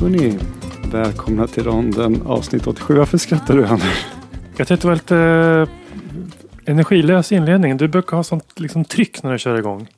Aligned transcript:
Hörrni, 0.00 0.38
välkomna 0.92 1.46
till 1.46 1.64
ronden 1.64 2.22
avsnitt 2.26 2.66
87. 2.66 2.94
Varför 2.94 3.18
skrattar 3.18 3.56
du 3.56 3.66
Anders? 3.66 4.06
Jag 4.56 4.68
tyckte 4.68 4.86
det 4.86 4.88
var 4.88 4.94
lite 4.94 5.16
eh, 6.66 6.70
energilös 6.70 7.32
inledning. 7.32 7.76
Du 7.76 7.88
brukar 7.88 8.16
ha 8.16 8.24
sånt 8.24 8.60
liksom, 8.60 8.84
tryck 8.84 9.22
när 9.22 9.32
du 9.32 9.38
kör 9.38 9.58
igång. 9.58 9.88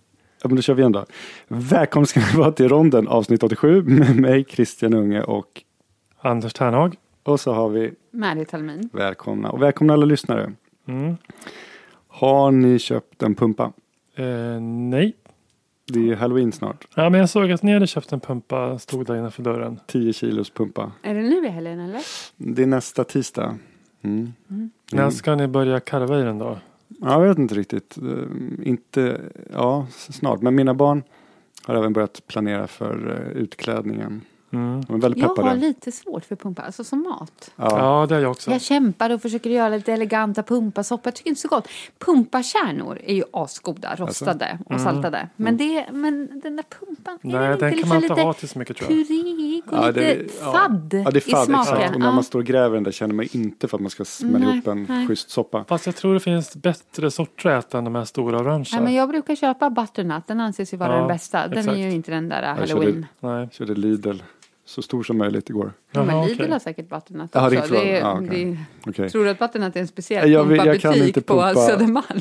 Ja, 0.43 0.49
men 0.49 0.57
då 0.57 0.63
kör 0.63 0.75
vi 0.75 0.83
igen 0.83 0.93
då. 0.93 1.07
Välkomna 1.49 2.07
ska 2.07 2.21
ni 2.21 2.37
vara 2.37 2.53
till 2.53 2.69
ronden 2.69 3.09
avsnitt 3.09 3.43
87 3.43 3.83
med 3.83 4.17
mig 4.17 4.45
Christian 4.45 4.95
Unge 4.95 5.23
och, 5.23 5.63
Anders 6.21 6.53
Ternhag. 6.53 6.97
och 7.23 7.41
så 7.41 7.53
har 7.53 7.69
vi 7.69 7.93
Mary 8.11 8.45
Talmin. 8.45 8.91
välkomna 8.93 9.51
och 9.51 9.63
välkomna 9.63 9.93
alla 9.93 10.07
lyssnare. 10.07 10.53
Mm. 10.89 11.17
Har 12.19 12.51
ni 12.51 12.79
köpt 12.79 13.23
en 13.23 13.35
pumpa? 13.35 13.73
Eh, 14.15 14.61
nej. 14.61 15.17
Det 15.87 15.99
är 15.99 16.03
ju 16.03 16.15
halloween 16.15 16.53
snart. 16.53 16.89
Ja, 16.95 17.11
men 17.11 17.21
jag 17.21 17.31
såg 17.31 17.53
att 17.53 17.63
ni 17.63 17.73
hade 17.73 17.87
köpt 17.87 18.13
en 18.13 18.21
pumpa. 18.21 18.79
Stod 18.79 19.07
där 19.07 19.17
innanför 19.17 19.43
dörren. 19.43 19.81
10 19.87 20.13
kilos 20.13 20.51
pumpa. 20.51 20.93
Är 21.03 21.15
det 21.15 21.21
nu 21.21 21.47
i 21.47 21.49
helgen 21.49 21.81
eller? 21.81 22.01
Det 22.37 22.63
är 22.63 22.67
nästa 22.67 23.05
tisdag. 23.05 23.59
Mm. 24.03 24.33
När 24.93 25.11
ska 25.11 25.35
ni 25.35 25.47
börja 25.47 25.81
karva 25.81 26.21
i 26.21 26.23
den 26.23 26.39
då? 26.39 26.59
Ja, 26.89 27.13
jag 27.23 27.29
vet 27.29 27.39
inte 27.39 27.55
riktigt. 27.55 27.99
Eh, 27.99 28.69
Inte, 28.69 29.21
ja, 29.53 29.87
snart. 29.91 30.43
Men 30.43 30.55
mina 30.55 30.75
barn 30.75 31.03
har 31.65 31.75
även 31.75 31.93
börjat 31.93 32.23
planera 32.27 32.67
för 32.67 33.23
eh, 33.35 33.43
utklädningen. 33.43 34.21
Mm. 34.51 34.81
De 34.85 34.97
är 34.97 35.01
väldigt 35.01 35.23
Jag 35.23 35.29
har 35.45 35.55
lite 35.57 35.93
svårt 35.93 36.25
för 36.25 36.37
pumpa, 36.37 36.63
alltså 36.63 36.85
som 36.85 37.03
mat. 37.03 37.51
Ja. 37.57 37.79
Ja, 38.01 38.07
det 38.07 38.17
är 38.17 38.21
jag 38.21 38.31
också. 38.31 38.51
Jag 38.51 38.61
kämpar 38.61 39.11
och 39.11 39.23
försöker 39.23 39.51
göra 39.51 39.69
lite 39.69 39.93
eleganta 39.93 40.43
pumpasoppor. 40.43 41.03
Jag 41.07 41.15
tycker 41.15 41.31
inte 41.31 41.41
så 41.41 41.49
gott. 41.49 41.69
Pumpakärnor 41.99 42.99
är 43.05 43.15
ju 43.15 43.23
asgoda, 43.33 43.95
rostade 43.97 44.59
och 44.67 44.81
saltade. 44.81 45.29
Men, 45.37 45.57
det, 45.57 45.87
men 45.93 46.41
den 46.43 46.57
där 46.57 46.65
pumpan, 46.79 47.19
är 47.23 47.29
Nej, 47.29 47.49
den 47.49 47.59
den 47.59 47.69
inte 47.69 47.81
kan 47.83 47.89
man 47.89 47.97
inte 48.03 48.09
lite 48.15 48.23
ha 48.23 48.33
till 48.33 48.49
så 48.49 48.59
mycket 48.59 48.77
tror 48.77 48.91
jag. 48.93 49.07
purig 49.09 49.63
och 49.67 49.73
Ja, 49.79 49.87
lite 49.87 50.01
det- 50.01 50.27
ja. 50.41 50.53
fadd, 50.53 50.95
Ja, 51.05 51.11
det 51.11 51.19
är 51.27 51.31
fadd, 51.31 51.43
i 51.43 51.47
smaken? 51.47 51.75
exakt. 51.77 51.95
Och 51.95 52.01
när 52.01 52.13
man 52.13 52.25
står 52.25 52.39
och 52.39 52.45
gräver 52.45 52.75
den 52.75 52.85
där 52.85 52.93
känner 52.93 53.15
man 53.15 53.27
inte 53.33 53.69
för 53.69 53.77
att 53.77 53.81
man 53.81 53.91
ska 53.91 54.05
smälla 54.05 54.39
Nej, 54.39 54.55
ihop 54.55 54.67
en 54.67 54.87
nej. 54.89 55.07
schysst 55.07 55.31
soppa. 55.31 55.65
Fast 55.65 55.87
jag 55.87 55.97
tror 55.97 56.15
det 56.15 56.21
finns 56.21 56.57
bättre 56.57 57.11
sorter 57.11 57.51
att 57.51 57.65
äta 57.65 57.79
än 57.79 57.85
de 57.85 57.95
här 57.95 58.05
stora 58.05 58.39
orangea. 58.39 58.67
Nej, 58.73 58.85
men 58.85 58.95
jag 58.95 59.09
brukar 59.09 59.35
köpa 59.37 59.71
butternut, 59.71 60.27
den 60.27 60.41
anses 60.41 60.73
ju 60.73 60.77
vara 60.77 60.93
Ja, 60.93 60.99
den 60.99 61.09
bästa. 61.09 61.49
Den 61.49 61.59
exakt. 61.59 61.77
är 61.77 61.81
ju 61.83 61.91
inte 61.91 62.11
den 62.11 62.29
där 62.29 62.43
Jag 62.43 62.57
körde- 62.69 62.73
halloween. 62.73 63.07
Nej. 63.21 63.33
Jag 63.41 63.53
körde 63.53 63.75
Lidl 63.75 64.17
så 64.69 64.83
stor 64.83 65.03
som 65.03 65.19
möjligt 65.19 65.51
igår. 65.51 65.73
Ja, 65.93 66.05
men 66.05 66.27
Lidl 66.27 66.41
okej. 66.41 66.53
har 66.53 66.59
säkert 66.59 66.89
butternut 66.89 67.37
också. 67.37 67.51
klart. 67.51 67.69
Det 67.71 67.93
är, 67.97 68.01
Ja, 68.01 68.13
okej. 68.15 68.29
det 68.31 68.43
är, 68.43 68.57
Okej. 68.87 69.11
Tror 69.11 69.25
du 69.25 69.31
att 69.31 69.39
butternut 69.39 69.77
är 69.77 69.81
en 69.81 69.87
speciell 69.89 70.31
Jag 70.31 70.45
vet- 70.45 70.57
jag 70.65 70.81
kan 70.81 70.93
pumpabutik 70.93 71.17
inte 71.17 71.21
på 71.21 71.35
pumpa- 71.35 71.55
Södermalm? 71.67 72.21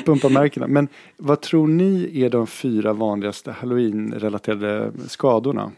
Pumpamärkena. 0.04 0.66
Men 0.66 0.88
vad 1.16 1.40
tror 1.40 1.66
ni 1.68 2.20
är 2.22 2.30
de 2.30 2.46
fyra 2.46 2.92
vanligaste 2.92 3.52
halloween-relaterade 3.52 4.92
skadorna? 5.08 5.70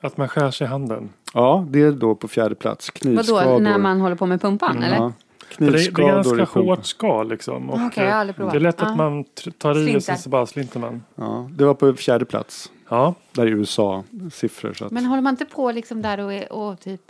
Att 0.00 0.16
man 0.16 0.28
skär 0.28 0.50
sig 0.50 0.64
i 0.64 0.68
handen. 0.68 1.08
Ja, 1.34 1.66
det 1.70 1.82
är 1.82 1.92
då 1.92 2.14
på 2.14 2.28
fjärde 2.28 2.54
plats. 2.54 2.90
Knivskador. 2.90 3.44
Vadå, 3.44 3.58
när 3.58 3.78
man 3.78 4.00
håller 4.00 4.16
på 4.16 4.26
med 4.26 4.40
pumpan 4.40 4.82
eller? 4.82 4.96
Ja. 4.96 5.12
För 5.50 5.64
det, 5.64 5.70
det 5.70 5.76
är 5.78 5.78
Knivskador 5.78 6.36
ganska 6.36 6.60
hårt 6.60 6.84
skal 6.86 7.28
liksom. 7.28 7.70
Och, 7.70 7.78
Okej, 7.86 8.04
jag 8.04 8.12
har 8.12 8.18
aldrig 8.20 8.36
provat. 8.36 8.52
Det 8.52 8.58
är 8.58 8.60
lätt 8.60 8.82
att 8.82 8.96
man 8.96 9.24
tar 9.58 9.88
i 9.88 9.96
och 9.96 10.02
sen 10.02 10.18
så 10.18 10.28
bara 10.28 10.46
slinter 10.46 10.80
man. 10.80 11.02
Ja, 11.14 11.50
det 11.52 11.64
var 11.64 11.74
på 11.74 11.92
fjärde 11.94 12.24
plats. 12.24 12.72
Ja, 12.88 13.14
Där 13.32 13.42
är 13.46 13.50
USA-siffror. 13.50 14.72
Så 14.74 14.84
att... 14.84 14.92
Men 14.92 15.04
håller 15.04 15.22
man 15.22 15.32
inte 15.32 15.44
på 15.44 15.72
liksom 15.72 16.02
där 16.02 16.20
och, 16.20 16.32
är- 16.32 16.52
och 16.52 16.80
typ 16.80 17.00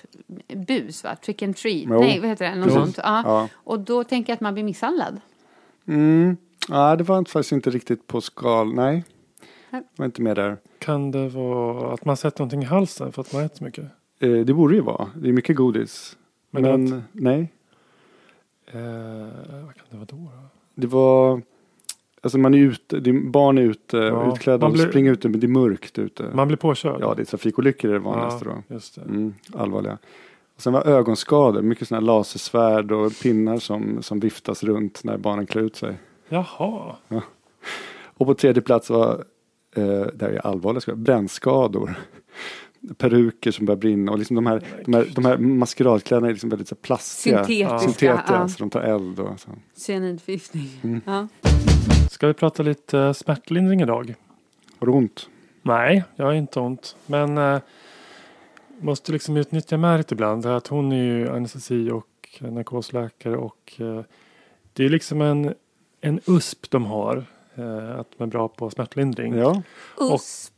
bus 0.67 1.05
va? 1.05 1.17
Trick 1.25 1.43
and 1.43 1.57
treat? 1.57 1.85
Jo. 1.89 2.01
Nej, 2.01 2.21
vad 2.21 2.29
heter 2.29 2.49
det? 2.51 2.55
Något 2.55 2.69
Jo. 2.69 2.75
sånt. 2.75 2.99
Ja. 3.03 3.23
Ja. 3.25 3.49
Och 3.55 3.81
då 3.81 4.05
tänker 4.05 4.31
jag 4.31 4.35
att 4.35 4.41
man 4.41 4.55
blir 4.55 4.65
misshandlad. 4.65 5.21
Mm. 5.89 6.37
Ja, 6.69 6.97
det 6.97 7.05
var 7.05 7.25
faktiskt 7.25 7.53
inte 7.53 7.71
riktigt 7.71 8.07
på 8.07 8.21
skal. 8.21 8.75
Nej, 8.75 9.05
Nej. 9.71 9.83
var 9.97 10.07
inte 10.07 10.23
med 10.23 10.37
där. 10.37 10.57
kan 10.79 11.11
det 11.11 11.29
vara 11.29 11.95
att 11.95 12.05
man 12.05 12.17
sätter 12.17 12.41
någonting 12.41 12.63
i 12.63 12.65
halsen 12.65 13.13
för 13.13 13.23
att 13.23 13.33
man 13.33 13.45
äter 13.45 13.57
så 13.57 13.65
mycket? 13.65 13.85
Eh, 14.21 14.31
det 14.31 14.55
borde 14.55 14.75
ju 14.75 14.81
vara. 14.81 15.09
Det 15.17 15.29
är 15.29 15.33
mycket 15.33 15.57
godis. 15.57 16.17
Men 16.51 16.63
Men, 16.63 17.03
nej, 17.13 17.53
vad 18.73 19.75
kan 19.75 19.85
det 19.91 19.97
vara 19.97 20.07
då? 20.07 20.17
då? 20.17 20.31
det 20.75 20.87
var... 20.87 21.43
Alltså 22.21 22.39
man 22.39 22.55
är 22.55 22.59
ute, 22.59 23.01
det 23.01 23.11
är, 23.11 23.31
barn 23.31 23.59
är 23.59 23.63
ute, 23.63 23.97
Ja, 23.97 24.33
utklädda 24.33 24.67
och 24.67 24.73
blir- 24.73 24.89
springer 24.89 25.13
ute 25.13 25.29
men 25.29 25.41
det 25.41 25.47
är 25.47 25.49
mörkt 25.49 25.99
ute. 25.99 26.25
Man 26.35 26.49
blir 26.49 26.57
påkörd? 26.57 26.99
Ja, 27.01 27.15
det 27.15 27.23
är 27.23 27.25
trafikolyckor 27.25 27.91
är 27.91 27.95
det 27.95 28.01
vanligaste 28.01 28.45
ja, 28.49 28.63
då. 28.69 28.75
Just. 28.75 28.99
Mm, 28.99 29.35
allvarliga. 29.55 29.99
Och 30.57 30.63
sen 30.63 30.73
var 30.73 30.87
ögonskador, 30.87 31.63
mycket 31.63 31.89
sådana 31.89 32.07
lasersvärd 32.07 32.93
och 32.93 33.13
pinnar 33.23 33.59
som, 33.59 34.03
som 34.03 34.21
viftas 34.21 34.65
runt 34.65 35.05
när 35.05 35.17
barnen 35.19 35.47
klär 35.47 35.63
ut 35.63 35.77
sig. 35.77 35.97
Jaha. 36.29 36.97
Och 38.05 38.27
på 38.27 38.35
tredje 38.35 38.63
plats 38.63 38.91
var, 38.91 39.25
eh, 39.77 39.85
det 39.85 40.21
här 40.21 40.29
är 40.31 40.47
allvarliga 40.47 40.81
skador, 40.81 40.97
brännskador. 40.99 41.95
Peruker 42.97 43.51
som 43.51 43.67
börjar 43.67 43.79
brinna 43.79 44.13
och 44.13 44.19
liksom 44.19 44.35
de 44.37 44.47
här, 44.47 44.63
de 44.85 44.95
här, 44.95 45.07
de 45.15 45.25
här 45.25 45.39
maskeradkläderna 45.39 46.27
är 46.29 46.33
liksom 46.33 46.51
väldigt 46.51 46.69
så 46.69 46.75
här 46.75 46.81
plastiga. 46.83 47.45
Syntetiska. 47.45 47.79
Syntetiska, 47.79 48.25
Ja. 48.29 48.49
så 48.49 48.59
de 48.59 48.71
tar 48.71 48.81
eld 48.81 49.21
och 49.21 49.41
så. 49.41 49.51
Cyanidförgiftning. 49.75 50.69
Mm. 50.83 51.01
Ja. 51.07 51.29
Ska 52.11 52.27
vi 52.27 52.35
prata 52.35 52.63
lite 52.63 52.99
eh, 52.99 53.13
smärtlindring 53.13 53.81
idag? 53.83 54.15
Har 54.79 54.87
du 54.87 54.93
ont? 54.93 55.29
Nej, 55.63 56.05
jag 56.17 56.25
har 56.25 56.33
inte 56.33 56.61
ont. 56.61 56.97
Men 57.07 57.39
eh, 57.39 57.61
måste 58.81 59.13
liksom 59.13 59.37
utnyttja 59.37 59.77
Märit 59.77 60.13
ibland. 60.13 60.47
Att 60.47 60.67
hon 60.67 60.93
är 60.93 61.03
ju 61.05 61.29
anestesi 61.31 61.91
och 61.91 62.07
narkosläkare 62.41 63.37
och 63.37 63.73
eh, 63.79 64.01
det 64.73 64.85
är 64.85 64.89
liksom 64.89 65.21
en, 65.21 65.55
en 66.01 66.21
USP 66.27 66.71
de 66.71 66.85
har. 66.85 67.25
Eh, 67.55 67.99
att 67.99 68.07
de 68.17 68.23
är 68.25 68.27
bra 68.27 68.49
på 68.49 68.71
smärtlindring. 68.71 69.35
Ja. 69.35 69.63
USP. 70.01 70.58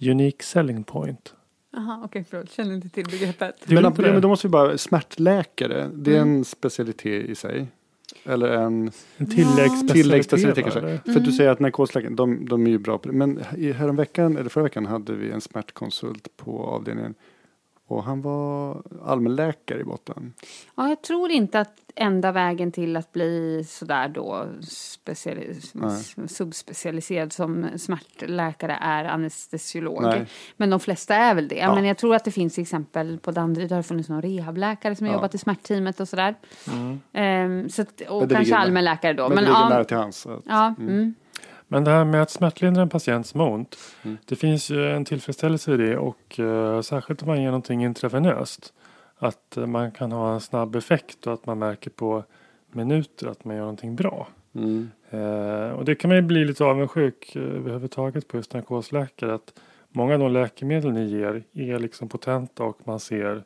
Unique 0.00 0.44
selling 0.44 0.84
point. 0.84 1.34
Jaha, 1.72 2.00
okej 2.04 2.24
förlåt. 2.30 2.50
Känner 2.50 2.74
inte 2.74 2.88
till 2.88 3.04
begreppet. 3.04 3.54
Men, 3.64 3.86
inte 3.86 4.02
ja, 4.02 4.12
men 4.12 4.22
då 4.22 4.28
måste 4.28 4.46
vi 4.46 4.50
bara, 4.50 4.78
smärtläkare, 4.78 5.90
det 5.94 6.16
är 6.16 6.22
Mm. 6.22 6.36
en 6.36 6.44
specialitet 6.44 7.28
i 7.28 7.34
sig. 7.34 7.66
Eller 8.24 8.48
en 8.48 8.90
En 9.16 9.26
tilläggsspecialitet. 9.26 9.92
tilläggsspecialitet 9.92 10.64
kanske. 10.64 10.80
eller? 10.80 10.98
För 10.98 11.16
att 11.16 11.24
du 11.24 11.32
säger 11.32 11.50
att 11.50 11.60
narkosläkare, 11.60 12.14
de, 12.14 12.46
de 12.48 12.66
är 12.66 12.70
ju 12.70 12.78
bra 12.78 12.98
på 12.98 13.08
det. 13.08 13.14
Men 13.14 13.38
häromveckan, 13.74 14.36
eller 14.36 14.48
förra 14.50 14.64
veckan 14.64 14.86
hade 14.86 15.12
vi 15.12 15.30
en 15.30 15.40
smärtkonsult 15.40 16.28
på 16.36 16.62
avdelningen. 16.64 17.14
Och 17.86 18.04
han 18.04 18.22
var 18.22 18.82
allmänläkare 19.04 19.80
i 19.80 19.84
botten. 19.84 20.32
Ja, 20.76 20.88
jag 20.88 21.02
tror 21.02 21.30
inte 21.30 21.60
att 21.60 21.87
enda 21.98 22.32
vägen 22.32 22.72
till 22.72 22.96
att 22.96 23.12
bli 23.12 23.64
sådär 23.68 24.08
då 24.08 24.46
subspecialiserad 26.28 27.32
som 27.32 27.66
smärtläkare 27.76 28.78
är 28.80 29.04
anestesiolog. 29.04 30.02
Nej. 30.02 30.26
Men 30.56 30.70
de 30.70 30.80
flesta 30.80 31.14
är 31.14 31.34
väl 31.34 31.48
det. 31.48 31.56
Ja. 31.56 31.74
Men 31.74 31.84
jag 31.84 31.98
tror 31.98 32.14
att 32.14 32.24
det 32.24 32.30
finns 32.30 32.54
till 32.54 32.62
exempel 32.62 33.18
på 33.18 33.30
Danderyd 33.30 33.70
har 33.70 33.76
det 33.76 33.82
funnits 33.82 34.08
någon 34.08 34.22
rehabläkare 34.22 34.96
som 34.96 35.06
har 35.06 35.12
Ja. 35.12 35.16
jobbat 35.16 35.34
i 35.34 35.38
smärtteamet 35.38 36.00
och 36.00 36.08
sådär. 36.08 36.34
Mm. 36.72 37.00
Ehm, 37.12 37.68
så 37.68 37.82
att, 37.82 38.00
och 38.08 38.30
kanske 38.30 38.56
allmänläkare 38.56 39.12
då. 39.12 39.22
Men, 39.28 39.34
Men, 39.34 39.44
det 39.44 39.50
ligger 39.50 39.60
ja, 39.60 39.68
nära 39.68 39.84
till 39.84 39.96
att- 39.96 40.26
ja, 40.46 40.74
mm. 40.78 41.14
Men 41.70 41.84
det 41.84 41.90
här 41.90 42.04
med 42.04 42.22
att 42.22 42.30
smärtlindra 42.30 42.82
en 42.82 42.88
patient 42.88 43.26
som 43.26 43.40
har 43.40 43.50
ont. 43.50 43.76
Mm. 44.02 44.16
Det 44.24 44.36
finns 44.36 44.70
ju 44.70 44.90
en 44.90 45.04
tillfredsställelse 45.04 45.74
i 45.74 45.76
det 45.76 45.96
och 45.98 46.40
eh, 46.40 46.80
särskilt 46.80 47.22
om 47.22 47.28
man 47.28 47.38
ger 47.42 47.46
någonting 47.46 47.84
intravenöst. 47.84 48.72
Att 49.18 49.58
man 49.66 49.90
kan 49.92 50.12
ha 50.12 50.34
en 50.34 50.40
snabb 50.40 50.76
effekt 50.76 51.26
och 51.26 51.32
att 51.32 51.46
man 51.46 51.58
märker 51.58 51.90
på 51.90 52.24
minuter 52.72 53.26
att 53.26 53.44
man 53.44 53.56
gör 53.56 53.62
någonting 53.62 53.96
bra. 53.96 54.28
Mm. 54.54 54.90
Eh, 55.10 55.70
och 55.70 55.84
det 55.84 55.94
kan 55.94 56.08
man 56.08 56.16
ju 56.16 56.22
bli 56.22 56.44
lite 56.44 56.64
avundsjuk 56.64 57.36
eh, 57.36 57.42
överhuvudtaget 57.42 58.28
på 58.28 58.36
just 58.36 58.54
narkosläkare. 58.54 59.34
Att 59.34 59.52
många 59.88 60.12
av 60.14 60.18
de 60.20 60.32
läkemedel 60.32 60.92
ni 60.92 61.04
ger 61.06 61.42
är 61.52 61.78
liksom 61.78 62.08
potenta 62.08 62.62
och 62.64 62.78
man 62.84 63.00
ser 63.00 63.42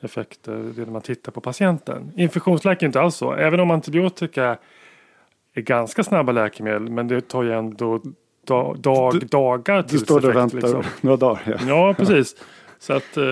effekter 0.00 0.72
när 0.76 0.86
man 0.86 1.02
tittar 1.02 1.32
på 1.32 1.40
patienten. 1.40 2.12
Infektionsläkare 2.16 2.84
är 2.84 2.86
inte 2.86 3.00
alls 3.00 3.16
så. 3.16 3.32
Även 3.32 3.60
om 3.60 3.70
antibiotika 3.70 4.58
är 5.54 5.60
ganska 5.60 6.04
snabba 6.04 6.32
läkemedel 6.32 6.90
men 6.90 7.08
det 7.08 7.20
tar 7.28 7.42
ju 7.42 7.52
ändå 7.52 8.00
da, 8.46 8.74
dag, 8.74 9.26
dagar 9.30 9.82
Du 9.82 9.88
tills 9.88 10.02
står 10.02 10.20
där 10.20 10.28
och 10.28 10.36
väntar 10.36 10.58
Liksom. 10.58 10.82
några 11.00 11.16
dagar. 11.16 11.42
Ja. 11.46 11.56
Ja, 11.68 11.94
precis. 11.94 12.36
Så 12.78 12.92
att 12.92 13.16
eh, 13.16 13.24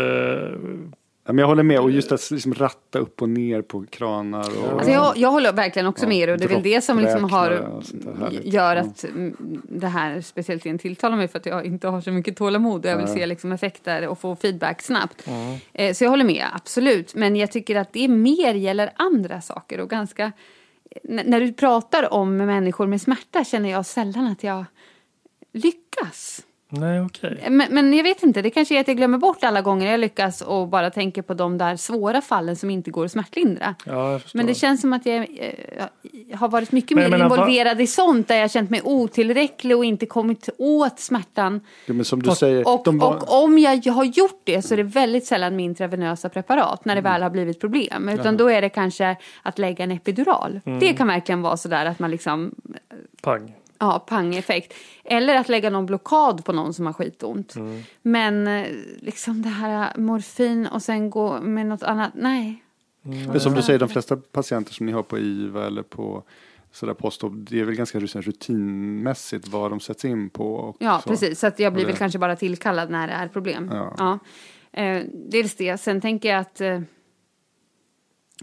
men 1.24 1.38
jag 1.38 1.46
håller 1.46 1.62
med 1.62 1.80
och 1.80 1.90
just 1.90 2.12
att 2.12 2.30
liksom 2.30 2.54
ratta 2.54 2.98
upp 2.98 3.22
och 3.22 3.28
ner 3.28 3.62
på 3.62 3.84
kranar. 3.90 4.48
Och, 4.64 4.72
Alltså 4.72 4.90
jag, 4.90 5.16
jag 5.16 5.30
håller 5.30 5.52
verkligen 5.52 5.86
också 5.86 6.04
Ja, 6.04 6.08
med 6.08 6.18
er 6.18 6.28
och 6.28 6.38
det 6.38 6.44
är 6.44 6.48
väl 6.48 6.62
det 6.62 6.80
som 6.80 6.98
liksom 6.98 7.24
har, 7.24 7.80
gör 8.42 8.76
att 8.76 9.04
mm, 9.04 9.36
det 9.68 9.86
här 9.86 10.20
speciellt 10.20 10.66
igen 10.66 10.78
tilltalar 10.78 11.16
mig 11.16 11.28
för 11.28 11.38
att 11.38 11.46
jag 11.46 11.66
inte 11.66 11.88
har 11.88 12.00
så 12.00 12.10
mycket 12.12 12.36
tålamod 12.36 12.84
och 12.86 12.90
jag 12.92 12.96
vill 12.96 13.08
se 13.08 13.26
liksom 13.26 13.52
effekter 13.52 14.08
och 14.08 14.18
få 14.18 14.36
feedback 14.36 14.82
snabbt. 14.82 15.26
Eh, 15.72 15.94
Så 15.94 16.04
jag 16.04 16.10
håller 16.10 16.24
med, 16.24 16.46
absolut. 16.52 17.14
Men 17.14 17.36
jag 17.36 17.52
tycker 17.52 17.76
att 17.76 17.92
det 17.92 18.08
mer 18.08 18.54
gäller 18.54 18.90
andra 18.96 19.40
saker 19.40 19.80
och 19.80 19.90
ganska... 19.90 20.32
N- 21.08 21.20
när 21.24 21.40
du 21.40 21.52
pratar 21.52 22.12
om 22.14 22.36
människor 22.36 22.86
med 22.86 23.00
smärta 23.00 23.44
känner 23.44 23.70
jag 23.70 23.86
sällan 23.86 24.26
att 24.26 24.44
jag 24.44 24.64
lyckas. 25.52 26.42
Nej, 26.72 27.00
okej. 27.00 27.46
Men, 27.50 27.66
men 27.74 27.94
jag 27.94 28.04
vet 28.04 28.22
inte, 28.22 28.42
det 28.42 28.50
kanske 28.50 28.76
är 28.76 28.80
att 28.80 28.88
jag 28.88 28.96
glömmer 28.96 29.18
bort 29.18 29.44
alla 29.44 29.60
gånger 29.62 29.90
jag 29.90 30.00
lyckas 30.00 30.40
och 30.40 30.68
bara 30.68 30.90
tänker 30.90 31.22
på 31.22 31.34
de 31.34 31.58
där 31.58 31.76
svåra 31.76 32.20
fallen 32.20 32.56
som 32.56 32.70
inte 32.70 32.90
går 32.90 33.04
att 33.04 33.12
smärtlindra. 33.12 33.74
Ja, 33.86 34.12
jag. 34.12 34.22
Men 34.34 34.46
det 34.46 34.54
känns 34.54 34.80
som 34.80 34.92
att 34.92 35.06
jag 35.06 35.16
eh, 35.16 36.36
har 36.38 36.48
varit 36.48 36.72
mycket 36.72 36.94
Men 36.94 37.02
jag 37.02 37.10
mer 37.10 37.18
menar, 37.18 37.34
involverad 37.36 37.80
i 37.80 37.86
sånt 37.86 38.28
där 38.28 38.36
jag 38.36 38.50
känt 38.50 38.70
mig 38.70 38.80
otillräcklig 38.84 39.76
och 39.76 39.84
inte 39.84 40.06
kommit 40.06 40.48
åt 40.58 41.00
smärtan. 41.00 41.60
Ja, 41.86 41.94
men 41.94 42.04
som 42.04 42.22
du 42.22 42.30
säger, 42.30 42.68
Och, 42.68 42.94
var, 42.94 43.14
och 43.16 43.44
om 43.44 43.58
jag 43.58 43.86
har 43.92 44.04
gjort 44.04 44.40
det 44.44 44.62
så 44.62 44.74
är 44.74 44.76
det 44.76 44.82
väldigt 44.82 45.26
sällan 45.26 45.56
med 45.56 45.64
intravenösa 45.64 46.28
preparat 46.28 46.84
när 46.84 46.94
det 46.94 47.00
Mm. 47.00 47.12
väl 47.12 47.22
har 47.22 47.30
blivit 47.30 47.60
problem. 47.60 48.08
Utan 48.08 48.36
då 48.36 48.50
är 48.50 48.62
det 48.62 48.68
kanske 48.68 49.16
att 49.42 49.58
lägga 49.58 49.84
en 49.84 49.90
epidural. 49.90 50.60
Mm. 50.64 50.78
Det 50.78 50.92
kan 50.92 51.06
verkligen 51.08 51.42
vara 51.42 51.56
sådär 51.56 51.86
att 51.86 51.98
man 51.98 52.10
liksom 52.10 52.54
Pang. 53.22 53.54
Ja, 53.80 53.98
pang-effekt. 53.98 54.74
Eller 55.04 55.36
att 55.36 55.48
lägga 55.48 55.70
någon 55.70 55.86
blockad 55.86 56.44
på 56.44 56.52
någon 56.52 56.74
som 56.74 56.86
har 56.86 56.92
skitont. 56.92 57.56
Mm. 57.56 57.82
Men 58.02 58.46
eh, 58.46 58.66
liksom 58.98 59.42
det 59.42 59.48
här 59.48 59.96
morfin 59.96 60.66
och 60.66 60.82
sen 60.82 61.10
gå 61.10 61.40
med 61.40 61.66
något 61.66 61.82
annat, 61.82 62.12
nej. 62.14 62.62
men 63.02 63.40
som 63.40 63.54
du 63.54 63.62
säger, 63.62 63.78
de 63.78 63.88
flesta 63.88 64.16
patienter 64.16 64.72
som 64.72 64.86
ni 64.86 64.92
har 64.92 65.02
på 65.02 65.18
IVA 65.18 65.66
eller 65.66 65.82
på 65.82 66.22
sådär 66.72 66.94
postop, 66.94 67.32
det 67.36 67.60
är 67.60 67.64
väl 67.64 67.74
ganska 67.74 68.00
rutinmässigt 68.00 69.48
vad 69.48 69.70
de 69.70 69.80
sätts 69.80 70.04
in 70.04 70.30
på. 70.30 70.54
Och 70.54 70.76
Ja, 70.78 71.00
så. 71.02 71.08
precis. 71.08 71.40
Så 71.40 71.46
att 71.46 71.58
jag 71.58 71.72
blir 71.72 71.86
väl 71.86 71.96
kanske 71.96 72.18
bara 72.18 72.36
tillkallad 72.36 72.90
när 72.90 73.06
det 73.06 73.12
är 73.12 73.28
problem. 73.28 73.70
Ja. 73.72 73.94
Ja. 73.98 74.18
Eh, 74.82 75.02
dels 75.14 75.54
det. 75.54 75.78
Sen 75.80 76.00
tänker 76.00 76.28
jag 76.28 76.40
att 76.40 76.60
eh, 76.60 76.80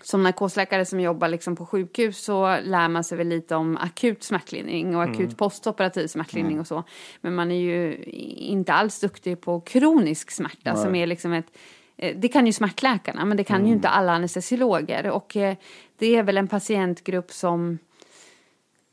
som 0.03 0.23
narkosläkare 0.23 0.85
som 0.85 0.99
jobbar 0.99 1.27
liksom 1.27 1.55
på 1.55 1.65
sjukhus 1.65 2.23
så 2.23 2.57
lär 2.63 2.87
man 2.87 3.03
sig 3.03 3.17
väl 3.17 3.27
lite 3.27 3.55
om 3.55 3.77
akut 3.77 4.23
smärtlindring 4.23 4.95
och 4.95 5.03
akut 5.03 5.37
postoperativ 5.37 6.07
smärtlindring 6.07 6.59
och 6.59 6.67
så. 6.67 6.83
Men 7.21 7.35
man 7.35 7.51
är 7.51 7.61
ju 7.61 8.03
inte 8.35 8.73
alls 8.73 8.99
duktig 8.99 9.41
på 9.41 9.61
kronisk 9.61 10.31
smärta 10.31 10.75
som 10.75 10.95
är 10.95 11.07
liksom 11.07 11.33
ett 11.33 11.57
eh, 11.97 12.17
det 12.17 12.27
kan 12.27 12.45
ju 12.45 12.53
smärtläkarna, 12.53 13.25
men 13.25 13.37
det 13.37 13.43
kan 13.43 13.65
ju 13.67 13.73
inte 13.73 13.89
alla 13.89 14.11
anestesiologer. 14.11 15.09
Och 15.09 15.35
eh, 15.35 15.55
det 15.97 16.15
är 16.15 16.23
väl 16.23 16.37
en 16.37 16.47
patientgrupp 16.47 17.31
som 17.31 17.79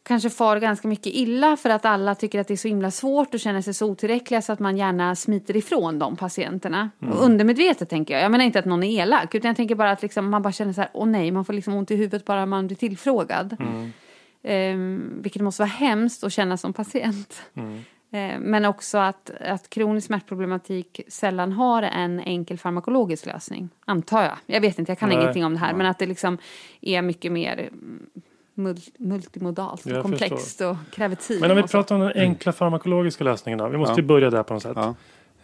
kanske 0.05 0.31
far 0.31 0.57
ganska 0.57 0.89
mycket 0.89 1.07
illa 1.07 1.57
för 1.57 1.71
att 1.71 1.85
alla 1.85 2.15
tycker 2.15 2.41
att 2.41 2.49
det 2.49 2.55
är 2.55 2.57
så 2.57 2.69
himla 2.69 2.91
svårt 2.91 3.35
och 3.35 3.41
känner 3.41 3.63
sig 3.63 3.75
så 3.75 3.87
otillräckliga 3.87 4.43
så 4.43 4.53
att 4.53 4.59
man 4.59 4.77
gärna 4.77 5.17
smiter 5.17 5.57
ifrån 5.57 5.99
de 5.99 6.17
patienterna. 6.17 6.91
Och 7.01 7.25
undermedvetet 7.25 7.89
tänker 7.89 8.15
jag. 8.15 8.23
Jag 8.23 8.31
menar 8.31 8.45
inte 8.45 8.59
att 8.59 8.65
någon 8.65 8.83
är 8.83 9.03
elak 9.03 9.35
utan 9.35 9.49
jag 9.49 9.57
tänker 9.57 9.75
bara 9.75 9.91
att 9.91 10.03
liksom, 10.03 10.31
man 10.31 10.43
bara 10.43 10.53
känner 10.53 10.73
så 10.73 10.81
här, 10.81 10.91
åh 10.95 11.07
nej, 11.07 11.31
man 11.31 11.45
får 11.45 11.53
liksom 11.53 11.75
ont 11.75 11.91
i 11.91 11.97
huvudet 11.97 12.25
bara 12.25 12.47
man 12.47 12.67
blir 12.67 12.77
tillfrågad. 12.77 13.57
Ehm, 14.43 15.19
vilket 15.23 15.43
måste 15.43 15.63
vara 15.63 15.71
hemskt 15.71 16.25
att 16.25 16.33
känna 16.33 16.57
som 16.57 16.73
patient. 16.73 17.43
Ehm, 18.13 18.41
men 18.41 18.65
också 18.65 18.99
att, 18.99 19.31
att 19.41 19.71
kronisk 19.71 20.07
smärtproblematik 20.07 21.01
sällan 21.09 21.53
har 21.53 21.83
en 21.83 22.21
enkel 22.21 22.59
farmakologisk 22.59 23.27
lösning. 23.27 23.69
Antar 23.85 24.23
jag. 24.23 24.37
Jag 24.47 24.61
vet 24.61 24.79
inte, 24.79 24.91
jag 24.93 24.99
kan 24.99 25.09
Nej. 25.09 25.19
ingenting 25.19 25.45
om 25.45 25.53
det 25.53 25.61
här. 25.61 25.75
Men 25.75 25.87
att 25.87 25.99
det 25.99 26.07
liksom 26.07 26.39
är 26.81 27.03
mycket 27.03 27.33
mer 27.33 27.59
mm, 27.59 28.07
mul- 28.55 28.91
multimodalt 28.99 29.87
och 29.87 30.03
komplext 30.03 30.61
och 30.61 30.77
kräver 30.93 31.17
tid. 31.17 31.41
Men 31.41 31.51
om 31.51 31.57
vi 31.57 31.63
pratar 31.63 31.95
om 31.95 32.01
den 32.01 32.13
enkla 32.15 32.53
farmakologiska 32.53 33.25
lösningen 33.25 33.59
då. 33.59 33.69
Vi 33.69 33.77
måste 33.79 33.93
Ja. 33.93 33.97
ju 33.99 34.03
börja 34.07 34.31
där 34.31 34.43
på 34.43 34.55
något 34.55 34.63
sätt. 34.63 34.77
Ja. 34.77 34.95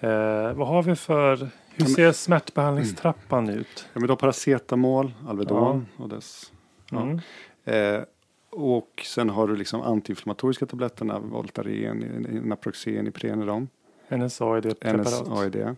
Eh, 0.09 0.53
vad 0.53 0.69
har 0.69 0.83
vi 0.83 0.97
för... 0.97 1.49
Hur 1.75 1.87
ser 1.87 2.13
smärtbehandlingstrappan 2.13 3.49
ut? 3.49 3.87
Ja, 3.93 4.01
men 4.01 4.09
då 4.09 4.17
paracetamol, 4.17 5.13
Alvedon 5.29 5.87
och 5.97 6.09
dess. 6.09 6.53
Ja. 6.91 7.03
Mm. 7.03 7.21
Eh, 7.65 8.03
och 8.51 9.03
sen 9.07 9.31
har 9.31 9.49
du 9.49 9.57
liksom 9.57 9.81
antiinflammatoriska 9.81 10.67
tabletterna, 10.67 11.19
Voltaren, 11.19 11.99
Naproxen, 12.45 13.07
Ipren, 13.07 13.69
NSAID-preparat. 14.09 15.27
NSAID. 15.29 15.57
Mm. 15.57 15.77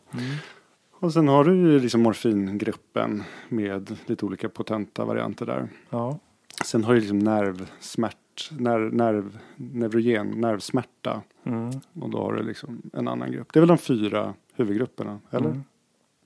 Och 1.00 1.12
sen 1.12 1.28
har 1.28 1.44
du 1.44 1.56
ju 1.56 1.80
liksom 1.80 2.00
morfingruppen 2.02 3.22
med 3.48 3.96
lite 4.06 4.26
olika 4.26 4.48
potenta 4.48 5.04
varianter 5.04 5.46
där. 5.46 5.68
Ja. 5.90 6.18
Sen 6.64 6.84
har 6.84 6.94
du 6.94 7.00
liksom 7.00 7.18
nervsmärt, 7.18 8.50
nerv, 8.50 8.94
nerv, 8.94 9.38
neurogen, 9.56 10.30
nervsmärta. 10.30 11.22
Mm. 11.46 11.70
Och 12.00 12.10
då 12.10 12.18
har 12.18 12.32
du 12.32 12.42
liksom 12.42 12.82
en 12.92 13.08
annan 13.08 13.32
grupp. 13.32 13.52
Det 13.52 13.58
är 13.58 13.60
väl 13.60 13.68
de 13.68 13.78
fyra 13.78 14.34
huvudgrupperna, 14.54 15.20
eller? 15.30 15.46
Mm. 15.48 15.64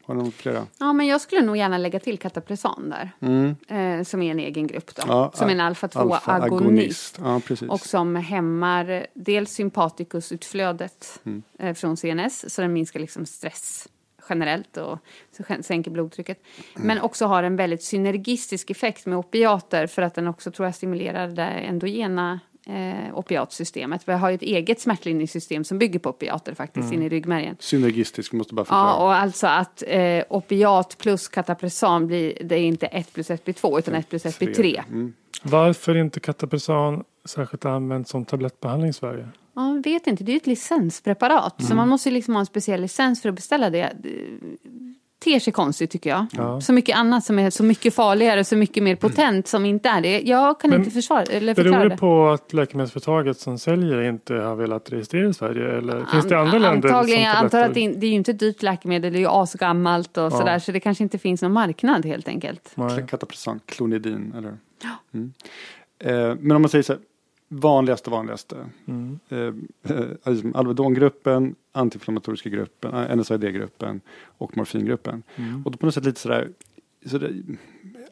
Har 0.05 0.15
du 0.15 0.31
flera? 0.31 0.67
Ja, 0.79 0.93
men 0.93 1.07
jag 1.07 1.21
skulle 1.21 1.43
nog 1.43 1.57
gärna 1.57 1.79
lägga 1.79 2.01
till 2.01 2.19
Captoprezan 2.19 2.91
där. 2.91 3.11
Eh, 3.99 4.03
som 4.03 4.23
är 4.23 4.31
en 4.31 4.39
egen 4.39 4.67
grupp 4.67 4.95
då. 4.95 5.03
Ja, 5.07 5.31
som 5.35 5.49
är 5.49 5.53
en 5.53 5.61
alfa-2-agonist. 5.61 6.29
Alfa-agonist. 6.29 7.19
Ja. 7.61 7.73
Och 7.73 7.81
som 7.81 8.17
hämmar 8.17 9.07
dels 9.15 9.51
sympatikusutflödet 9.53 11.21
Mm. 11.25 11.43
eh, 11.59 11.75
från 11.75 11.97
CNS. 11.97 12.55
Så 12.55 12.63
den 12.63 12.73
minskar 12.73 13.01
liksom 13.01 13.27
stress 13.27 13.89
generellt 14.29 14.77
och 14.77 14.99
så 15.37 15.63
sänker 15.63 15.91
blodtrycket. 15.91 16.43
Mm. 16.77 16.87
Men 16.87 17.01
också 17.01 17.27
har 17.27 17.43
en 17.43 17.57
väldigt 17.57 17.83
synergistisk 17.83 18.71
effekt 18.71 19.07
med 19.07 19.19
opiater 19.19 19.87
för 19.87 20.03
att 20.03 20.15
den 20.15 20.27
också 20.27 20.51
tror 20.51 20.67
jag 20.67 20.75
stimulerar 20.75 21.29
det 21.29 21.43
endogena 21.43 22.41
eh, 22.67 23.19
opiatsystemet. 23.19 24.09
Vi 24.09 24.13
har 24.13 24.29
ju 24.29 24.35
ett 24.35 24.43
eget 24.43 24.81
smärtlindringssystem 24.81 25.65
som 25.65 25.79
bygger 25.79 25.99
på 25.99 26.11
opiater 26.11 26.55
faktiskt 26.55 26.93
in 26.93 27.03
i 27.03 27.09
ryggmärgen. 27.09 27.57
Synergistisk, 27.59 28.33
vi 28.33 28.39
måste 28.39 28.55
bara 28.55 28.65
förklara. 28.65 28.89
Ja, 28.89 29.05
och 29.05 29.15
alltså 29.15 29.47
att 29.47 29.83
eh, 29.87 30.25
opiat 30.29 30.99
plus 30.99 31.29
katapresan 31.29 32.07
blir, 32.07 32.39
det 32.45 32.55
är 32.55 32.61
inte 32.61 32.87
1 32.87 33.13
plus 33.13 33.31
1 33.31 33.45
blir 33.45 33.55
2 33.55 33.79
utan 33.79 33.95
1 33.95 34.09
plus 34.09 34.27
1 34.27 34.39
blir 34.39 34.55
3. 34.55 34.83
Mm. 34.89 35.13
Varför 35.43 35.97
inte 35.97 36.21
Catapresan 36.21 37.05
särskilt 37.25 37.65
använt 37.65 38.09
som 38.09 38.25
tablettbehandling 38.25 38.91
i 38.91 38.93
Sverige? 38.93 39.29
Ja, 39.55 39.75
jag 39.75 39.85
vet 39.85 40.07
inte, 40.07 40.25
det 40.25 40.31
är 40.31 40.35
ju 40.35 40.37
ett 40.37 40.47
licenspreparat 40.47 41.65
så 41.65 41.75
man 41.75 41.89
måste 41.89 42.09
ju 42.09 42.15
liksom 42.15 42.35
ha 42.35 42.41
en 42.41 42.47
speciell 42.47 42.81
licens 42.81 43.23
för 43.23 43.29
att 43.29 43.35
beställa 43.35 43.71
det. 43.71 43.93
Det 45.27 45.33
ter 45.33 45.41
sig 45.41 45.53
konstigt 45.53 45.91
tycker 45.91 46.11
jag. 46.11 46.27
Ja. 46.33 46.61
Så 46.61 46.73
mycket 46.73 46.97
annat 46.97 47.25
som 47.25 47.39
är 47.39 47.51
så 47.51 47.63
mycket 47.65 47.95
farligare, 47.95 48.45
så 48.45 48.57
mycket 48.57 48.83
mer 48.83 48.97
potent 48.97 49.49
som 49.49 49.65
inte 49.67 49.89
är 49.89 50.01
det. 50.01 50.21
Jag 50.21 50.61
kan 50.61 50.71
Men 50.71 50.79
inte 50.79 50.91
försvara, 50.91 51.23
eller 51.23 51.55
Beror 51.55 51.65
förklara 51.65 51.83
det 51.85 51.89
det. 51.89 51.97
på 51.97 52.29
att 52.29 52.53
läkemedelsföretaget 52.53 53.39
som 53.41 53.59
säljer 53.59 54.03
inte 54.03 54.35
har 54.35 54.57
velat 54.57 54.93
registrera 54.93 55.29
i 55.29 55.35
Sverige? 55.35 55.79
Eller 55.79 56.05
finns 56.13 56.27
det 56.27 56.39
andra 56.39 56.59
länder 56.59 56.89
Antagligen, 56.89 57.19
som 57.19 57.29
jag 57.29 57.37
antar 57.37 57.61
att 57.63 57.75
det, 57.75 57.81
är 57.81 58.05
ju 58.05 58.15
inte 58.15 58.31
ett 58.31 58.39
dyrt 58.39 58.63
läkemedel, 58.63 59.13
det 59.13 59.19
är 59.19 59.21
ju 59.21 59.29
asgammalt 59.31 60.17
och 60.17 60.25
Ja. 60.25 60.31
sådär 60.31 60.59
så 60.59 60.73
det 60.73 60.81
kanske 60.81 61.05
inte 61.05 61.19
finns 61.19 61.43
någon 61.43 61.53
marknad 61.53 62.07
helt 62.07 62.29
enkelt. 62.29 62.73
Nej. 62.75 63.07
Katapresan, 63.09 63.61
klonidin, 63.67 64.35
eller? 64.39 64.57
Mm. 65.15 65.33
Eh, 65.99 66.37
men 66.41 66.57
om 66.57 66.63
man 66.63 66.69
säger 66.69 66.83
så 66.83 66.93
här, 66.93 67.01
vanligaste, 67.49 68.11
vanligaste. 68.11 68.57
Mm. 68.87 69.19
Eh, 69.29 69.55
eh, 69.93 70.37
Alvedongruppen, 70.55 71.55
antiinflammatoriska 71.73 72.49
gruppen, 72.51 72.95
eh, 72.95 73.17
NSAID-gruppen 73.17 74.01
och 74.25 74.57
morfingruppen. 74.57 75.23
Mm. 75.37 75.63
Och 75.65 75.71
då 75.71 75.79
på 75.79 75.87
något 75.87 75.95
sätt 75.95 76.05
lite 76.05 76.21
sådär, 76.21 76.51
sådär 77.07 77.43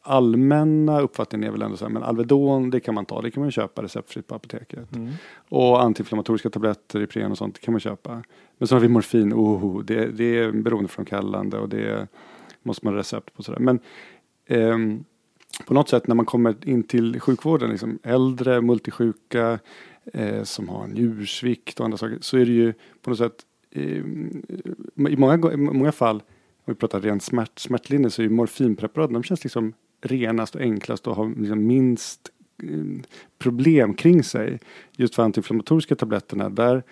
allmänna 0.03 1.00
uppfattningen 1.00 1.49
är 1.49 1.53
väl 1.53 1.62
ändå 1.62 1.76
så 1.76 1.85
här, 1.85 1.93
men 1.93 2.03
Alvedon 2.03 2.71
det 2.71 2.81
kan 2.81 2.95
man 2.95 3.07
ta, 3.07 3.23
det 3.23 3.31
kan 3.31 3.43
man 3.43 3.50
köpa 3.50 3.83
receptfritt 3.83 4.26
på 4.26 4.35
apoteket. 4.35 4.97
Mm. 4.97 5.12
Och 5.49 5.83
antiinflammatoriska 5.83 6.50
tabletter, 6.50 7.03
Ipren 7.03 7.31
och 7.31 7.38
sånt 7.38 7.61
kan 7.61 7.73
man 7.73 7.81
köpa. 7.81 8.23
Men 8.59 8.69
så 8.69 8.75
har 8.75 8.81
vi 8.81 8.88
morfin, 8.88 9.35
oh, 9.35 9.85
det, 9.85 10.07
det 10.07 10.38
är 10.38 10.53
beroendeframkallande 10.53 11.59
och 11.59 11.69
det 11.69 12.09
måste 12.62 12.87
man 12.87 12.95
ha 12.95 13.00
recept 13.00 13.35
på. 13.35 13.43
Sådär. 13.43 13.59
Men 13.59 13.79
ehm, 14.47 15.05
på 15.67 15.75
något 15.75 15.89
sätt 15.89 16.07
när 16.07 16.15
man 16.15 16.27
kommer 16.27 16.69
in 16.69 16.83
till 16.83 17.21
sjukvården, 17.21 17.71
liksom 17.71 17.99
äldre, 18.03 18.61
multisjuka, 18.61 19.59
eh, 20.13 20.43
som 20.43 20.69
har 20.69 20.87
njursvikt 20.87 21.81
och 21.81 21.85
andra 21.85 21.99
saker, 21.99 22.19
så 22.21 22.37
är 22.39 22.45
det 22.47 22.53
ju 22.53 22.73
på 23.03 23.11
något 23.11 23.19
sätt 23.19 23.37
eh, 23.71 24.03
i 25.09 25.17
många, 25.17 25.53
i 25.53 25.57
många 25.57 25.93
fall, 25.93 26.17
om 26.17 26.73
vi 26.73 26.75
pratar 26.75 27.01
rent 27.01 27.23
smärt, 27.23 27.59
smärtlinje, 27.59 28.11
så 28.11 28.23
är 28.23 28.25
ju 28.25 28.31
morfinpreparaten, 28.31 29.15
de 29.15 29.23
känns 29.23 29.45
liksom 29.45 29.73
renast 30.03 30.55
och 30.55 30.61
enklast 30.61 31.07
och 31.07 31.17
har 31.17 31.41
liksom 31.41 31.67
minst 31.67 32.31
eh, 32.63 33.05
problem 33.39 33.95
kring 33.95 34.25
sig. 34.25 34.61
Just 34.93 35.15
för 35.15 35.23
antiinflammatoriska 35.23 35.95
tabletterna, 35.95 36.51
där 36.51 36.83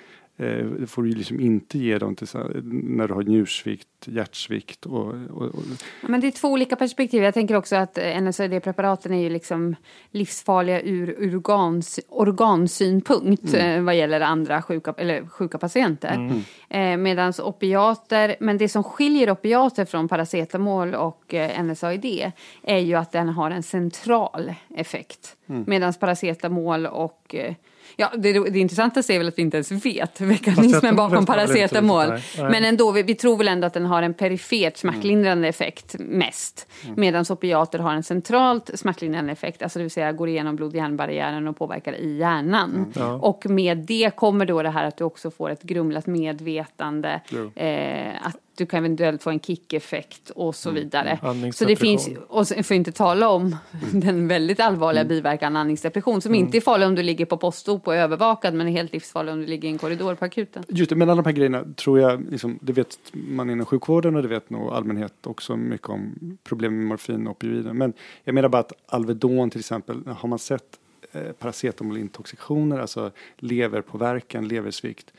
eh, 0.42 0.87
får 0.87 1.02
du 1.02 1.08
liksom 1.08 1.40
inte 1.40 1.78
ge 1.78 1.99
dem 1.99 2.16
till, 2.16 2.28
när 2.72 3.08
du 3.08 3.14
har 3.14 3.22
njursvikt 3.22 3.88
hjärtsvikt. 4.04 4.87
Och, 4.87 5.06
och, 5.30 5.42
och, 5.42 5.62
Men 6.00 6.20
det 6.20 6.26
är 6.26 6.30
två 6.30 6.49
olika 6.49 6.76
perspektiv. 6.76 7.22
Jag 7.22 7.34
tänker 7.34 7.56
också 7.56 7.76
att 7.76 7.96
NSAID-preparaten 7.96 9.12
är 9.12 9.20
ju 9.20 9.30
liksom 9.30 9.76
livsfarliga 10.11 10.80
ur 10.80 11.34
organs, 11.37 12.00
organsynpunkt 12.08 13.54
Mm. 13.54 13.78
eh, 13.78 13.84
vad 13.84 13.96
gäller 13.96 14.20
andra 14.20 14.62
sjuka, 14.62 14.94
eller 14.99 15.26
sjuka 15.26 15.58
patienter. 15.58 16.14
Mm. 16.14 16.40
Eh, 16.68 16.96
Medan 16.96 17.32
opiater, 17.42 18.37
men 18.40 18.58
det 18.58 18.68
som 18.68 18.84
skiljer 18.84 19.30
opiater 19.30 19.84
från 19.84 20.08
paracetamol 20.08 20.94
och 20.94 21.34
eh, 21.34 21.62
NSAID 21.64 22.32
är 22.62 22.78
ju 22.78 22.94
att 22.94 23.12
den 23.12 23.28
har 23.28 23.50
en 23.50 23.62
central 23.62 24.54
effekt. 24.76 25.37
Mm. 25.46 25.64
Medan 25.66 25.94
paracetamol 25.94 26.87
och 26.87 27.34
eh, 27.34 27.54
Ja, 27.96 28.12
det, 28.18 28.32
det 28.32 28.58
intressanta 28.58 29.00
är 29.00 29.18
väl 29.18 29.28
att 29.28 29.38
vi 29.38 29.42
inte 29.42 29.56
ens 29.56 29.87
vet 29.87 30.20
mekanismen 30.20 30.96
bakom 30.96 31.26
paracetamol. 31.26 32.06
Men 32.38 32.64
ändå, 32.64 32.92
vi, 32.92 33.02
vi 33.02 33.14
tror 33.14 33.37
väl 33.37 33.49
ändå 33.49 33.66
att 33.66 33.75
den 33.75 33.87
har 33.87 34.02
en 34.02 34.14
perifert 34.14 34.76
smärtlindrande 34.76 35.49
effekt 35.49 35.96
mest. 35.99 36.68
Medan 36.96 37.25
opiater 37.28 37.78
har 37.78 37.92
en 37.94 38.02
centralt 38.02 38.70
smärtlindrande 38.75 39.32
effekt, 39.32 39.62
alltså 39.62 39.78
det 39.78 39.82
vill 39.82 39.90
säga 39.90 40.12
går 40.12 40.28
igenom 40.28 40.56
blod-hjärnbarriären 40.56 41.49
och 41.49 41.56
påverkar 41.56 41.92
i 41.92 42.16
hjärnan. 42.16 42.92
Ja. 42.96 43.12
Och 43.12 43.46
med 43.46 43.78
det 43.78 44.16
kommer 44.16 44.46
då 44.46 44.62
det 44.62 44.70
här 44.70 44.84
att 44.84 44.96
du 44.96 45.04
också 45.04 45.30
får 45.30 45.50
ett 45.50 45.62
grumlat 45.62 46.06
medvetande, 46.06 47.20
eh, 47.54 48.26
att 48.26 48.37
du 48.56 48.66
kan 48.66 48.78
eventuellt 48.78 49.23
få 49.23 49.30
en 49.30 49.40
kick-effekt 49.40 50.30
och 50.30 50.54
så 50.54 50.71
vidare. 50.71 51.18
Så 51.54 51.64
det 51.64 51.76
finns, 51.76 52.09
och 52.28 52.49
får 52.49 52.76
inte 52.76 52.92
tala 52.92 53.28
om 53.28 53.56
den 53.92 54.28
väldigt 54.28 54.61
allvarliga 54.61 55.04
biverkan 55.04 55.56
andningsdepression 55.56 56.21
som 56.21 56.35
inte 56.35 56.56
är 56.56 56.61
farlig 56.61 56.87
om 56.87 56.94
du 56.94 57.02
ligger 57.02 57.25
på 57.25 57.37
postop 57.37 57.87
och 57.87 57.94
är 57.94 57.99
övervakad 57.99 58.54
men 58.54 58.68
är 58.68 58.73
helt 58.73 58.92
livsfarlig 58.92 59.32
om 59.32 59.40
du 59.40 59.47
ligger 59.47 59.68
i 59.68 59.73
en 59.73 59.78
korridor 59.78 60.14
på 60.14 60.25
akuten. 60.25 60.64
Just 60.68 60.90
det, 60.90 60.97
men 60.97 61.11
alla 61.11 61.23
de 61.23 61.28
här 61.28 61.37
grejerna 61.37 61.64
tror 61.76 62.00
jag, 62.00 62.30
liksom, 62.30 62.59
det 62.62 62.73
vet 62.73 62.99
man 63.12 63.50
inom 63.50 63.66
sjukvården 63.66 64.16
och 64.16 64.23
det 64.23 64.28
vet 64.28 64.50
nog 64.50 64.73
allmänhet 64.73 65.26
också 65.26 65.56
mycket 65.56 65.88
om 65.88 66.14
problem 66.44 66.78
med 66.78 66.87
morfin 66.87 67.26
och 67.26 67.30
opioider. 67.30 67.73
Men 67.73 67.92
jag 68.25 68.35
menar 68.35 68.49
bara 68.49 68.61
att 68.61 68.73
Alvedon 68.87 69.50
till 69.50 69.61
exempel, 69.61 70.06
har 70.06 70.28
man 70.28 70.38
sett 70.38 70.78
eh, 71.12 71.32
paracetamolintoxikationer, 71.32 72.78
alltså 72.78 73.11
leverpåverkan, 73.37 74.49
leversvikt, 74.49 75.12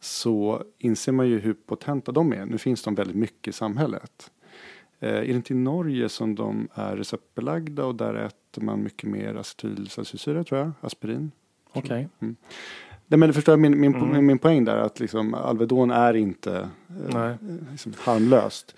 så 0.00 0.64
inser 0.78 1.12
man 1.12 1.28
ju 1.28 1.38
hur 1.38 1.54
potenta 1.54 2.12
de 2.12 2.32
är. 2.32 2.46
Nu 2.46 2.58
finns 2.58 2.82
de 2.82 2.94
väldigt 2.94 3.16
mycket 3.16 3.48
i 3.48 3.52
samhället. 3.52 4.30
Eh, 5.00 5.14
är 5.14 5.20
det 5.20 5.30
inte 5.32 5.52
i 5.52 5.56
Norge 5.56 6.08
som 6.08 6.34
de 6.34 6.68
är 6.74 6.96
receptbelagda 6.96 7.84
och 7.84 7.94
där 7.94 8.14
äter 8.14 8.62
man 8.62 8.82
mycket 8.82 9.10
mer 9.10 9.34
acetylsalicylsyra 9.34 10.44
tror 10.44 10.60
jag, 10.60 10.72
aspirin? 10.80 11.30
Okej. 11.72 12.08
Nej 13.06 13.18
men 13.18 13.20
du 13.28 13.32
förstår 13.32 13.56
min, 13.56 13.80
min, 13.80 13.94
Mm. 13.94 14.26
min 14.26 14.38
poäng 14.38 14.64
där 14.64 14.76
att 14.76 15.00
liksom 15.00 15.34
Alvedon 15.34 15.90
är 15.90 16.14
inte 16.14 16.68
eh, 17.14 17.32
liksom 17.70 17.92
harmlöst. 17.98 18.74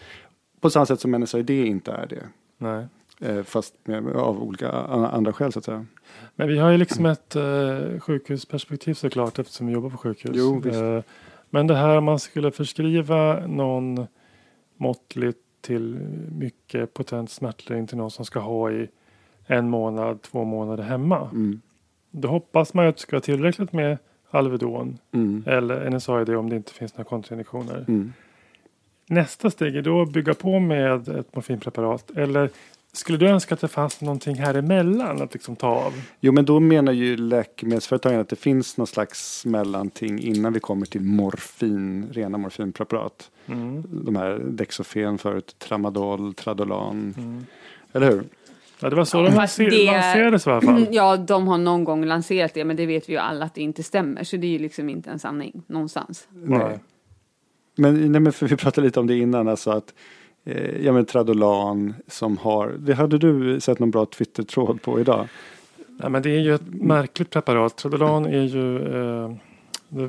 På 0.60 0.70
samma 0.70 0.86
sätt 0.86 1.00
som 1.00 1.10
NSAID 1.10 1.50
inte 1.50 1.92
är 1.92 2.06
det. 2.06 2.28
Nej. 2.58 2.86
Eh, 3.22 3.42
fast 3.42 3.74
av 4.14 4.42
olika 4.42 4.70
andra 4.70 5.32
skäl 5.32 5.52
så 5.52 5.58
att 5.58 5.64
säga. 5.64 5.86
Men 6.34 6.48
vi 6.48 6.58
har 6.58 6.70
ju 6.70 6.78
liksom 6.78 7.06
ett 7.06 7.36
eh, 7.36 8.00
sjukhusperspektiv 8.00 8.94
såklart 8.94 9.38
eftersom 9.38 9.66
vi 9.66 9.72
jobbar 9.72 9.90
på 9.90 9.96
sjukhus. 9.96 10.30
Jo. 10.34 10.62
Eh, 10.68 11.02
men 11.50 11.66
det 11.66 11.74
här 11.74 11.98
om 11.98 12.04
man 12.04 12.18
skulle 12.18 12.50
förskriva 12.50 13.46
någon 13.46 14.06
måttligt 14.76 15.38
till 15.60 15.98
mycket 16.38 16.94
potent 16.94 17.30
smärtlindring 17.30 17.86
till 17.86 17.96
någon 17.96 18.10
som 18.10 18.24
ska 18.24 18.40
ha 18.40 18.70
i 18.70 18.88
en 19.46 19.70
månad, 19.70 20.22
två 20.22 20.44
månader 20.44 20.84
hemma. 20.84 21.28
Mm. 21.32 21.60
Då 22.10 22.28
hoppas 22.28 22.74
man 22.74 22.84
ju 22.84 22.88
att 22.88 22.96
det 22.96 23.02
ska 23.02 23.16
vara 23.16 23.22
tillräckligt 23.22 23.72
med 23.72 23.98
Alvedon 24.30 24.98
Mm. 25.12 25.44
eller 25.46 25.90
NSAID 25.90 26.30
om 26.30 26.48
det 26.50 26.56
inte 26.56 26.72
finns 26.72 26.96
några 26.96 27.08
kontraindikationer. 27.08 27.84
Mm. 27.88 28.12
Nästa 29.06 29.50
steg 29.50 29.76
är 29.76 29.82
då 29.82 30.02
att 30.02 30.12
bygga 30.12 30.34
på 30.34 30.58
med 30.58 31.08
ett 31.08 31.34
morfinpreparat. 31.34 32.10
Eller 32.10 32.50
skulle 32.94 33.18
du 33.18 33.28
önska 33.28 33.54
att 33.54 33.60
det 33.60 33.68
fanns 33.68 34.00
någonting 34.00 34.34
här 34.36 34.54
emellan 34.54 35.22
att 35.22 35.32
liksom 35.34 35.56
ta 35.56 35.66
av? 35.68 35.92
Jo 36.20 36.32
men 36.32 36.44
då 36.44 36.60
menar 36.60 36.92
ju 36.92 37.16
läkemedelsföretagen 37.16 38.20
att 38.20 38.28
det 38.28 38.36
finns 38.36 38.76
någon 38.76 38.86
slags 38.86 39.46
mellanting 39.46 40.18
innan 40.18 40.52
vi 40.52 40.60
kommer 40.60 40.86
till 40.86 41.00
morfin, 41.00 42.06
rena 42.12 42.38
morfinpreparat. 42.38 43.30
Mm. 43.46 43.84
De 44.04 44.16
här 44.16 44.38
Dexofen 44.38 45.18
förut, 45.18 45.54
Tramadol, 45.58 46.34
Tradolan. 46.34 47.14
Mm. 47.18 47.46
Eller 47.92 48.10
hur? 48.10 48.24
Ja, 48.80 48.90
det 48.90 48.96
var 48.96 49.04
så 49.04 49.22
de 49.22 49.34
lanser- 49.34 49.70
det- 49.70 49.86
lanserades 49.92 50.46
i 50.46 50.50
alla 50.50 50.60
fall. 50.60 50.86
Ja, 50.90 51.16
de 51.16 51.48
har 51.48 51.58
någon 51.58 51.84
gång 51.84 52.04
lanserat 52.04 52.54
det 52.54 52.64
men 52.64 52.76
det 52.76 52.86
vet 52.86 53.08
vi 53.08 53.12
ju 53.12 53.18
alla 53.18 53.44
att 53.44 53.54
det 53.54 53.62
inte 53.62 53.82
stämmer 53.82 54.24
så 54.24 54.36
det 54.36 54.46
är 54.46 54.50
ju 54.50 54.58
liksom 54.58 54.88
inte 54.88 55.10
en 55.10 55.18
sanning 55.18 55.62
någonstans. 55.66 56.28
Nej. 56.32 56.78
Men, 57.76 58.12
nej, 58.12 58.20
men 58.20 58.32
för 58.32 58.48
vi 58.48 58.56
pratade 58.56 58.86
lite 58.86 59.00
om 59.00 59.06
det 59.06 59.16
innan, 59.18 59.48
alltså 59.48 59.70
att 59.70 59.94
eh, 60.44 60.84
ja 60.84 60.92
men 60.92 61.04
Tradolan 61.04 61.94
som 62.06 62.36
har, 62.36 62.74
det 62.78 62.94
hade 62.94 63.18
du 63.18 63.60
sett 63.60 63.78
någon 63.78 63.90
bra 63.90 64.06
Twitter-tråd 64.06 64.82
på 64.82 65.00
idag? 65.00 65.28
Ja, 66.02 66.08
men 66.08 66.22
det 66.22 66.30
är 66.30 66.40
ju 66.40 66.54
ett 66.54 66.66
märkligt 66.66 67.30
preparat. 67.30 67.76
Tradolan 67.76 68.26
är 68.26 68.42
ju 68.42 68.76
eh, 68.94 69.32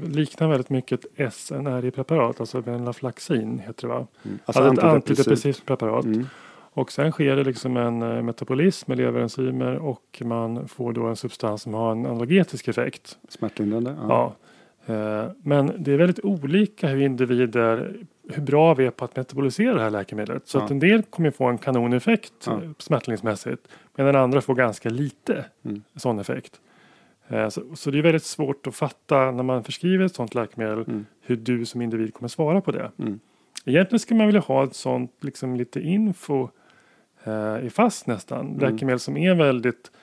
liknar 0.09 0.47
väldigt 0.47 0.69
mycket 0.69 1.05
ett 1.15 1.33
SNRI-preparat, 1.33 2.39
alltså 2.39 2.61
venlafaxin 2.61 3.59
heter 3.59 3.87
det 3.87 3.93
va? 3.93 4.07
Mm. 4.23 4.39
Alltså, 4.45 4.73
ett 4.73 4.79
antidepressivt 4.79 5.65
preparat. 5.65 6.05
Mm. 6.05 6.25
Och 6.75 6.91
sen 6.91 7.11
sker 7.11 7.35
det 7.35 7.43
liksom 7.43 7.77
en 7.77 8.01
eh, 8.01 8.21
metabolism 8.21 8.91
med 8.91 8.97
leverenzymer 8.97 9.75
och 9.75 10.21
man 10.25 10.67
får 10.67 10.93
då 10.93 11.05
en 11.05 11.15
substans 11.15 11.61
som 11.61 11.73
har 11.73 11.91
en 11.91 12.05
analgetisk 12.05 12.67
effekt. 12.67 13.17
Smärtlindrande? 13.29 13.95
Ja. 13.99 14.07
Ja. 14.09 14.35
Eh, 14.85 15.25
Men 15.43 15.71
det 15.77 15.91
är 15.93 15.97
väldigt 15.97 16.19
olika 16.25 16.87
hur 16.87 17.01
individer, 17.01 17.95
hur 18.29 18.41
bra 18.43 18.73
vi 18.73 18.85
är 18.85 18.91
på 18.91 19.05
att 19.05 19.15
metabolisera 19.15 19.73
det 19.73 19.81
här 19.81 19.89
läkemedlet. 19.89 20.47
Så 20.47 20.57
Ja. 20.57 20.63
att 20.63 20.71
en 20.71 20.79
del 20.79 21.03
kommer 21.03 21.31
få 21.31 21.45
en 21.45 21.57
kanoneffekt 21.57 22.33
Ja. 22.45 22.59
ja. 22.63 22.73
smärtlingsmässigt. 22.77 23.67
Medan 23.95 24.15
andra 24.15 24.41
får 24.41 24.55
ganska 24.55 24.89
lite 24.89 25.45
Mm. 25.65 25.83
sån 25.95 26.19
effekt. 26.19 26.59
Eh, 27.27 27.49
Så, 27.49 27.61
så 27.75 27.91
det 27.91 27.97
är 27.97 28.01
väldigt 28.03 28.23
svårt 28.23 28.67
att 28.67 28.75
fatta 28.75 29.31
när 29.31 29.43
man 29.43 29.63
förskriver 29.63 30.05
ett 30.05 30.15
sånt 30.15 30.35
läkemedel 30.35 30.83
Mm. 30.87 31.05
hur 31.21 31.35
du 31.35 31.65
som 31.65 31.81
individ 31.81 32.13
kommer 32.13 32.27
svara 32.29 32.61
på 32.61 32.71
det. 32.71 32.91
Mm. 32.99 33.19
Egentligen 33.65 33.99
skulle 33.99 34.17
man 34.17 34.27
vilja 34.27 34.41
ha 34.41 34.63
ett 34.63 34.75
sånt 34.75 35.11
liksom 35.21 35.55
lite 35.55 35.79
info 35.81 36.49
eh, 37.23 37.65
i 37.65 37.69
fast 37.69 38.07
nästan. 38.07 38.47
Mm. 38.47 38.59
Läkemedel 38.59 38.99
som 38.99 39.17
är 39.17 39.35
väldigt 39.35 39.91
eh, 39.91 39.99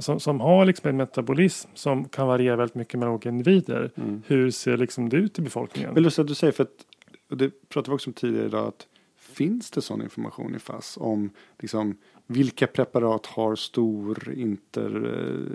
som, 0.00 0.20
som 0.20 0.40
har 0.40 0.64
liksom 0.64 0.88
en 0.88 0.96
metabolism 0.96 1.70
som 1.74 2.08
kan 2.08 2.26
variera 2.26 2.56
väldigt 2.56 2.74
mycket 2.74 2.98
mellan 2.98 3.14
olika 3.14 3.28
individer. 3.28 3.90
Mm. 3.96 4.22
Hur 4.26 4.50
ser 4.50 4.76
liksom 4.76 5.08
det 5.08 5.16
ut 5.16 5.38
i 5.38 5.42
befolkningen? 5.42 5.94
Men 5.94 6.02
lustigt 6.02 6.22
att 6.22 6.28
du 6.28 6.34
säger, 6.34 6.52
för 6.52 6.62
att, 6.62 6.86
och 7.30 7.36
det 7.36 7.68
pratade 7.68 7.90
vi 7.90 7.96
också 7.96 8.10
om 8.10 8.14
tidigare 8.14 8.46
idag, 8.46 8.68
att 8.68 8.86
finns 9.18 9.70
det 9.70 9.82
sån 9.82 10.02
information 10.02 10.54
i 10.54 10.58
FASS 10.58 10.96
om 11.00 11.30
liksom, 11.58 11.96
vilka 12.26 12.66
preparat 12.66 13.26
har 13.26 13.56
stor 13.56 14.32
inter, 14.36 15.06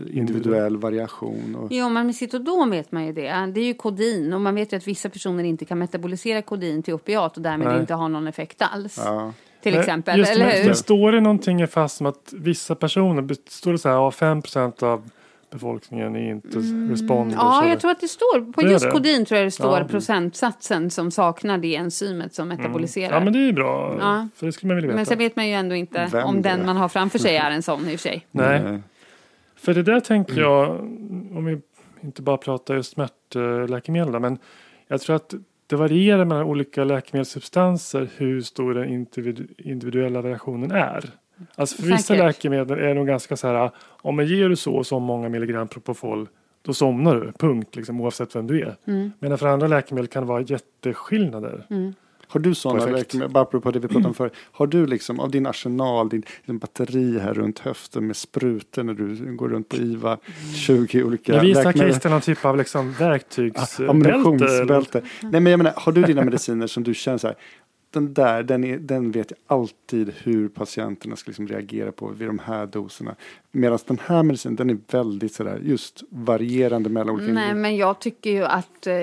eh, 0.09 0.17
individuell 0.17 0.77
variation? 0.77 1.55
Och, 1.55 1.67
Jo, 1.71 1.89
men 1.89 2.05
med 2.05 2.15
Citodon 2.15 2.69
vet 2.69 2.91
man 2.91 3.05
ju 3.05 3.13
det. 3.13 3.51
Det 3.53 3.61
är 3.61 3.65
ju 3.65 3.73
kodin 3.73 4.33
och 4.33 4.41
man 4.41 4.55
vet 4.55 4.73
ju 4.73 4.77
att 4.77 4.87
vissa 4.87 5.09
personer 5.09 5.43
inte 5.43 5.65
kan 5.65 5.79
metabolisera 5.79 6.41
kodin 6.41 6.83
till 6.83 6.93
opiat 6.93 7.37
och 7.37 7.43
därmed 7.43 7.67
Nej. 7.67 7.79
inte 7.79 7.93
har 7.93 8.09
någon 8.09 8.27
effekt 8.27 8.61
alls. 8.61 8.97
ja. 8.97 9.33
Till 9.61 9.71
Nej, 9.71 9.79
exempel, 9.79 10.19
just 10.19 10.31
eller 10.31 10.45
det, 10.45 10.51
hur? 10.51 10.65
Men 10.65 10.75
står 10.75 11.11
det 11.11 11.21
någonting 11.21 11.67
fast 11.67 11.97
som 11.97 12.05
att 12.05 12.33
vissa 12.33 12.75
personer, 12.75 13.27
står 13.49 13.71
det 13.71 13.77
så 13.77 13.89
här, 13.89 13.95
ja, 13.95 14.11
5 14.11 14.41
av 14.81 15.09
befolkningen 15.51 16.15
är 16.15 16.31
inte 16.31 16.47
responders? 16.91 17.33
Mm. 17.33 17.45
Ja, 17.45 17.59
eller- 17.61 17.69
jag 17.69 17.79
tror 17.79 17.91
att 17.91 17.99
det 18.01 18.07
står. 18.07 18.51
På 18.53 18.61
Det 18.61 18.71
just 18.71 18.89
kodin 18.91 19.25
tror 19.25 19.37
jag 19.37 19.47
det 19.47 19.51
står 19.51 19.79
Ja. 19.79 19.83
procentsatsen 19.87 20.89
som 20.89 21.11
saknar 21.11 21.57
det 21.57 21.75
enzymet 21.75 22.33
som 22.33 22.47
metaboliserar. 22.47 23.13
Ja, 23.13 23.19
men 23.19 23.33
det 23.33 23.39
är 23.39 23.45
ju 23.45 23.53
bra. 23.53 23.97
Ja. 23.99 24.27
För 24.35 24.45
det 24.45 24.51
skulle 24.51 24.67
man 24.67 24.75
vilja 24.75 24.87
veta. 24.87 24.95
Men 24.95 25.05
sen 25.05 25.17
vet 25.17 25.35
man 25.35 25.47
ju 25.47 25.53
ändå 25.53 25.75
inte 25.75 26.09
Vem 26.11 26.23
om 26.27 26.41
den 26.41 26.65
man 26.65 26.77
har 26.77 26.89
framför 26.89 27.19
sig 27.19 27.35
är 27.37 27.51
en 27.51 27.63
sån 27.63 27.79
i 27.89 27.95
och 27.95 27.99
för 27.99 28.09
sig. 28.09 28.25
Nej. 28.31 28.57
Eh, 28.57 28.77
För 29.55 29.73
det 29.73 29.83
där 29.83 29.99
tänker 29.99 30.41
jag, 30.41 30.69
om 31.35 31.45
vi 31.45 31.61
inte 32.01 32.21
bara 32.21 32.37
pratar 32.37 32.75
just 32.75 32.93
smärtläkemedel, 32.93 34.19
men 34.19 34.37
jag 34.87 35.01
tror 35.01 35.15
att 35.15 35.33
det 35.69 35.75
varierar 35.75 36.25
mellan 36.25 36.43
olika 36.43 36.83
läkemedelssubstanser 36.83 38.09
hur 38.17 38.41
stor 38.41 38.73
den 38.73 38.89
individu- 38.89 39.47
individuella 39.57 40.21
variationen 40.21 40.71
är. 40.71 41.09
Alltså 41.55 41.81
för 41.81 41.83
vissa 41.83 41.97
Säkert. 41.97 42.25
läkemedel 42.25 42.79
är 42.79 42.87
det 42.87 42.93
nog 42.93 43.07
ganska 43.07 43.37
så 43.37 43.47
här, 43.47 43.71
om 44.01 44.15
man 44.15 44.25
ger 44.25 44.49
du 44.49 44.55
så 44.55 44.75
och 44.75 44.87
så 44.87 44.99
många 44.99 45.29
milligram 45.29 45.67
Propofol, 45.67 46.27
då 46.61 46.73
somnar 46.73 47.15
du, 47.15 47.31
punkt, 47.31 47.75
liksom, 47.75 48.01
oavsett 48.01 48.35
vem 48.35 48.47
du 48.47 48.61
är. 48.61 48.75
Mm. 48.85 49.11
Medan 49.19 49.37
för 49.37 49.47
andra 49.47 49.67
läkemedel 49.67 50.07
kan 50.07 50.23
det 50.23 50.29
vara 50.29 50.41
jätteskillnader. 50.41 51.65
Har 52.31 52.39
du 52.39 52.55
sådana 52.55 53.03
apropå 53.33 53.71
det 53.71 53.79
vi 53.79 53.87
pratade 53.87 54.07
om 54.07 54.13
förr, 54.13 54.31
har 54.51 54.67
du 54.67 54.85
liksom 54.85 55.19
av 55.19 55.31
din 55.31 55.45
arsenal, 55.45 56.09
din, 56.09 56.23
din 56.45 56.57
batteri 56.57 57.19
här 57.19 57.33
runt 57.33 57.59
höften 57.59 58.07
med 58.07 58.15
sprutor 58.15 58.83
när 58.83 58.93
du 58.93 59.35
går 59.35 59.49
runt 59.49 59.69
på 59.69 59.75
IVA, 59.75 60.17
20 60.55 61.03
olika 61.03 61.33
Men 61.33 61.45
visar? 61.45 61.73
Christer 61.73 62.09
någon 62.09 62.21
typ 62.21 62.45
av 62.45 62.57
liksom 62.57 62.93
verktygsbälte? 62.93 63.83
eller? 63.83 63.89
Ammunitionsbälte. 63.89 65.01
Nej 65.21 65.41
men 65.41 65.45
jag 65.45 65.57
menar, 65.57 65.73
har 65.75 65.91
du 65.91 66.03
dina 66.03 66.23
mediciner 66.23 66.67
som 66.67 66.83
du 66.83 66.93
känner 66.93 67.17
så 67.17 67.27
här, 67.27 67.35
den 67.91 68.13
där, 68.13 68.43
den, 68.43 68.63
är, 68.63 68.77
den 68.77 69.11
vet 69.11 69.31
jag 69.31 69.57
alltid 69.57 70.13
hur 70.23 70.49
patienterna 70.49 71.15
ska 71.15 71.29
liksom 71.29 71.47
reagera 71.47 71.91
på 71.91 72.07
vid 72.07 72.27
de 72.27 72.39
här 72.39 72.65
doserna. 72.65 73.15
Medan 73.51 73.79
den 73.87 73.99
här 74.05 74.23
medicinen, 74.23 74.55
den 74.55 74.69
är 74.69 74.77
väldigt 74.91 75.33
sådär 75.33 75.59
just 75.63 76.03
varierande 76.09 76.89
mellan 76.89 77.15
olika 77.15 77.33
Nej, 77.33 77.53
men 77.53 77.77
jag 77.77 77.99
tycker 77.99 78.29
ju 78.29 78.45
att, 78.45 78.87
eh, 78.87 78.93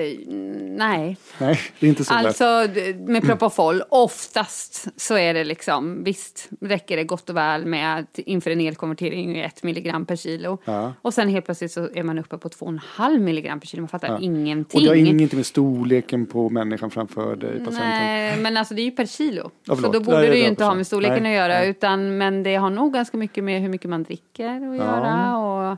nej. 0.77 1.17
Nej, 1.39 1.59
det 1.79 1.85
är 1.85 1.89
inte 1.89 2.05
så. 2.05 2.13
Alltså 2.13 2.67
med 3.07 3.23
Propofol, 3.23 3.81
oftast 3.89 4.87
så 5.01 5.17
är 5.17 5.33
det 5.33 5.43
liksom, 5.43 6.03
visst 6.03 6.49
räcker 6.61 6.97
det 6.97 7.03
gott 7.03 7.29
och 7.29 7.35
väl 7.37 7.65
med 7.65 7.97
att 7.99 8.19
inför 8.19 8.51
en 8.51 8.61
elkonvertering 8.61 9.39
ett 9.39 9.63
milligram 9.63 10.05
per 10.05 10.15
kilo. 10.15 10.57
Ja. 10.65 10.93
Och 11.01 11.13
sen 11.13 11.29
helt 11.29 11.45
plötsligt 11.45 11.71
så 11.71 11.89
är 11.93 12.03
man 12.03 12.19
uppe 12.19 12.37
på 12.37 12.49
2,5 12.49 13.19
milligram 13.19 13.59
per 13.59 13.67
kilo, 13.67 13.81
man 13.81 13.89
fattar 13.89 14.07
Ja. 14.07 14.19
ingenting. 14.21 14.77
Och 14.77 14.81
det 14.83 14.87
har 14.87 14.95
ingenting 14.95 15.37
med 15.37 15.45
storleken 15.45 16.25
på 16.25 16.49
människan 16.49 16.89
framför 16.91 17.35
dig, 17.35 17.49
patienten. 17.49 17.89
Nej, 17.89 18.37
men 18.41 18.57
alltså 18.57 18.73
det 18.73 18.81
är 18.81 18.85
ju 18.85 18.91
per 18.91 19.05
kilo. 19.05 19.51
Ja, 19.63 19.75
så 19.75 19.81
då 19.91 19.99
borde 19.99 20.17
Nej, 20.17 20.29
det 20.29 20.37
ju 20.37 20.47
inte 20.47 20.63
ha 20.63 20.75
med 20.75 20.87
storleken 20.87 21.23
Nej, 21.23 21.37
att 21.39 21.49
göra. 21.49 21.59
nej. 21.59 21.69
Utan, 21.69 22.17
men 22.17 22.43
det 22.43 22.55
har 22.55 22.69
nog 22.69 22.93
ganska 22.93 23.17
mycket 23.17 23.43
med 23.43 23.61
hur 23.61 23.69
mycket 23.69 23.89
man 23.89 24.03
dricker 24.03 24.36
att 24.45 24.77
göra. 24.77 25.37
Och 25.37 25.77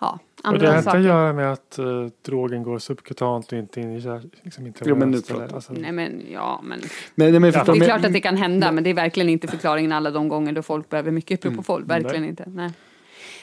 ja, 0.00 0.18
Och 0.18 0.18
det 0.42 0.48
andra 0.48 0.66
har 0.68 0.72
inte 0.74 0.82
saker. 0.84 0.98
att 0.98 1.04
göra 1.04 1.32
med 1.32 1.52
att 1.52 1.76
uh, 1.78 2.06
drogen 2.26 2.62
går 2.62 2.78
subkutant 2.78 3.52
och 3.52 3.58
inte 3.58 3.80
in 3.80 3.90
i 3.92 4.00
liksom 4.42 4.72
Jo, 4.84 4.96
men 4.96 5.10
nu 5.10 5.16
intravenöst 5.16 5.30
eller- 5.30 5.40
pratar- 5.40 5.54
alltså, 5.54 5.72
Nej 5.72 5.92
men 5.92 6.22
ja, 6.32 6.60
men 6.64 6.78
Men, 7.14 7.30
nej, 7.32 7.40
men 7.40 7.52
Ja. 7.52 7.64
det 7.64 7.72
är 7.72 7.84
klart 7.84 8.04
att 8.04 8.12
det 8.12 8.20
kan 8.20 8.36
hända. 8.36 8.72
Men 8.72 8.84
det 8.84 8.90
är 8.90 8.94
verkligen 8.94 9.28
inte 9.28 9.48
förklaringen 9.48 9.92
alla 9.92 10.10
de 10.10 10.28
gånger 10.28 10.52
då 10.52 10.62
folk 10.62 10.88
behöver 10.88 11.10
mycket 11.10 11.44
Mm. 11.44 11.54
Propofol. 11.56 11.84
Verkligen 11.84 12.20
Nej. 12.20 12.30
inte. 12.30 12.44
Nej. 12.46 12.70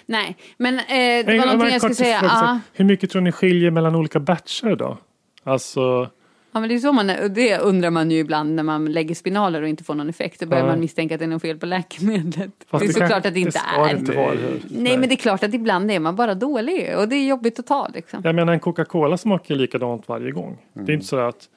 Nej, 0.05 0.37
men 0.57 0.73
eh, 0.79 0.83
det 0.87 1.23
var 1.39 1.45
någonting 1.45 1.69
jag 1.71 1.81
skulle 1.81 1.95
säga. 1.95 2.19
fråga 2.19 2.33
Ja, 2.33 2.59
Hur 2.73 2.85
mycket 2.85 3.09
tror 3.11 3.21
ni 3.21 3.31
skiljer 3.31 3.71
mellan 3.71 3.95
olika 3.95 4.19
batcher 4.19 4.75
då? 4.75 4.97
Alltså, 5.43 6.09
ja, 6.53 6.59
men 6.59 6.69
det 6.69 6.75
är 6.75 6.79
så 6.79 6.91
man, 6.93 7.07
det 7.29 7.57
undrar 7.57 7.89
man 7.89 8.11
ju 8.11 8.17
ibland 8.19 8.55
när 8.55 8.63
man 8.63 8.85
lägger 8.85 9.15
spinaler 9.15 9.61
och 9.61 9.67
inte 9.67 9.83
får 9.83 9.95
någon 9.95 10.09
effekt. 10.09 10.39
Då 10.39 10.45
börjar 10.45 10.63
Ja. 10.63 10.69
man 10.69 10.79
misstänka 10.79 11.15
att 11.15 11.19
det 11.19 11.25
är 11.25 11.27
något 11.29 11.41
fel 11.41 11.57
på 11.57 11.65
läkemedlet. 11.65 12.51
Fast 12.67 12.85
det 12.85 12.91
är 12.91 12.93
såklart 12.93 13.25
att 13.25 13.33
det 13.33 13.39
inte 13.39 13.59
det 13.75 13.89
är. 13.91 13.97
inte 13.97 14.11
vara? 14.15 14.33
Nej, 14.33 14.59
Nej. 14.69 14.97
men 14.97 15.09
det 15.09 15.15
är 15.15 15.17
klart 15.17 15.43
att 15.43 15.53
ibland 15.53 15.91
är 15.91 15.99
man 15.99 16.15
bara 16.15 16.35
dålig 16.35 16.97
och 16.97 17.07
det 17.09 17.15
är 17.15 17.27
jobbigt 17.27 17.59
att 17.59 17.67
ta 17.67 17.87
liksom. 17.93 18.21
jag 18.23 18.35
menar 18.35 18.53
en 18.53 18.59
Coca-Cola 18.59 19.17
smakar 19.17 19.55
ju 19.55 19.61
likadant 19.61 20.07
varje 20.07 20.31
gång. 20.31 20.57
Det 20.73 20.79
är 20.79 20.83
Mm. 20.83 20.93
inte 20.93 21.05
så 21.07 21.17
att 21.19 21.49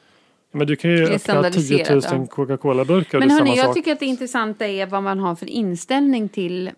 men 0.53 0.67
du 0.67 0.77
kan 0.77 0.91
ju 0.91 0.97
öppna 1.03 1.09
10 1.13 1.19
standardiserat, 1.19 1.91
000 1.91 2.03
ja. 2.21 2.27
Coca-Cola-burkar 2.27 3.19
Men 3.19 3.31
hörni, 3.31 3.57
jag 3.57 3.67
sak. 3.67 3.75
tycker 3.75 3.93
att 3.93 4.01
det 4.01 4.07
intressanta 4.07 4.67
är 4.67 4.87
vad 4.87 5.03
man 5.03 5.19
har 5.19 5.35
för 5.35 5.47
inställning 5.47 6.29
till 6.29 6.71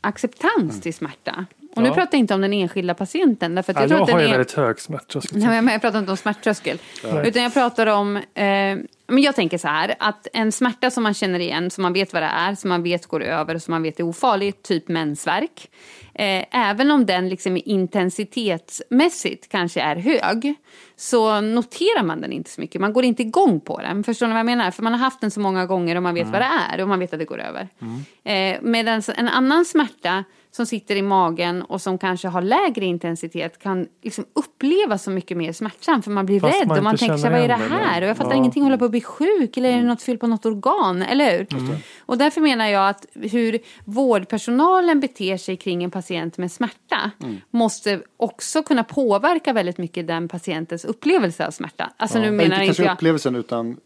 acceptans 0.00 0.80
till 0.80 0.94
smärta. 0.94 1.46
Och 1.76 1.82
nu 1.82 1.88
Ja. 1.88 1.94
pratar 1.94 2.08
jag 2.12 2.18
inte 2.20 2.34
om 2.34 2.40
den 2.40 2.52
enskilda 2.52 2.94
patienten. 2.94 3.54
Därför 3.54 3.72
att 3.72 3.76
Ja, 3.76 3.82
jag 3.82 3.88
tror 3.88 3.98
jag 4.00 4.04
att 4.04 4.10
har 4.12 4.18
den 4.18 4.28
ju 4.28 4.34
är... 4.34 4.38
väldigt 4.38 4.56
hög 4.56 4.80
smärttröskel. 4.80 5.38
Nej, 5.40 5.62
men 5.62 5.72
jag 5.72 5.80
pratar 5.82 5.98
inte 5.98 6.10
om 6.10 6.16
smärttröskel. 6.16 6.78
Utan 7.24 7.42
jag 7.42 7.54
pratar 7.54 7.86
om... 7.86 8.16
Eh, 8.16 8.22
men 9.08 9.22
jag 9.22 9.34
tänker 9.36 9.58
så 9.58 9.68
här, 9.68 9.94
att 9.98 10.26
en 10.32 10.52
smärta 10.52 10.90
som 10.90 11.02
man 11.02 11.14
känner 11.14 11.38
igen, 11.40 11.70
som 11.70 11.82
man 11.82 11.92
vet 11.92 12.12
vad 12.12 12.22
det 12.22 12.26
är, 12.26 12.54
som 12.54 12.68
man 12.68 12.82
vet 12.82 13.06
går 13.06 13.22
över 13.22 13.54
och 13.54 13.62
som 13.62 13.72
man 13.72 13.82
vet 13.82 14.00
är 14.00 14.04
ofarlig, 14.04 14.62
typ 14.62 14.88
mensvärk. 14.88 15.70
Eh, 16.14 16.44
även 16.50 16.90
om 16.90 17.06
den 17.06 17.28
liksom 17.28 17.60
intensitetsmässigt 17.64 19.48
kanske 19.48 19.80
är 19.80 19.96
hög, 19.96 20.54
så 20.96 21.40
noterar 21.40 22.02
man 22.02 22.20
den 22.20 22.32
inte 22.32 22.50
så 22.50 22.60
mycket. 22.60 22.80
Man 22.80 22.92
går 22.92 23.04
inte 23.04 23.22
igång 23.22 23.60
på 23.60 23.78
den. 23.80 24.04
Förstår 24.04 24.26
ni 24.26 24.32
vad 24.32 24.38
jag 24.38 24.46
menar? 24.46 24.70
För 24.70 24.82
man 24.82 24.92
har 24.92 25.00
haft 25.00 25.20
den 25.20 25.30
så 25.30 25.40
många 25.40 25.66
gånger 25.66 25.96
och 25.96 26.02
man 26.02 26.14
vet 26.14 26.26
vad 26.28 26.40
det 26.40 26.50
är 26.72 26.80
och 26.80 26.88
man 26.88 26.98
vet 26.98 27.12
att 27.12 27.18
det 27.18 27.24
går 27.24 27.40
över. 27.40 27.68
Eh, 28.24 28.56
medan 28.62 29.02
en 29.16 29.28
annan 29.28 29.64
smärta 29.64 30.24
som 30.56 30.66
sitter 30.66 30.96
i 30.96 31.02
magen 31.02 31.62
och 31.62 31.80
som 31.80 31.98
kanske 31.98 32.28
har 32.28 32.42
lägre 32.42 32.84
intensitet 32.84 33.58
kan 33.58 33.86
liksom 34.02 34.24
upplevas 34.32 35.02
så 35.02 35.10
mycket 35.10 35.36
mer 35.36 35.52
smärtsam 35.52 36.02
för 36.02 36.10
man 36.10 36.26
blir 36.26 36.40
Fast 36.40 36.60
rädd 36.60 36.68
man 36.68 36.78
och 36.78 36.84
man 36.84 36.96
tänker 36.96 37.16
sig 37.16 37.30
vad 37.30 37.40
är 37.40 37.48
det 37.48 37.54
här? 37.54 38.02
Och 38.02 38.08
jag 38.08 38.16
fattar 38.16 38.30
ja. 38.30 38.36
ingenting, 38.36 38.62
håller 38.62 38.76
på 38.76 38.84
att 38.84 38.90
bli 38.90 39.00
sjuk 39.00 39.56
eller 39.56 39.68
är 39.68 39.76
det 39.76 39.82
något 39.82 40.02
fel 40.02 40.18
på 40.18 40.26
något 40.26 40.46
organ, 40.46 41.02
eller 41.02 41.38
hur? 41.38 41.46
Och 41.98 42.18
därför 42.18 42.40
menar 42.40 42.66
jag 42.66 42.88
att 42.88 43.06
hur 43.12 43.58
vårdpersonalen 43.84 45.00
beter 45.00 45.36
sig 45.36 45.56
kring 45.56 45.84
en 45.84 45.90
patient 45.90 46.38
med 46.38 46.52
smärta 46.52 47.10
måste 47.50 48.00
också 48.16 48.62
kunna 48.62 48.84
påverka 48.84 49.52
väldigt 49.52 49.78
mycket 49.78 50.06
den 50.06 50.28
patientens 50.28 50.84
upplevelse 50.84 51.46
av 51.46 51.50
smärta. 51.50 51.92
Alltså 51.96 52.18
nu 52.18 52.24
Ja, 52.24 52.32
menar 52.32 52.54
inte 52.54 52.66
kanske 52.66 52.84
jag... 52.84 52.94
upplevelsen 52.94 53.36
utan 53.36 53.76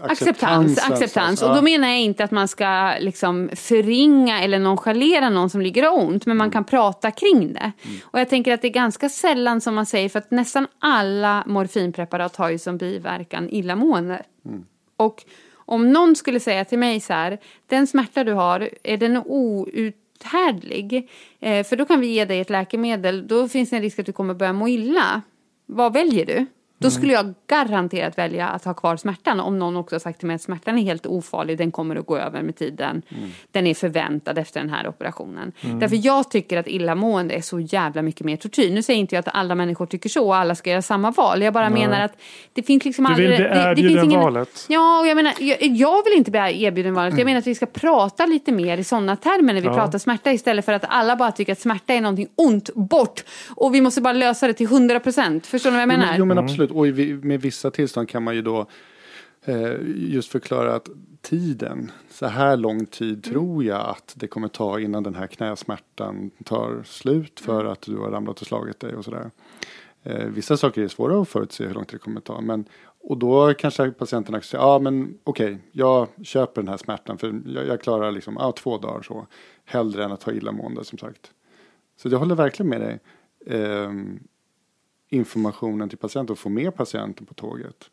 Acceptans, 0.00 0.08
acceptans. 0.08 0.78
acceptans. 0.78 1.16
alltså. 1.16 1.48
Och 1.48 1.54
då 1.54 1.62
menar 1.62 1.88
jag 1.88 2.00
inte 2.00 2.24
att 2.24 2.30
man 2.30 2.48
ska 2.48 2.94
liksom 3.00 3.50
förringa 3.54 4.42
eller 4.42 4.58
nonchalera 4.58 5.30
någon 5.30 5.50
som 5.50 5.60
ligger 5.60 5.92
och 5.92 5.98
ont, 5.98 6.26
men 6.26 6.36
man 6.36 6.50
kan 6.50 6.64
prata 6.64 7.10
kring 7.10 7.52
det. 7.52 7.72
Och 8.02 8.20
jag 8.20 8.28
tänker 8.28 8.54
att 8.54 8.62
det 8.62 8.68
är 8.68 8.72
ganska 8.72 9.08
sällan 9.08 9.60
som 9.60 9.74
man 9.74 9.86
säger, 9.86 10.08
för 10.08 10.18
att 10.18 10.30
nästan 10.30 10.66
alla 10.78 11.44
morfinpreparat 11.46 12.36
har 12.36 12.50
ju 12.50 12.58
som 12.58 12.78
biverkan 12.78 13.48
illamående. 13.50 14.22
Och 14.96 15.24
om 15.54 15.92
någon 15.92 16.16
skulle 16.16 16.40
säga 16.40 16.64
till 16.64 16.78
mig 16.78 17.00
så 17.00 17.12
här, 17.12 17.38
den 17.66 17.86
smärta 17.86 18.24
du 18.24 18.32
har, 18.32 18.70
är 18.82 18.96
den 18.96 19.16
outhärdlig? 19.16 21.10
Eh, 21.40 21.66
för 21.66 21.76
då 21.76 21.84
kan 21.84 22.00
vi 22.00 22.06
ge 22.06 22.24
dig 22.24 22.40
ett 22.40 22.50
läkemedel, 22.50 23.26
då 23.26 23.48
finns 23.48 23.70
det 23.70 23.76
en 23.76 23.82
risk 23.82 23.98
att 23.98 24.06
du 24.06 24.12
kommer 24.12 24.34
börja 24.34 24.52
må 24.52 24.68
illa. 24.68 25.22
Vad 25.66 25.92
väljer 25.92 26.26
du? 26.26 26.46
Då 26.78 26.90
skulle 26.90 27.12
jag 27.12 27.34
garanterat 27.46 28.18
välja 28.18 28.48
att 28.48 28.64
ha 28.64 28.74
kvar 28.74 28.96
smärtan 28.96 29.40
om 29.40 29.58
någon 29.58 29.76
också 29.76 29.94
har 29.94 30.00
sagt 30.00 30.18
till 30.18 30.26
mig 30.26 30.34
att 30.34 30.42
smärtan 30.42 30.78
är 30.78 30.82
helt 30.82 31.06
ofarlig, 31.06 31.58
den 31.58 31.70
kommer 31.70 31.96
att 31.96 32.06
gå 32.06 32.16
över 32.18 32.42
med 32.42 32.56
tiden. 32.56 33.02
Den 33.52 33.66
är 33.66 33.74
förväntad 33.74 34.38
efter 34.38 34.60
den 34.60 34.70
här 34.70 34.88
operationen. 34.88 35.52
Därför 35.60 36.06
jag 36.06 36.30
tycker 36.30 36.56
att 36.58 36.66
illamående 36.68 37.34
är 37.34 37.40
så 37.40 37.60
jävla 37.60 38.02
mycket 38.02 38.26
mer 38.26 38.36
tortyr. 38.36 38.70
Nu 38.70 38.82
säger 38.82 39.00
inte 39.00 39.14
jag 39.14 39.20
att 39.28 39.34
alla 39.34 39.54
människor 39.54 39.86
tycker 39.86 40.08
så 40.08 40.26
och 40.26 40.36
alla 40.36 40.54
ska 40.54 40.70
göra 40.70 40.82
samma 40.82 41.10
val. 41.10 41.42
Jag 41.42 41.54
bara 41.54 41.70
menar 41.70 42.00
att 42.00 42.12
det 42.52 42.62
finns 42.62 42.84
liksom 42.84 43.04
Du 43.16 43.22
vill 43.22 43.32
aldrig... 43.46 43.84
bli 43.84 43.94
erbjuden 43.94 44.20
valet. 44.20 44.64
Ja, 44.68 45.00
och 45.00 45.06
jag 45.06 45.16
menar, 45.16 45.32
jag, 45.38 45.62
jag 45.62 46.04
vill 46.04 46.18
inte 46.18 46.30
bli 46.30 46.62
erbjuden 46.64 46.94
valet. 46.94 47.18
Jag 47.18 47.24
menar 47.24 47.38
att 47.38 47.46
vi 47.46 47.54
ska 47.54 47.66
prata 47.66 48.26
lite 48.26 48.52
mer 48.52 48.78
i 48.78 48.84
sådana 48.84 49.16
termer 49.16 49.54
när 49.54 49.60
vi 49.60 49.66
Ja. 49.66 49.74
pratar 49.74 49.98
smärta 49.98 50.32
istället 50.32 50.64
för 50.64 50.72
att 50.72 50.84
alla 50.88 51.16
bara 51.16 51.32
tycker 51.32 51.52
att 51.52 51.60
smärta 51.60 51.94
är 51.94 52.00
någonting 52.00 52.28
ont, 52.36 52.70
bort. 52.74 53.24
Och 53.56 53.74
vi 53.74 53.80
måste 53.80 54.00
bara 54.00 54.12
lösa 54.12 54.46
det 54.46 54.52
till 54.52 54.66
100 54.66 55.00
procent. 55.00 55.46
Förstår 55.46 55.70
ni 55.70 55.76
vad 55.76 55.82
jag 55.82 55.88
Jo, 55.92 55.98
menar? 55.98 56.06
men, 56.10 56.18
jo 56.18 56.24
men 56.24 56.38
absolut, 56.38 56.65
och 56.70 56.86
i, 56.86 56.90
vi- 56.90 57.14
med 57.14 57.40
vissa 57.40 57.70
tillstånd 57.70 58.08
kan 58.08 58.22
man 58.22 58.34
ju 58.34 58.42
då 58.42 58.66
eh, 59.44 59.74
just 59.96 60.32
förklara 60.32 60.74
att 60.74 60.88
tiden, 61.22 61.90
så 62.10 62.26
här 62.26 62.56
lång 62.56 62.86
tid 62.86 63.24
tror 63.24 63.64
jag 63.64 63.80
att 63.80 64.14
det 64.16 64.26
kommer 64.26 64.48
ta 64.48 64.80
innan 64.80 65.02
den 65.02 65.14
här 65.14 65.26
knäsmärtan 65.26 66.30
tar 66.44 66.82
slut 66.84 67.40
för 67.40 67.64
att 67.64 67.80
du 67.82 67.96
har 67.96 68.10
ramlat 68.10 68.40
och 68.40 68.46
slagit 68.46 68.80
dig 68.80 68.94
och 68.94 69.04
sådär. 69.04 69.30
Eh, 70.02 70.26
vissa 70.26 70.56
saker 70.56 70.82
är 70.82 70.88
svåra 70.88 71.22
att 71.22 71.28
förutse 71.28 71.66
hur 71.66 71.74
långt 71.74 71.88
det 71.88 71.98
kommer 71.98 72.20
ta. 72.20 72.40
Men, 72.40 72.64
och 73.00 73.18
då 73.18 73.54
kanske 73.54 73.90
patienten 73.90 74.42
säger, 74.42 74.64
ja 74.64 74.78
men 74.78 75.18
okej, 75.24 75.58
jag 75.72 76.08
köper 76.22 76.62
den 76.62 76.68
här 76.68 76.76
smärtan 76.76 77.18
för 77.18 77.40
jag, 77.46 77.66
jag 77.66 77.80
klarar 77.80 78.12
liksom, 78.12 78.36
ja, 78.40 78.52
två 78.52 78.78
dagar 78.78 79.02
så. 79.02 79.26
Hellre 79.64 80.04
än 80.04 80.12
att 80.12 80.22
ha 80.22 80.32
illamående 80.32 80.84
som 80.84 80.98
sagt. 80.98 81.30
Så 81.96 82.08
jag 82.08 82.18
håller 82.18 82.34
verkligen 82.34 82.70
med 82.70 82.80
dig. 82.80 83.00
Ehm, 83.46 84.18
informationen 85.08 85.88
till 85.88 85.98
patienten 85.98 86.32
och 86.32 86.38
få 86.38 86.48
med 86.48 86.74
patienten 86.74 87.26
på 87.26 87.34
tåget. 87.34 87.90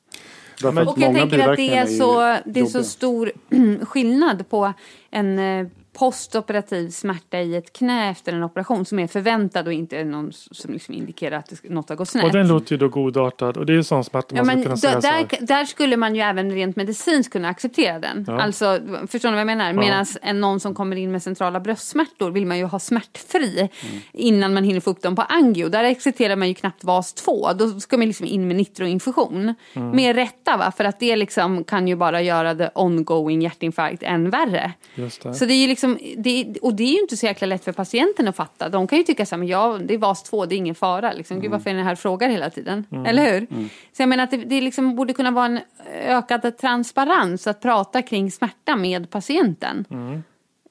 Därför 0.61 0.87
Och 0.87 0.97
jag 0.97 1.15
tänker 1.15 1.23
att 1.23 1.29
det 1.29 1.35
är, 1.35 1.55
biverkningar 1.55 1.85
så, 1.85 2.37
det 2.45 2.59
är 2.59 2.65
så 2.65 2.83
stor 2.83 3.31
skillnad 3.85 4.49
på 4.49 4.73
en 5.09 5.39
eh, 5.39 5.67
postoperativ 5.93 6.89
smärta 6.89 7.39
i 7.39 7.55
ett 7.55 7.73
knä 7.73 8.11
efter 8.11 8.33
en 8.33 8.43
operation 8.43 8.85
som 8.85 8.99
är 8.99 9.07
förväntad 9.07 9.67
och 9.67 9.73
inte 9.73 10.03
någon 10.03 10.31
som 10.33 10.73
liksom 10.73 10.93
indikerar 10.93 11.37
att 11.37 11.53
något 11.63 11.89
har 11.89 11.95
gått 11.95 12.09
snett. 12.09 12.23
Och 12.23 12.31
den 12.31 12.47
låter 12.47 12.71
ju 12.71 12.77
då 12.77 12.87
godartad 12.87 13.57
och 13.57 13.65
det 13.65 13.73
är 13.73 13.75
ju 13.75 13.83
sån 13.83 14.03
smärta 14.03 14.35
Ja, 14.35 14.43
man 14.43 14.45
skulle 14.45 14.63
kunna 14.63 14.77
säga 14.77 14.99
där, 14.99 15.45
där 15.45 15.65
skulle 15.65 15.97
man 15.97 16.15
ju 16.15 16.21
även 16.21 16.51
rent 16.51 16.75
medicinskt 16.75 17.33
kunna 17.33 17.49
acceptera 17.49 17.99
den. 17.99 18.25
Ja. 18.27 18.41
Alltså, 18.41 18.79
förstår 19.07 19.29
ni 19.29 19.33
vad 19.33 19.39
jag 19.39 19.45
menar? 19.45 19.67
Ja. 19.67 19.73
Medan 19.73 20.05
en 20.21 20.41
någon 20.41 20.59
som 20.59 20.75
kommer 20.75 20.95
in 20.95 21.11
med 21.11 21.23
centrala 21.23 21.59
bröstsmärtor 21.59 22.31
vill 22.31 22.45
man 22.45 22.57
ju 22.57 22.65
ha 22.65 22.79
smärtfri 22.79 23.43
Mm. 23.53 24.01
innan 24.13 24.53
man 24.53 24.63
hinner 24.63 24.79
få 24.79 24.89
upp 24.89 25.01
dem 25.01 25.15
på 25.15 25.21
angio. 25.21 25.69
Där 25.69 25.83
accepterar 25.83 26.35
man 26.35 26.47
ju 26.47 26.53
knappt 26.53 26.83
VAS 26.83 27.13
2. 27.13 27.53
Då 27.53 27.79
ska 27.79 27.97
man 27.97 28.07
liksom 28.07 28.25
in 28.25 28.47
med 28.47 28.55
nitroinfusion. 28.55 29.55
Mm. 29.73 29.89
Med 29.95 30.15
rätta 30.15 30.57
va? 30.57 30.71
För 30.77 30.83
att 30.83 30.99
det 30.99 31.15
liksom 31.15 31.63
kan 31.63 31.87
ju 31.87 31.95
bara 31.95 32.21
göra 32.21 32.55
the 32.55 32.69
ongoing 32.75 33.41
hjärtinfarkt 33.41 34.03
än 34.03 34.29
värre. 34.29 34.73
Just 34.95 35.23
det. 35.23 35.33
Så 35.33 35.45
det 35.45 35.53
är 35.53 35.61
ju 35.61 35.67
liksom, 35.67 35.82
det, 36.17 36.57
och 36.61 36.73
det 36.73 36.83
är 36.83 36.93
ju 36.93 36.99
inte 36.99 37.17
så 37.17 37.25
jäkla 37.25 37.47
lätt 37.47 37.63
för 37.63 37.71
patienten 37.71 38.27
att 38.27 38.35
fatta. 38.35 38.69
De 38.69 38.87
kan 38.87 38.97
ju 38.97 39.03
tycka 39.03 39.25
så 39.25 39.35
här, 39.35 39.37
men 39.39 39.47
ja, 39.47 39.79
det 39.81 39.93
är 39.93 39.97
VAS 39.97 40.23
2, 40.23 40.45
det 40.45 40.55
är 40.55 40.57
ingen 40.57 40.75
fara. 40.75 41.13
Liksom. 41.13 41.39
Gud, 41.41 41.51
varför 41.51 41.69
är 41.69 41.73
ni 41.73 41.81
här 41.81 41.95
frågar 41.95 42.29
hela 42.29 42.49
tiden? 42.49 42.85
Eller 43.05 43.33
hur? 43.33 43.47
Så 43.93 44.01
jag 44.01 44.09
menar 44.09 44.23
att 44.23 44.31
det, 44.31 44.37
det 44.37 44.61
liksom 44.61 44.95
borde 44.95 45.13
kunna 45.13 45.31
vara 45.31 45.45
en 45.45 45.59
ökad 45.93 46.57
transparens 46.57 47.47
att 47.47 47.61
prata 47.61 48.01
kring 48.01 48.31
smärta 48.31 48.75
med 48.75 49.09
patienten. 49.09 49.85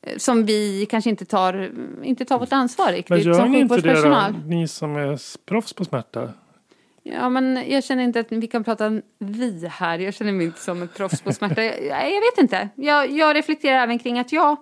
Eh, 0.07 0.17
Som 0.17 0.45
vi 0.45 0.87
kanske 0.91 1.11
inte 1.11 1.25
tar, 1.25 1.71
inte 2.03 2.25
tar 2.25 2.39
vårt 2.39 2.53
ansvar 2.53 2.87
Men 2.87 2.95
riktigt 2.95 3.25
gör 3.25 3.35
som 3.35 3.53
ni 3.53 3.59
inte 3.59 3.81
det 3.81 4.03
då, 4.03 4.35
ni 4.47 4.69
som 4.69 4.97
är 4.97 5.19
proffs 5.47 5.73
på 5.73 5.85
smärta? 5.85 6.33
Ja, 7.03 7.29
men 7.29 7.65
jag 7.69 7.85
känner 7.85 8.03
inte 8.03 8.21
att 8.21 8.33
vi 8.33 8.47
kan 8.47 8.65
prata 8.65 9.01
vi 9.19 9.69
här. 9.71 9.99
Jag 9.99 10.15
känner 10.15 10.33
mig 10.33 10.47
inte 10.47 10.61
som 10.61 10.83
ett 10.83 10.95
proffs 10.95 11.21
på 11.21 11.33
smärta. 11.33 11.63
Jag, 11.83 12.13
jag 12.13 12.21
vet 12.21 12.39
inte. 12.39 12.69
Jag, 12.75 13.11
jag 13.11 13.37
reflekterar 13.37 13.83
även 13.83 13.99
kring 13.99 14.19
att 14.19 14.33
jag 14.33 14.57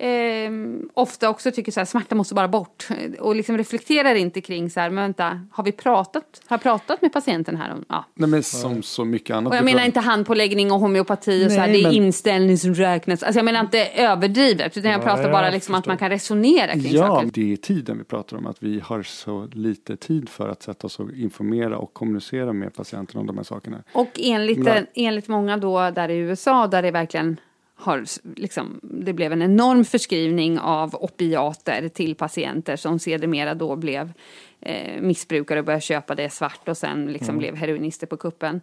eh, 0.00 0.50
ofta 0.94 1.28
också 1.28 1.50
tycker 1.50 1.72
så 1.72 1.80
här, 1.80 1.84
smärta 1.84 2.14
måste 2.14 2.34
bara 2.34 2.48
bort. 2.48 2.88
Och 3.20 3.36
liksom 3.36 3.58
reflekterar 3.58 4.14
inte 4.14 4.40
kring 4.40 4.70
så 4.70 4.80
här, 4.80 4.90
men 4.90 5.04
vänta, 5.04 5.40
har 5.52 5.64
vi 5.64 5.72
pratat, 5.72 6.40
har 6.46 6.54
jag 6.54 6.62
pratat 6.62 7.02
med 7.02 7.12
patienten 7.12 7.56
här? 7.56 7.72
om- 7.72 7.84
Ja. 7.88 8.04
Nej, 8.14 8.28
men 8.28 8.42
som 8.42 8.82
så 8.82 9.04
mycket 9.04 9.36
annat. 9.36 9.52
Och 9.52 9.56
jag 9.56 9.64
menar 9.64 9.84
inte 9.84 10.00
handpåläggning 10.00 10.72
och 10.72 10.80
homeopati 10.80 11.46
och 11.46 11.50
så 11.52 11.58
här, 11.58 11.66
Nej, 11.68 11.76
det 11.76 11.82
är 11.82 11.92
men- 11.92 11.92
inställning 11.94 12.58
som 12.58 12.74
räknas. 12.74 13.22
Alltså 13.22 13.38
jag 13.38 13.44
menar 13.44 13.60
inte 13.60 13.84
överdrivet, 13.86 14.76
utan 14.76 14.90
jag 14.90 15.00
Ja, 15.00 15.04
pratar 15.04 15.22
jag 15.22 15.32
bara 15.32 15.50
liksom 15.50 15.74
att 15.74 15.86
man 15.86 15.96
kan 15.96 16.10
resonera 16.10 16.72
kring 16.72 16.92
Ja, 16.92 17.06
saker. 17.06 17.30
det 17.34 17.52
är 17.52 17.56
tiden 17.56 17.98
vi 17.98 18.04
pratar 18.04 18.36
om. 18.36 18.46
Att 18.46 18.62
vi 18.62 18.80
har 18.84 19.02
så 19.02 19.48
lite 19.52 19.96
tid 19.96 20.28
för 20.28 20.48
att 20.48 20.62
sätta 20.62 20.86
oss 20.86 20.98
och 21.00 21.12
informera 21.12 21.78
och 21.78 21.94
kommunicera 21.94 22.52
med 22.52 22.74
patienten 22.74 23.20
om 23.20 23.26
de 23.26 23.36
här 23.36 23.44
sakerna. 23.44 23.82
Och 23.92 24.10
enligt, 24.22 24.66
Ja. 24.66 24.74
enligt 24.94 25.28
många 25.28 25.56
då 25.56 25.90
där 25.90 26.08
i 26.08 26.16
USA 26.18 26.66
där 26.66 26.82
det 26.82 26.90
verkligen 26.90 27.36
har 27.78 28.04
liksom, 28.36 28.80
det 28.82 29.12
blev 29.12 29.32
en 29.32 29.42
enorm 29.42 29.84
förskrivning 29.84 30.58
av 30.58 30.94
opiater 30.94 31.88
till 31.88 32.14
patienter 32.14 32.76
som 32.76 32.98
sedermera 32.98 33.54
då 33.54 33.76
blev 33.76 34.12
eh, 34.60 35.00
missbrukare 35.00 35.58
och 35.58 35.64
började 35.64 35.80
köpa 35.82 36.14
det 36.14 36.30
svart 36.30 36.68
och 36.68 36.76
sen 36.76 37.06
liksom 37.06 37.28
Mm. 37.28 37.38
blev 37.38 37.56
heroinister 37.56 38.06
på 38.06 38.16
kuppen. 38.16 38.60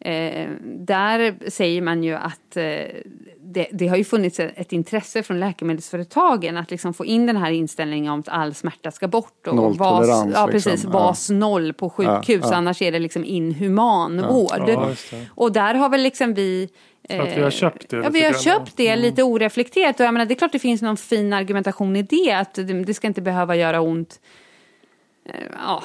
Eh, 0.00 0.48
där 0.62 1.50
säger 1.50 1.82
man 1.82 2.04
ju 2.04 2.14
att 2.14 2.56
eh, 2.56 2.62
det, 3.40 3.66
det 3.72 3.88
har 3.88 3.96
ju 3.96 4.04
funnits 4.04 4.40
ett, 4.40 4.72
intresse 4.72 5.22
från 5.22 5.40
läkemedelsföretagen 5.40 6.56
att 6.56 6.70
liksom 6.70 6.94
få 6.94 7.04
in 7.04 7.26
den 7.26 7.36
här 7.36 7.50
inställningen 7.50 8.12
om 8.12 8.20
att 8.20 8.28
all 8.28 8.54
smärta 8.54 8.90
ska 8.90 9.08
bort. 9.08 9.46
Och 9.46 9.56
Nolltolerans, 9.56 10.34
ja, 10.34 10.46
precis, 10.46 10.72
liksom. 10.72 10.92
bas 10.92 11.30
noll 11.30 11.72
på 11.72 11.90
sjukhus, 11.90 12.40
Ja, 12.42 12.50
ja. 12.50 12.54
annars 12.54 12.82
är 12.82 12.92
det 12.92 12.98
liksom 12.98 13.24
inhuman 13.24 14.26
vård. 14.28 14.64
Ja. 14.68 14.90
Och 15.34 15.52
där 15.52 15.74
har 15.74 15.88
väl 15.88 16.02
liksom 16.02 16.34
vi... 16.34 16.68
Att 17.20 17.36
vi 17.36 17.42
har 17.42 17.50
köpt 17.50 17.88
det 17.88 17.96
Ja, 17.96 18.08
vi 18.08 18.22
har 18.24 18.32
köpt 18.32 18.76
det 18.76 18.88
Mm. 18.88 19.00
lite 19.02 19.22
oreflekterat. 19.22 20.00
Och 20.00 20.06
jag 20.06 20.14
menar, 20.14 20.26
det 20.26 20.34
är 20.34 20.36
klart 20.36 20.52
det 20.52 20.58
finns 20.58 20.82
någon 20.82 20.96
fin 20.96 21.32
argumentation 21.32 21.96
i 21.96 22.02
det. 22.02 22.32
Att 22.32 22.54
det, 22.54 22.62
det 22.84 22.94
ska 22.94 23.06
inte 23.06 23.20
behöva 23.22 23.56
göra 23.56 23.80
ont. 23.80 24.20
Eh, 25.28 25.34
Ja. 25.66 25.82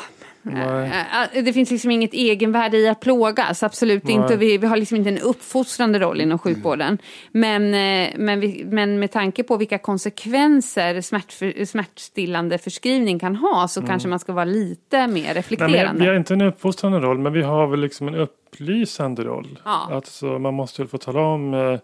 Nej. 0.53 0.91
Eh, 1.33 1.43
Det 1.43 1.53
finns 1.53 1.71
liksom 1.71 1.91
inget 1.91 2.13
egenvärde 2.13 2.77
i 2.77 2.87
att 2.89 2.99
plågas, 2.99 3.63
absolut 3.63 4.03
Nej. 4.03 4.13
inte. 4.13 4.37
Vi, 4.37 4.57
vi 4.57 4.67
har 4.67 4.77
liksom 4.77 4.97
inte 4.97 5.09
en 5.09 5.17
uppfostrande 5.17 5.99
roll 5.99 6.21
inom 6.21 6.39
sjukvården. 6.39 6.97
Men, 7.31 7.63
eh, 7.73 8.09
men, 8.17 8.39
vi, 8.39 8.65
men 8.69 8.99
med 8.99 9.11
tanke 9.11 9.43
på 9.43 9.57
vilka 9.57 9.77
konsekvenser 9.77 11.01
smärtför, 11.01 11.65
smärtstillande 11.65 12.57
förskrivning 12.57 13.19
kan 13.19 13.35
ha 13.35 13.67
så 13.67 13.81
kanske 13.81 14.09
man 14.09 14.19
ska 14.19 14.33
vara 14.33 14.45
lite 14.45 15.07
mer 15.07 15.23
Nej, 15.23 15.33
reflekterande. 15.33 16.01
vi 16.01 16.07
har 16.07 16.15
inte 16.15 16.33
en 16.33 16.41
uppfostrande 16.41 16.99
roll 16.99 17.17
men 17.17 17.33
vi 17.33 17.41
har 17.41 17.67
väl 17.67 17.79
liksom 17.79 18.07
en 18.07 18.15
upplysande 18.15 19.23
roll. 19.23 19.59
Ja. 19.65 19.89
Alltså, 19.91 20.25
man 20.39 20.53
måste 20.53 20.81
väl 20.81 20.89
få 20.89 20.97
tala 20.97 21.19
om 21.21 21.53
eh, 21.53 21.79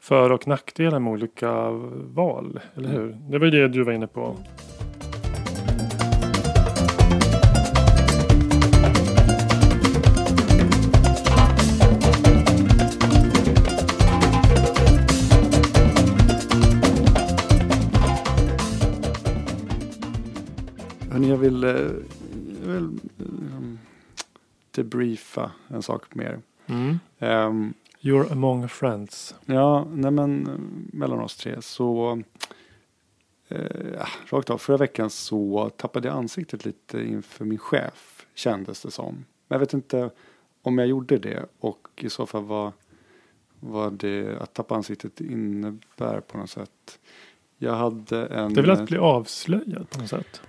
för 0.00 0.32
och 0.32 0.46
nackdelar 0.46 0.98
med 0.98 1.12
olika 1.12 1.70
val. 2.14 2.60
Eller 2.76 2.88
hur? 2.88 3.16
Det 3.30 3.38
var 3.38 3.46
ju 3.46 3.50
det 3.50 3.68
du 3.68 3.82
var 3.84 3.92
inne 3.92 4.06
på. 4.06 4.36
Jag 21.32 21.38
vill, 21.38 21.64
eh, 21.64 21.70
jag 22.60 22.72
vill 22.72 23.00
um, 23.18 23.78
debriefa 24.70 25.50
en 25.68 25.82
sak 25.82 26.14
mer. 26.14 26.40
Mm. 26.66 26.98
Ehm, 27.18 27.74
You're 28.00 28.32
among 28.32 28.68
friends. 28.68 29.34
Ja, 29.46 29.86
nej 29.92 30.10
men 30.10 30.46
eh, 30.46 30.98
mellan 30.98 31.20
oss 31.20 31.36
tre 31.36 31.62
så 31.62 32.22
eh, 33.48 33.86
ja, 33.98 34.06
rakt 34.28 34.50
av 34.50 34.58
förra 34.58 34.76
veckan 34.76 35.10
så 35.10 35.70
tappade 35.76 36.08
jag 36.08 36.16
ansiktet 36.16 36.64
lite 36.64 37.02
inför 37.02 37.44
min 37.44 37.58
chef 37.58 38.26
kändes 38.34 38.82
det 38.82 38.90
som. 38.90 39.14
Men 39.14 39.24
jag 39.54 39.58
vet 39.58 39.74
inte 39.74 40.10
om 40.62 40.78
jag 40.78 40.88
gjorde 40.88 41.18
det 41.18 41.46
och 41.58 41.88
i 41.96 42.10
så 42.10 42.26
fall 42.26 42.44
vad, 42.44 42.72
vad 43.60 43.92
det 43.92 44.38
att 44.40 44.54
tappa 44.54 44.74
ansiktet 44.74 45.20
innebär 45.20 46.20
på 46.20 46.38
något 46.38 46.50
sätt. 46.50 46.98
Jag 47.58 47.74
hade 47.74 48.26
en... 48.26 48.54
Det 48.54 48.60
är 48.60 48.62
väl 48.62 48.70
att 48.70 48.88
bli 48.88 48.98
avslöjad 48.98 49.90
på 49.90 49.98
något 49.98 50.08
sätt. 50.08 50.40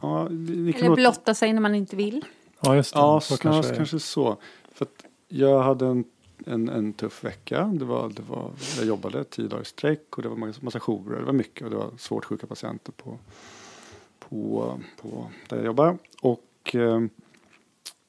Ja, 0.00 0.28
ni, 0.30 0.56
ni 0.56 0.72
kan 0.72 0.82
Eller 0.82 0.96
blotta 0.96 1.34
sig 1.34 1.52
när 1.52 1.60
man 1.60 1.74
inte 1.74 1.96
vill. 1.96 2.24
Ja, 2.60 2.76
just 2.76 2.94
det. 2.94 3.00
Ja, 3.00 3.20
Så 3.20 3.36
snarast 3.36 3.62
kanske 3.62 3.76
kanske, 3.76 3.98
så. 3.98 4.36
För 4.72 4.84
att 4.84 5.04
jag 5.28 5.62
hade 5.62 5.86
en, 5.86 6.04
en, 6.46 6.68
en 6.68 6.92
tuff 6.92 7.24
vecka. 7.24 7.64
Det 7.64 7.84
var, 7.84 8.08
det 8.08 8.22
var, 8.22 8.50
jag 8.76 8.86
jobbade 8.86 9.24
tio 9.24 9.48
dagar 9.48 9.62
i 9.62 9.64
sträck 9.64 10.16
och 10.16 10.22
det 10.22 10.28
var 10.28 10.36
massa, 10.36 10.60
massa 10.62 10.80
jourer. 10.80 11.18
Det 11.18 11.24
var 11.24 11.32
mycket 11.32 11.64
och 11.64 11.70
det 11.70 11.76
var 11.76 11.90
svårt 11.98 12.24
sjuka 12.24 12.46
patienter 12.46 12.92
på, 12.92 13.18
på, 14.18 14.74
på 15.02 15.30
där 15.48 15.56
jag 15.56 15.66
jobbar. 15.66 15.98
Och, 16.22 16.74
eh, 16.74 17.00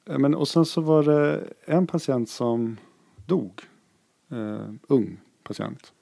men, 0.06 0.36
och 0.36 0.48
sen 0.48 0.66
så 0.66 0.82
var 0.82 1.04
det 1.04 1.44
en 1.66 1.88
patient 1.88 2.30
som 2.30 2.78
dog. 3.26 3.62
Eh, 4.30 4.70
ung 4.88 5.20
patient. 5.44 5.94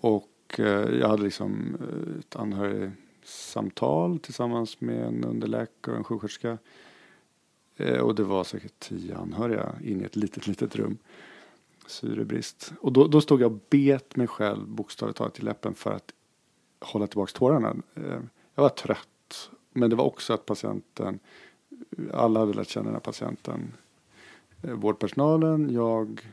Och 0.00 0.28
eh, 0.58 0.98
jag 1.00 1.08
hade 1.08 1.22
liksom 1.22 1.76
eh, 1.80 2.18
ett 2.18 2.36
samtal 3.24 4.18
tillsammans 4.18 4.80
med 4.80 5.04
en 5.04 5.24
underläkare 5.24 5.92
och 5.92 5.98
en 5.98 6.04
sjuksköterska. 6.04 6.58
Eh, 7.76 7.98
och 7.98 8.14
det 8.14 8.24
var 8.24 8.44
säkert 8.44 8.78
tio 8.78 9.16
anhöriga 9.16 9.74
in 9.84 10.00
i 10.00 10.04
ett 10.04 10.16
litet, 10.16 10.46
litet 10.46 10.76
rum. 10.76 10.98
Syrebrist. 11.86 12.72
Och 12.80 12.92
då, 12.92 13.06
då 13.06 13.20
stod 13.20 13.40
jag 13.40 13.52
och 13.52 13.58
bet 13.70 14.16
mig 14.16 14.26
själv 14.26 14.68
bokstavligt 14.68 15.18
talat 15.18 15.38
i 15.38 15.42
läppen 15.42 15.74
för 15.74 15.92
att 15.92 16.12
hålla 16.80 17.06
tillbaka 17.06 17.32
tårarna. 17.32 17.76
Eh, 17.94 18.20
jag 18.54 18.62
var 18.62 18.68
trött. 18.68 19.50
Men 19.72 19.90
det 19.90 19.96
var 19.96 20.04
också 20.04 20.32
att 20.32 20.46
patienten, 20.46 21.18
alla 22.12 22.40
hade 22.40 22.52
lärt 22.52 22.68
känna 22.68 22.84
den 22.84 22.94
här 22.94 23.00
patienten. 23.00 23.72
Eh, 24.62 24.74
vårdpersonalen, 24.74 25.70
jag 25.70 26.28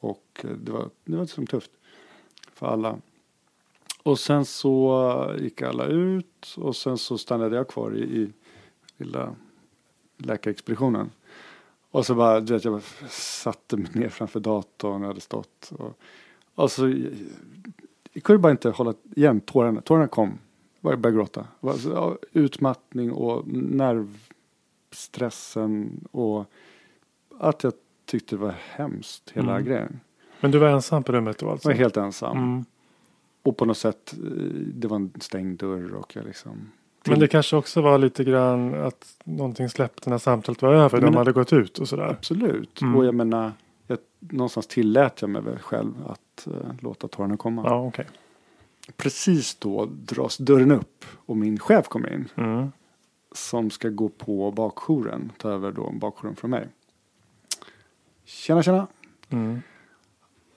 och 0.00 0.44
det 0.64 0.72
var, 0.72 0.90
det 1.04 1.16
var 1.16 1.22
liksom 1.22 1.46
tufft 1.46 1.70
för 2.54 2.66
alla. 2.66 2.98
Och 4.02 4.18
sen 4.18 4.44
så 4.44 5.34
gick 5.38 5.62
alla 5.62 5.84
ut 5.86 6.54
och 6.56 6.76
sen 6.76 6.98
så 6.98 7.18
stannade 7.18 7.56
jag 7.56 7.68
kvar 7.68 7.96
i, 7.96 8.00
i 8.00 8.32
lilla 8.96 9.34
läkarexpeditionen. 10.16 11.10
Och 11.90 12.06
så 12.06 12.14
bara, 12.14 12.40
du 12.40 12.52
vet, 12.52 12.64
jag 12.64 12.74
bara 12.74 12.82
satte 13.10 13.76
mig 13.76 13.90
ner 13.92 14.08
framför 14.08 14.40
datorn 14.40 15.02
och 15.02 15.08
hade 15.08 15.20
stått. 15.20 15.72
Och, 15.78 15.98
och 16.54 16.70
så, 16.72 16.88
jag 18.12 18.22
kunde 18.22 18.38
bara 18.38 18.50
inte 18.52 18.70
hålla 18.70 18.94
igen 19.16 19.40
tårarna. 19.40 19.80
Tårarna 19.80 20.08
kom. 20.08 20.38
Jag 20.80 20.98
började 21.00 21.16
gråta. 21.16 21.46
Utmattning 22.32 23.12
och 23.12 23.46
nervstressen 24.90 26.00
och 26.12 26.44
att 27.38 27.64
jag 27.64 27.72
tyckte 28.06 28.36
det 28.36 28.40
var 28.42 28.54
hemskt, 28.58 29.30
hela 29.34 29.52
Mm. 29.52 29.64
grejen. 29.64 30.00
Men 30.40 30.50
du 30.50 30.58
var 30.58 30.68
ensam 30.68 31.02
på 31.02 31.12
rummet 31.12 31.38
då 31.38 31.46
Jag 31.46 31.52
alltså? 31.52 31.68
var 31.68 31.74
helt 31.74 31.96
ensam. 31.96 32.36
Mm. 32.38 32.64
Och 33.42 33.56
på 33.56 33.64
något 33.64 33.78
sätt, 33.78 34.12
eh, 34.12 34.18
det 34.54 34.88
var 34.88 34.96
en 34.96 35.12
stängd 35.20 35.58
dörr 35.58 35.94
och 35.94 36.16
jag 36.16 36.24
liksom 36.24 36.70
Men 37.06 37.18
det 37.18 37.28
kanske 37.28 37.56
också 37.56 37.80
var 37.80 37.98
lite 37.98 38.24
grann 38.24 38.74
att 38.74 39.16
någonting 39.24 39.68
släppte 39.68 40.10
när 40.10 40.18
samtalet 40.18 40.62
var 40.62 40.74
över. 40.74 41.00
Men- 41.00 41.12
de 41.12 41.18
hade 41.18 41.32
gått 41.32 41.52
ut 41.52 41.78
och 41.78 41.88
sådär. 41.88 42.08
Absolut. 42.08 42.80
Mm. 42.80 42.96
Och 42.96 43.04
jag 43.04 43.14
menar, 43.14 43.52
jag, 43.86 43.98
någonstans 44.18 44.66
tillät 44.66 45.20
jag 45.20 45.30
mig 45.30 45.42
väl 45.42 45.58
själv 45.58 45.92
att 46.06 46.46
eh, 46.46 46.52
låta 46.80 47.08
tårarna 47.08 47.36
komma. 47.36 47.62
Ja, 47.64 47.86
okej. 47.86 48.06
Precis 48.96 49.54
då 49.54 49.88
dras 49.90 50.36
dörren 50.36 50.70
upp 50.70 51.04
och 51.26 51.36
min 51.36 51.58
chef 51.58 51.88
kommer 51.88 52.14
in. 52.14 52.28
Mm. 52.34 52.72
Som 53.32 53.70
ska 53.70 53.88
gå 53.88 54.08
på 54.08 54.50
bakjouren, 54.50 55.32
ta 55.38 55.50
över 55.50 55.72
då 55.72 55.90
bakjouren 55.92 56.36
från 56.36 56.50
mig. 56.50 56.68
Tjena 58.24 58.62
tjena. 58.62 58.86
Mm. 59.28 59.62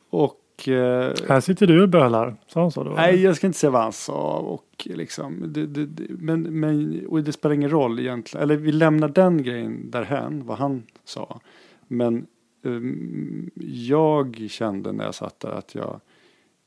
Och 0.09 0.39
eh, 0.67 1.13
Här 1.29 1.39
sitter 1.39 1.67
du 1.67 1.83
och 1.83 1.89
bölar. 1.89 2.35
Sa 2.47 2.61
han 2.61 2.71
så 2.71 2.83
då? 2.83 2.91
Nej, 2.91 3.21
jag 3.21 3.35
ska 3.35 3.47
inte 3.47 3.59
säga 3.59 3.71
vad 3.71 3.81
han 3.81 3.93
sa. 3.93 4.37
Och 4.37 4.87
liksom, 4.89 5.53
det, 5.53 5.65
det, 5.65 5.85
det, 5.85 6.03
men, 6.09 6.59
men, 6.59 7.05
och 7.07 7.23
det 7.23 7.31
spelar 7.31 7.55
ingen 7.55 7.69
roll 7.69 7.99
egentligen. 7.99 8.43
Eller 8.43 8.55
vi 8.55 8.71
lämnar 8.71 9.07
den 9.07 9.43
grejen 9.43 9.91
därhän, 9.91 10.45
vad 10.45 10.57
han 10.57 10.83
sa. 11.03 11.39
Men 11.87 12.25
um, 12.61 13.49
jag 13.55 14.47
kände 14.49 14.91
när 14.91 15.05
jag 15.05 15.15
satt 15.15 15.39
där 15.39 15.51
att 15.51 15.75
jag 15.75 15.99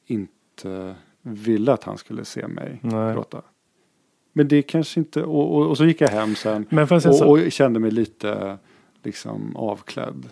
inte 0.06 0.94
ville 1.22 1.72
att 1.72 1.84
han 1.84 1.98
skulle 1.98 2.24
se 2.24 2.48
mig 2.48 2.78
Nej. 2.82 3.14
gråta. 3.14 3.42
Men 4.32 4.48
det 4.48 4.62
kanske 4.62 5.00
inte, 5.00 5.22
och, 5.22 5.56
och, 5.56 5.66
och 5.66 5.76
så 5.76 5.84
gick 5.84 6.00
jag 6.00 6.08
hem 6.08 6.34
sen 6.34 6.66
och, 7.06 7.30
och 7.30 7.52
kände 7.52 7.80
mig 7.80 7.90
lite 7.90 8.58
liksom 9.02 9.56
avklädd. 9.56 10.28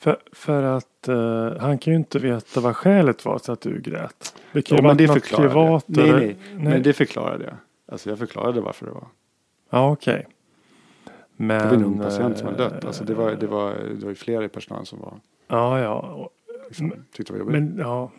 För, 0.00 0.18
för 0.32 0.62
att 0.62 1.08
eh, 1.08 1.52
han 1.60 1.78
kan 1.78 1.92
ju 1.92 1.96
inte 1.98 2.18
veta 2.18 2.60
vad 2.60 2.76
skälet 2.76 3.24
var 3.24 3.38
till 3.38 3.52
att 3.52 3.60
du 3.60 3.80
grät. 3.80 4.34
Det 4.52 4.62
kan 4.62 4.76
ju 4.76 4.82
men 4.82 4.96
det 4.96 5.08
förklarade 5.08 5.54
jag. 5.54 5.82
Nej, 5.86 6.08
eller- 6.10 6.18
nej, 6.20 6.36
Men 6.54 6.82
det 6.82 6.92
förklarade 6.92 7.44
jag. 7.44 7.54
Alltså 7.92 8.08
jag 8.08 8.18
förklarade 8.18 8.60
varför 8.60 8.86
det 8.86 8.92
var. 8.92 9.06
Ja, 9.70 9.90
okej. 9.92 10.26
Men... 11.36 11.58
Det 11.58 11.64
var 11.68 11.74
en 11.74 11.84
ung 11.84 11.98
patient 11.98 12.38
som 12.38 12.46
hade 12.48 12.64
eh, 12.64 12.70
dött. 12.70 12.84
Alltså 12.84 13.04
det, 13.04 13.14
var, 13.14 13.30
det, 13.30 13.46
var, 13.46 13.72
det 13.74 14.02
var 14.04 14.08
ju 14.08 14.14
flera 14.14 14.44
i 14.44 14.48
personalen 14.48 14.86
som 14.86 14.98
var, 15.00 15.14
Ja, 15.48 15.80
ja. 15.80 16.30
Liksom, 16.68 16.92
tyckte 17.12 17.32
det 17.32 17.38
var 17.38 17.46
jobbigt. 17.46 17.62
Men 17.62 17.78
ja. 17.78 18.10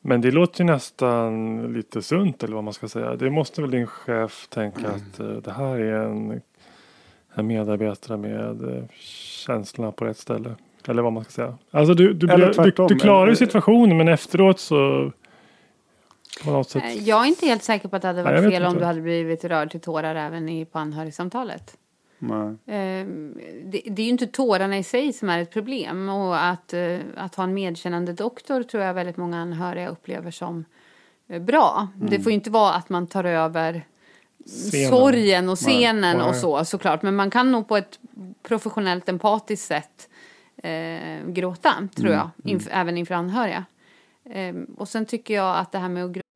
Men 0.00 0.20
det 0.20 0.30
låter 0.30 0.60
ju 0.60 0.66
nästan 0.66 1.58
lite 1.72 2.02
sunt 2.02 2.42
eller 2.42 2.54
vad 2.54 2.64
man 2.64 2.72
ska 2.74 2.88
säga. 2.88 3.16
Det 3.16 3.30
måste 3.30 3.60
väl 3.62 3.70
din 3.70 3.86
chef 3.86 4.46
tänka 4.48 4.78
Mm. 4.78 4.90
att 4.96 5.20
eh, 5.20 5.26
det 5.26 5.52
här 5.52 5.78
är 5.78 6.04
en 6.04 6.40
medarbetare 7.34 8.16
med 8.16 8.76
eh, 8.76 8.82
känslorna 9.46 9.92
på 9.92 10.04
rätt 10.04 10.18
ställe. 10.18 10.54
Eller 10.88 11.02
vad 11.02 11.12
man 11.12 11.24
ska 11.24 11.32
säga. 11.32 11.58
Alltså 11.70 11.94
du, 11.94 12.12
du, 12.14 12.26
blir- 12.26 12.46
du, 12.46 12.52
tvärtom, 12.54 12.88
du 12.88 12.98
klarar 12.98 13.28
ju 13.30 13.36
situationen 13.36 13.96
men 13.96 14.08
efteråt 14.08 14.60
så 14.60 15.12
på 16.44 16.50
något 16.50 16.70
sätt. 16.70 16.82
Eh, 16.84 17.08
Jag 17.08 17.22
är 17.22 17.26
inte 17.28 17.46
helt 17.46 17.62
säker 17.62 17.88
på 17.88 17.96
att 17.96 18.02
det 18.02 18.08
hade 18.08 18.22
Nej, 18.22 18.32
varit 18.32 18.44
vet 18.44 18.52
fel 18.52 18.64
om 18.64 18.74
du 18.74 18.84
hade 18.84 19.00
blivit 19.00 19.44
rörd 19.44 19.70
till 19.70 19.80
tårar 19.80 20.14
även 20.14 20.48
i, 20.48 20.64
på 20.64 20.78
anhörigsamtalet. 20.78 21.76
Nej. 22.18 22.56
Ehm, 22.66 23.34
det, 23.64 23.82
det 23.86 24.02
är 24.02 24.04
ju 24.04 24.10
inte 24.10 24.26
tårarna 24.26 24.78
i 24.78 24.82
sig 24.82 25.12
som 25.12 25.28
är 25.28 25.42
ett 25.42 25.52
problem. 25.52 26.08
Och 26.08 26.44
att, 26.44 26.72
eh, 26.72 26.98
att 27.16 27.34
ha 27.34 27.44
en 27.44 27.54
medkännande 27.54 28.12
doktor 28.12 28.62
tror 28.62 28.82
jag 28.82 28.94
väldigt 28.94 29.16
många 29.16 29.38
anhöriga 29.38 29.88
upplever 29.88 30.30
som 30.30 30.64
bra. 31.40 31.88
Det 31.94 32.20
får 32.20 32.32
ju 32.32 32.34
inte 32.34 32.50
vara 32.50 32.72
att 32.72 32.88
man 32.88 33.06
tar 33.06 33.24
över 33.24 33.82
Scenen. 34.46 34.90
sorgen 34.90 35.48
och 35.48 35.58
scenen 35.58 36.16
Nej. 36.18 36.26
och 36.28 36.36
så 36.36 36.64
såklart. 36.64 37.02
Men 37.02 37.16
man 37.16 37.30
kan 37.30 37.52
nog 37.52 37.68
på 37.68 37.76
ett 37.76 37.98
professionellt 38.42 39.08
empatiskt 39.08 39.66
sätt 39.66 40.08
eh, 40.62 41.26
gråta, 41.28 41.88
tror 41.96 42.12
jag. 42.12 42.30
Inf- 42.44 42.68
Även 42.70 42.96
inför 42.98 43.14
anhöriga. 43.14 43.64
Ehm, 44.30 44.64
och 44.64 44.88
sen 44.88 45.06
tycker 45.06 45.34
jag 45.34 45.58
att 45.58 45.72
det 45.72 45.78
här 45.78 45.88
med 45.88 46.04
att 46.04 46.10
gråta 46.12 46.26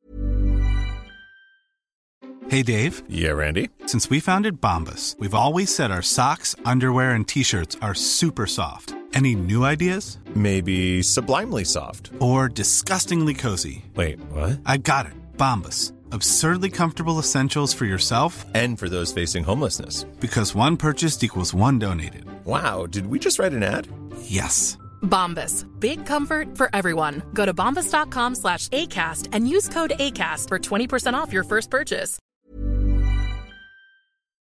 Hey, 2.49 2.63
Dave. 2.63 2.91
Yeah, 3.09 3.37
Randy. 3.37 3.67
Since 3.87 4.07
we 4.09 4.21
founded 4.21 4.55
Bombus, 4.59 5.15
we've 5.19 5.33
always 5.33 5.75
said 5.75 5.91
our 5.91 6.01
socks, 6.01 6.55
underwear, 6.73 7.15
and 7.15 7.27
t 7.27 7.43
shirts 7.43 7.77
are 7.81 7.93
super 7.95 8.45
soft. 8.45 8.93
Any 9.15 9.35
new 9.35 9.63
ideas? 9.71 10.19
Maybe 10.33 11.03
sublimely 11.03 11.65
soft. 11.65 12.11
Or 12.19 12.47
disgustingly 12.49 13.33
cozy? 13.33 13.83
Wait, 13.95 14.19
what? 14.31 14.59
I 14.65 14.77
got 14.77 15.05
it. 15.07 15.37
Bombus. 15.37 15.91
Absurdly 16.11 16.69
comfortable 16.69 17.19
essentials 17.19 17.73
for 17.73 17.85
yourself 17.85 18.45
And 18.53 18.77
for 18.79 18.89
those 18.89 19.13
facing 19.13 19.43
homelessness. 19.45 20.05
because 20.19 20.55
one 20.55 20.77
purchased 20.77 21.23
equals 21.23 21.53
one 21.53 21.79
donated. 21.79 22.25
Wow, 22.45 22.85
did 22.87 23.07
we 23.07 23.19
just 23.19 23.39
write 23.39 23.53
an 23.53 23.63
ad? 23.63 23.87
Yes. 24.21 24.77
Bombas. 25.01 25.65
Big 25.79 26.05
comfort 26.05 26.57
for 26.57 26.69
everyone. 26.73 27.21
Go 27.33 27.45
to 27.45 27.53
bombas.com 27.53 28.35
slash 28.35 28.67
ACAST 28.69 29.29
and 29.33 29.47
use 29.47 29.69
code 29.69 29.93
ACAST 29.99 30.47
for 30.49 30.59
20% 30.59 31.13
off 31.13 31.33
your 31.33 31.43
first 31.43 31.69
purchase. 31.71 32.19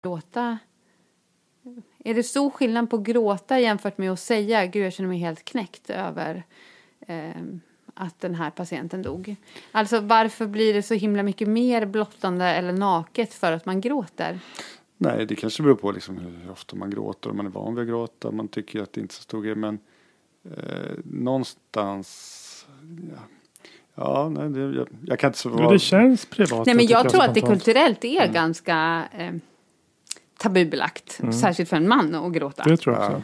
gråta. 0.05 0.59
Är 2.05 2.15
det 2.15 2.23
stor 2.23 2.51
skillnad 2.51 2.91
på 2.91 2.99
gråta 2.99 3.61
jämfört 3.61 3.99
med 3.99 4.11
att 4.13 4.21
säga 4.21 4.67
gud 4.67 4.85
jag 4.87 4.93
känner 4.93 5.09
mig 5.09 5.19
helt 5.19 5.45
knäckt 5.45 5.91
över 5.91 6.43
eh, 7.07 7.43
att 7.95 8.21
den 8.21 8.35
här 8.35 8.51
patienten 8.51 9.03
dog? 9.03 9.37
Alltså 9.73 10.01
varför 10.01 10.47
blir 10.47 10.75
det 10.75 10.83
så 10.83 10.95
himla 10.95 11.23
mycket 11.23 11.49
mer 11.49 11.87
blottande 11.87 12.45
eller 12.45 12.73
naket 12.73 13.35
för 13.35 13.53
att 13.53 13.67
man 13.67 13.81
gråter? 13.81 14.41
Nej, 14.97 15.27
det 15.27 15.37
kanske 15.37 15.63
beror 15.63 15.75
på 15.75 15.93
liksom 15.93 16.19
hur 16.19 16.51
ofta 16.51 16.77
man 16.77 16.91
gråter. 16.91 17.31
Om 17.31 17.37
man 17.37 17.47
är 17.47 17.51
van 17.51 17.75
vid 17.75 17.83
att 17.83 17.89
gråta. 17.89 18.31
Man 18.31 18.49
tycker 18.49 18.83
att 18.83 18.93
det 18.93 19.01
inte 19.01 19.13
är 19.13 19.15
så 19.15 19.23
stor 19.23 19.43
grej. 19.43 19.55
Men 19.55 19.79
eh, 20.45 20.93
någonstans. 21.05 22.67
Ja, 23.11 23.23
ja 23.95 24.29
nej, 24.29 24.49
det, 24.49 24.77
jag, 24.77 24.89
jag 25.07 25.19
kan 25.19 25.29
inte 25.29 25.39
så 25.39 25.57
Jo, 25.59 25.71
det 25.71 25.79
känns 25.79 26.27
privat. 26.27 26.67
Nej 26.67 26.75
men 26.75 26.87
jag 26.87 27.09
tror 27.09 27.23
att 27.23 27.35
det 27.35 27.41
kulturellt 27.41 28.05
är 28.05 28.33
ganska 28.33 29.09
eh, 29.19 29.35
tabubelagt. 30.39 31.21
Särskilt 31.41 31.69
för 31.69 31.77
en 31.77 31.89
man 31.89 32.15
att 32.15 32.33
gråta. 32.33 32.63
Det 32.63 32.77
tror 32.77 32.97
jag 32.97 33.05
också. 33.05 33.23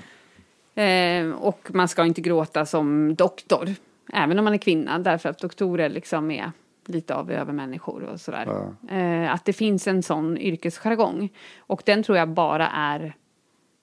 Eh, 0.81 1.31
och 1.31 1.69
man 1.75 1.89
ska 1.89 2.05
inte 2.05 2.21
gråta 2.21 2.67
som 2.67 3.15
doktor. 3.15 3.75
Även 4.13 4.39
om 4.39 4.45
man 4.45 4.55
är 4.55 4.59
kvinna. 4.59 4.99
Därför 4.99 5.29
att 5.29 5.39
doktorer 5.39 5.89
liksom 5.89 6.31
är 6.31 6.53
lite 6.87 7.15
av 7.15 7.31
övermänniskor 7.31 8.03
och 8.03 8.21
sådär. 8.21 8.73
Eh, 8.91 9.33
att 9.35 9.45
det 9.45 9.53
finns 9.53 9.87
en 9.87 10.03
sån 10.03 10.39
yrkesjargong. 10.39 11.29
Och 11.59 11.83
den 11.87 12.03
tror 12.03 12.19
jag 12.19 12.29
bara 12.29 12.69
är 12.69 13.15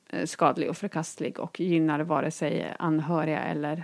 eh, 0.10 0.26
skadlig 0.26 0.70
och 0.70 0.78
förkastlig. 0.78 1.40
Och 1.40 1.60
gynnar 1.60 2.00
vare 2.00 2.32
sig 2.32 2.74
anhöriga 2.80 3.40
eller 3.40 3.84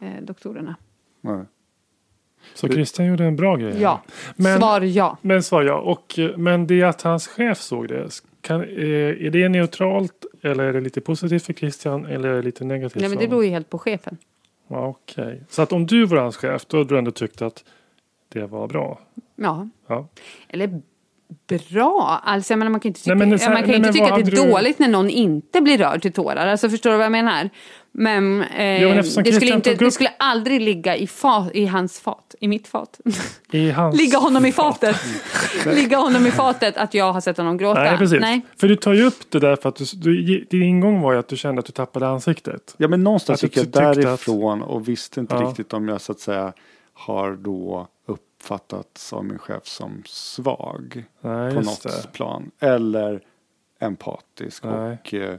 eh, 0.00 0.22
doktorerna. 0.22 0.76
nej. 1.20 1.44
Så 2.54 2.68
Christian 2.68 3.06
gjorde 3.06 3.24
en 3.24 3.36
bra 3.36 3.56
grej. 3.56 3.80
Ja. 3.80 4.02
Men- 4.36 4.58
Svar 4.58 4.80
ja. 4.80 5.16
Men 5.22 5.42
svar 5.42 5.62
ja. 5.62 5.74
Och, 5.74 6.18
eh, 6.18 6.36
men 6.36 6.66
det 6.66 6.82
att 6.82 7.02
hans 7.02 7.28
chef 7.28 7.58
såg 7.58 7.88
det. 7.88 8.08
Kan, 8.40 8.60
eh, 8.62 8.68
är 9.26 9.30
det 9.30 9.48
neutralt 9.48 10.26
eller 10.42 10.64
är 10.64 10.72
det 10.72 10.80
lite 10.80 11.00
positivt 11.00 11.42
för 11.42 11.52
Christian 11.52 12.06
eller 12.06 12.28
är 12.28 12.34
det 12.36 12.42
lite 12.42 12.64
negativt? 12.64 13.00
Nej 13.00 13.08
men 13.10 13.18
det 13.18 13.28
beror 13.28 13.44
ju 13.44 13.50
helt 13.50 13.70
på 13.70 13.78
chefen. 13.78 14.18
Okej. 14.70 15.42
Så 15.48 15.62
att 15.62 15.72
om 15.72 15.86
du 15.86 16.04
var 16.06 16.18
hans 16.18 16.36
chef 16.36 16.66
då 16.66 16.76
hade 16.78 16.88
du 16.94 16.98
ändå 16.98 17.10
tyckt 17.10 17.42
att 17.42 17.64
det 18.32 18.46
var 18.46 18.68
bra? 18.68 19.00
Ja. 19.36 19.68
Ja. 19.88 20.08
Eller 20.48 20.80
bra. 21.70 22.20
Alltså 22.24 22.52
jag 22.52 22.58
menar, 22.58 22.70
man 22.70 22.80
kan 22.80 22.88
ju 22.88 22.90
inte 22.90 23.00
tycka, 23.00 23.14
Nej, 23.14 23.38
här- 23.38 23.48
man 23.52 23.56
kan 23.62 23.66
nej, 23.68 23.76
inte 23.76 23.92
tycka 23.92 24.04
att 24.14 24.24
det 24.24 24.30
är 24.32 24.44
du- 24.44 24.50
dåligt 24.50 24.78
när 24.78 24.88
någon 24.88 25.10
inte 25.10 25.60
blir 25.60 25.78
rörd 25.78 26.02
till 26.02 26.12
tårar. 26.12 26.46
Alltså 26.46 26.68
förstår 26.70 26.90
du 26.90 26.96
vad 26.96 27.04
jag 27.04 27.12
menar? 27.12 27.50
Men, 27.92 28.42
eh, 28.42 28.82
Ja, 28.82 28.88
men 28.88 28.96
det, 28.96 29.32
skulle 29.32 29.54
inte, 29.54 29.74
det 29.74 29.90
skulle 29.90 30.12
aldrig 30.18 30.60
ligga 30.60 30.96
i, 30.96 31.06
fa, 31.06 31.46
i 31.54 31.66
hans 31.66 32.00
fat. 32.00 32.34
I 32.40 32.48
mitt 32.48 32.68
fat. 32.68 33.00
I 33.50 33.70
hans... 33.70 33.96
ligga 34.00 34.18
honom 34.18 34.46
i 34.46 34.52
fatet. 34.52 34.96
ligga 35.66 35.96
honom 35.98 36.26
i 36.26 36.30
fatet 36.30 36.76
att 36.76 36.94
jag 36.94 37.12
har 37.12 37.20
sett 37.20 37.36
honom 37.36 37.56
gråta. 37.56 37.82
Nej, 37.82 37.98
precis. 37.98 38.20
Nej. 38.20 38.40
För 38.56 38.68
du 38.68 38.76
tar 38.76 38.92
ju 38.92 39.02
upp 39.04 39.30
det 39.30 39.38
där 39.40 39.56
för 39.56 39.68
att 39.68 39.76
du, 39.76 39.84
du, 40.22 40.44
din 40.50 40.62
ingång 40.62 41.00
var 41.00 41.12
ju 41.12 41.18
att 41.18 41.28
du 41.28 41.36
kände 41.36 41.58
att 41.60 41.66
du 41.66 41.72
tappade 41.72 42.08
ansiktet. 42.08 42.74
Ja 42.76 42.88
men 42.88 43.04
någonstans 43.04 43.42
gick 43.42 43.56
jag 43.56 43.64
tyckte 43.64 43.88
att- 43.88 43.96
därifrån 43.96 44.62
och 44.62 44.88
visste 44.88 45.20
inte 45.20 45.34
Ja. 45.34 45.40
riktigt 45.48 45.72
om 45.72 45.88
jag 45.88 46.00
så 46.00 46.12
att 46.12 46.20
säga 46.20 46.52
har 46.94 47.32
då 47.32 47.88
uppfattats 48.06 49.12
av 49.12 49.24
min 49.24 49.38
chef 49.38 49.66
som 49.66 50.02
svag 50.06 51.04
Nej, 51.20 51.54
på 51.54 51.60
något 51.60 51.82
det. 51.82 52.12
plan. 52.12 52.50
Eller 52.60 53.20
empatisk. 53.80 54.64
Nej. 54.64 54.98
Och 55.02 55.14
eh, 55.14 55.36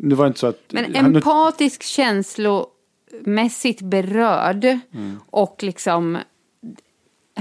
nu 0.00 0.14
var 0.14 0.24
det 0.24 0.28
inte 0.28 0.40
så 0.40 0.46
att... 0.46 0.60
Men 0.68 0.94
han- 0.96 1.12
nu- 1.12 1.18
empatisk, 1.18 1.82
känslomässigt 1.82 3.80
berörd 3.80 4.64
Mm. 4.64 5.20
och 5.30 5.62
liksom 5.62 6.18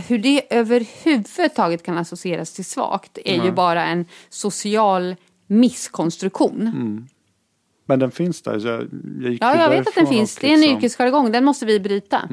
hur 0.07 0.17
det 0.19 0.55
överhuvudtaget 0.55 1.83
kan 1.83 1.97
associeras 1.97 2.53
till 2.53 2.65
svagt 2.65 3.17
är 3.25 3.43
ju 3.45 3.51
bara 3.51 3.85
en 3.85 4.05
social 4.29 5.15
misskonstruktion. 5.47 6.61
Mm. 6.61 7.07
Men 7.85 7.99
den 7.99 8.11
finns 8.11 8.41
där. 8.41 8.59
Så 8.59 8.67
jag, 8.67 8.81
jag 9.21 9.37
Ja, 9.41 9.55
jag 9.61 9.69
vet 9.69 9.87
att 9.87 9.95
den 9.95 10.07
finns. 10.07 10.35
och 10.35 10.41
Det 10.41 10.47
är 10.47 10.53
en 10.53 10.59
liksom, 10.59 10.77
yrkesjargong, 10.77 11.31
den 11.31 11.43
måste 11.45 11.65
vi 11.65 11.79
bryta. 11.79 12.29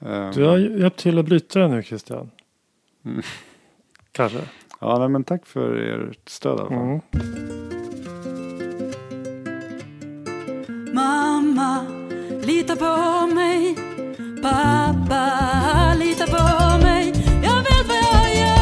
eh, 0.00 0.30
Du 0.34 0.44
har 0.44 0.58
hjälpt 0.58 0.98
till 1.00 1.18
att 1.18 1.24
bryta 1.24 1.58
den 1.58 1.70
nu 1.70 1.82
Christian. 1.82 2.30
Mm. 3.04 3.22
Kanske. 4.12 4.40
Ja, 4.80 4.98
nej, 4.98 5.08
men 5.08 5.24
tack 5.24 5.46
för 5.46 5.74
ert 5.74 6.28
stöd 6.28 6.58
i 6.58 6.60
alla 6.60 6.68
fall. 6.68 6.78
Mm. 6.78 7.00
Mamma, 10.94 11.86
lita 12.42 12.76
på 12.76 13.26
mig. 13.34 13.76
Pappa, 14.42 15.94
lita 15.98 16.26
på 16.26 16.78
mig. 16.86 17.12
Jag 17.42 17.58
vet 17.58 17.88
vad 17.88 17.96
jag 17.96 18.34
gör. 18.34 18.58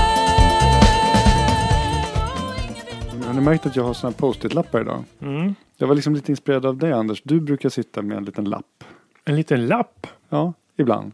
Har 3.26 3.34
ni 3.34 3.40
märkt 3.40 3.66
att 3.66 3.76
jag 3.76 3.84
har 3.84 3.94
såna 3.94 4.10
här 4.10 4.18
post-it-lappar 4.18 4.80
idag? 4.80 5.04
Mm. 5.20 5.54
Jag 5.76 5.86
var 5.86 5.94
liksom 5.94 6.14
lite 6.14 6.32
inspirerad 6.32 6.66
av 6.66 6.76
dig 6.76 6.92
Anders. 6.92 7.22
Du 7.24 7.40
brukar 7.40 7.68
sitta 7.68 8.02
med 8.02 8.16
en 8.16 8.24
liten 8.24 8.44
lapp. 8.44 8.84
En 9.24 9.36
liten 9.36 9.66
lapp. 9.66 10.06
Ja, 10.28 10.52
ibland. 10.76 11.12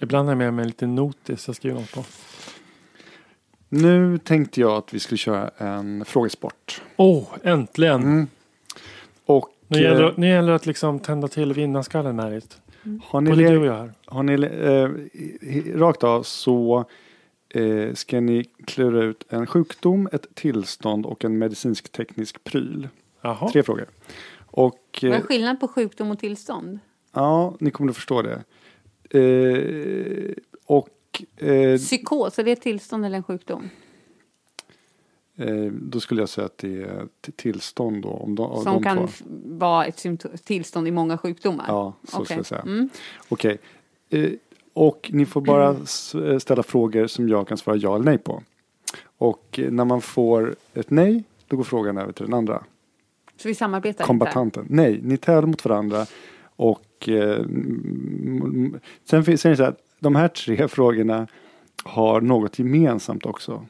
Ibland 0.00 0.28
är 0.28 0.32
jag 0.32 0.38
med 0.38 0.54
med 0.54 0.62
en 0.62 0.68
liten 0.68 0.94
notis 0.94 1.46
jag 1.46 1.56
skriver 1.56 1.80
något 1.80 1.92
på. 1.92 2.04
Nu 3.74 4.18
tänkte 4.18 4.60
jag 4.60 4.72
att 4.72 4.94
vi 4.94 4.98
skulle 5.00 5.18
köra 5.18 5.48
en 5.58 6.04
frågesport. 6.04 6.82
Åh, 6.96 7.18
oh, 7.18 7.28
äntligen! 7.42 8.02
Mm. 8.02 8.26
Och 9.26 9.48
Nu, 9.68 9.82
gäller, 9.82 10.04
eh, 10.08 10.12
nu 10.16 10.28
gäller 10.28 10.48
det 10.48 10.54
att 10.54 10.66
liksom 10.66 10.98
tända 10.98 11.28
till 11.28 11.52
vinnarskallen 11.52 12.16
Märit. 12.16 12.60
har 13.04 13.20
ni, 13.20 13.30
Både 13.30 13.48
du 13.50 13.58
och 13.58 13.66
jag 13.66 13.72
här. 13.74 13.92
har 14.06 14.22
ni 14.22 14.36
le- 14.36 14.82
eh, 14.82 14.90
rakt 15.78 16.04
av 16.04 16.22
så 16.22 16.84
eh, 17.54 17.94
ska 17.94 18.20
ni 18.20 18.44
klura 18.66 19.02
ut 19.04 19.24
en 19.28 19.46
sjukdom, 19.46 20.08
ett 20.12 20.26
tillstånd 20.34 21.06
och 21.06 21.24
en 21.24 21.38
medicinsk-teknisk 21.38 22.44
pryl. 22.44 22.88
Jaha. 23.22 23.48
Tre 23.52 23.62
frågor. 23.62 23.86
Och 24.38 24.98
Vad 25.02 25.10
är 25.10 25.16
eh, 25.16 25.20
skillnad 25.22 25.60
på 25.60 25.68
sjukdom 25.68 26.10
och 26.10 26.18
tillstånd? 26.18 26.78
ja, 27.12 27.56
ni 27.60 27.70
kommer 27.70 27.90
att 27.90 27.96
förstå 27.96 28.22
det. 28.22 28.42
Eh, 29.20 30.34
och 31.12 31.42
eh, 31.42 31.78
Psykos, 31.78 32.38
är 32.38 32.44
det 32.44 32.52
ett 32.52 32.60
tillstånd 32.60 33.06
eller 33.06 33.16
en 33.16 33.22
sjukdom? 33.22 33.70
eh, 35.36 35.64
då 35.72 36.00
skulle 36.00 36.22
jag 36.22 36.28
säga 36.28 36.44
att 36.44 36.58
det 36.58 36.82
är 36.82 37.02
ett 37.28 37.36
tillstånd 37.36 38.02
då. 38.02 38.08
Om 38.08 38.34
de, 38.34 38.62
Som 38.62 38.74
de 38.74 38.82
kan 38.82 38.96
två. 39.08 39.24
vara 39.44 39.86
ett 39.86 40.04
tillstånd 40.44 40.88
i 40.88 40.90
många 40.90 41.18
sjukdomar? 41.18 41.64
Ja, 41.68 41.92
så 42.08 42.16
Okej. 42.16 42.26
ska 42.26 42.34
jag 42.34 42.46
säga. 42.46 42.60
Mm. 42.62 42.88
Okej. 43.28 43.58
Eh, 44.10 44.30
och 44.72 45.10
ni 45.12 45.26
får 45.26 45.40
bara 45.40 45.68
eh, 45.68 46.38
ställa 46.38 46.62
frågor 46.62 47.06
som 47.06 47.28
jag 47.28 47.48
kan 47.48 47.58
svara 47.58 47.76
ja 47.76 47.94
eller 47.94 48.04
nej 48.04 48.18
på. 48.18 48.42
Och 49.04 49.58
eh, 49.58 49.70
när 49.70 49.84
man 49.84 50.00
får 50.00 50.54
ett 50.74 50.90
nej, 50.90 51.24
då 51.46 51.56
går 51.56 51.64
frågan 51.64 51.98
över 51.98 52.12
till 52.12 52.24
den 52.24 52.34
andra. 52.34 52.64
Så 53.36 53.48
vi 53.48 53.54
samarbetar 53.54 53.90
inte? 53.90 54.04
kombatanten. 54.04 54.66
Nej, 54.68 55.00
ni 55.02 55.16
tävlar 55.16 55.46
mot 55.46 55.64
varandra. 55.64 56.06
Och 56.56 57.08
eh, 57.08 57.44
sen 59.04 59.24
finns 59.24 59.42
det 59.42 59.56
så 59.56 59.64
här, 59.64 59.74
de 60.02 60.14
här 60.16 60.28
tre 60.28 60.68
frågorna 60.76 61.26
har 61.84 62.20
något 62.20 62.58
gemensamt 62.58 63.26
också. 63.26 63.66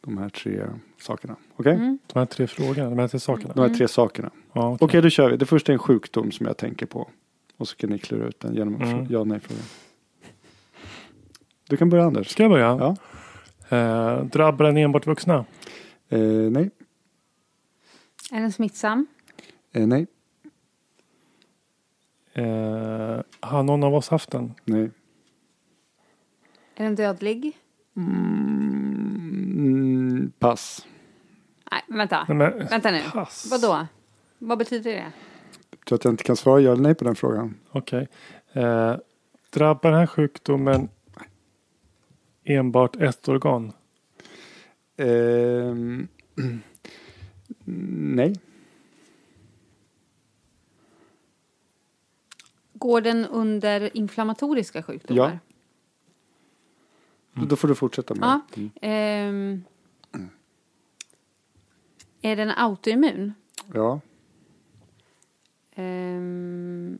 De 0.00 0.18
här 0.18 0.28
tre 0.28 0.66
sakerna. 1.00 1.36
Okej? 1.56 1.72
Mm. 1.74 1.98
De 2.06 2.18
här 2.18 2.26
tre 2.26 2.46
frågorna, 2.46 2.90
de 2.90 2.98
här 2.98 3.08
tre 3.08 3.20
sakerna. 3.20 3.54
De 3.54 3.60
här 3.68 3.74
tre 3.78 3.88
sakerna. 3.88 4.30
Ja, 4.52 4.68
Okej, 4.72 4.84
okej. 4.86 5.02
då 5.02 5.10
kör 5.10 5.30
vi. 5.30 5.36
Det 5.36 5.46
första 5.46 5.72
är 5.72 5.74
en 5.74 5.78
sjukdom 5.78 6.30
som 6.32 6.46
jag 6.46 6.56
tänker 6.56 6.86
på. 6.86 7.10
Och 7.56 7.68
så 7.68 7.76
kan 7.76 7.90
ni 7.90 7.98
klura 7.98 8.26
ut 8.28 8.40
den 8.40 8.54
genom 8.54 8.74
en 8.74 8.82
Mm. 8.82 8.94
mm. 8.98 9.06
ja 9.10 9.24
nej 9.24 9.40
fråga. 9.40 9.60
Du 11.68 11.76
kan 11.76 11.88
börja 11.90 12.04
Anders. 12.04 12.28
Ska 12.28 12.42
jag 12.42 12.50
börja? 12.52 12.66
Ja. 12.80 12.96
Eh, 13.76 14.24
drabbar 14.24 14.64
den 14.64 14.76
enbart 14.76 15.06
vuxna? 15.06 15.44
Eh, 16.08 16.18
nej. 16.28 16.70
Är 18.32 18.40
den 18.40 18.52
smittsam? 18.52 19.06
Eh, 19.72 19.86
nej. 19.86 20.06
Eh, 22.38 23.20
har 23.40 23.62
någon 23.62 23.82
av 23.82 23.94
oss 23.94 24.08
haft 24.08 24.30
den? 24.30 24.54
Nej. 24.64 24.90
Är 26.76 26.84
den 26.84 26.94
dödlig? 26.94 27.56
Mm, 29.16 30.32
pass. 30.38 30.86
Nej, 31.70 31.82
men 31.86 31.98
vänta. 31.98 32.24
Nej, 32.28 32.36
men, 32.36 32.66
Vänta 32.66 32.90
nu. 32.90 33.02
Pass. 33.12 33.48
Vadå? 33.50 33.86
Vad 34.38 34.58
betyder 34.58 34.90
det? 34.90 35.12
Tror 35.86 35.96
att 35.96 36.04
jag 36.04 36.12
inte 36.12 36.24
kan 36.24 36.36
svara 36.36 36.60
ja 36.60 36.72
eller 36.72 36.82
nej 36.82 36.94
på 36.94 37.04
den 37.04 37.14
frågan. 37.14 37.54
Okej. 37.70 38.08
Eh, 38.52 38.96
drabbar 39.50 39.90
den 39.90 39.98
här 39.98 40.06
sjukdomen 40.06 40.88
enbart 42.44 42.96
ett 42.96 43.28
organ? 43.28 43.72
Ehm, 44.96 46.08
nej. 48.14 48.34
Går 52.78 53.00
den 53.00 53.26
under 53.26 53.96
inflammatoriska 53.96 54.82
sjukdomar? 54.82 55.38
Då 57.32 57.56
får 57.56 57.68
du 57.68 57.74
fortsätta 57.74 58.14
med 58.14 58.24
Ja. 58.28 58.40
Mm. 58.54 58.70
Ehm, 58.82 59.64
är 62.22 62.36
den 62.36 62.50
autoimmun? 62.50 63.32
Ja. 63.74 64.00
Ehm, 65.74 66.98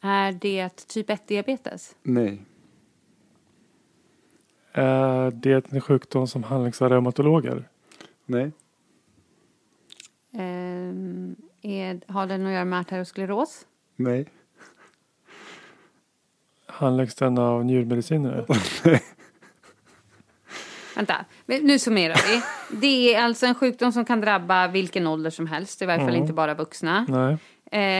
är 0.00 0.32
det 0.32 0.86
typ 0.86 1.10
1 1.10 1.26
diabetes? 1.26 1.96
Nej. 2.02 2.44
Är 4.72 5.30
det 5.30 5.72
en 5.72 5.80
sjukdom 5.80 6.26
som 6.26 6.42
handläggs 6.42 6.82
av 6.82 6.88
reumatologer? 6.88 7.68
Nej. 8.26 8.52
Ehm, 10.32 11.36
är, 11.62 12.00
har 12.12 12.26
den 12.26 12.46
att 12.46 12.52
göra 12.52 12.64
med 12.64 12.80
arterioskleros? 12.80 13.66
Nej. 13.96 14.26
Handläggs 16.78 17.14
den 17.14 17.38
av 17.38 17.64
njurmedicinare? 17.64 18.44
Vänta, 20.96 21.24
nu 21.46 21.78
summerar 21.78 22.14
vi. 22.30 22.42
Det 22.80 23.14
är 23.14 23.22
alltså 23.24 23.46
en 23.46 23.54
sjukdom 23.54 23.92
som 23.92 24.04
kan 24.04 24.20
drabba 24.20 24.68
vilken 24.68 25.06
ålder 25.06 25.30
som 25.30 25.46
helst, 25.46 25.82
i 25.82 25.86
varje 25.86 25.98
fall 26.00 26.08
Mm. 26.08 26.20
inte 26.20 26.32
bara 26.32 26.54
vuxna. 26.54 27.06
Nej. 27.08 27.36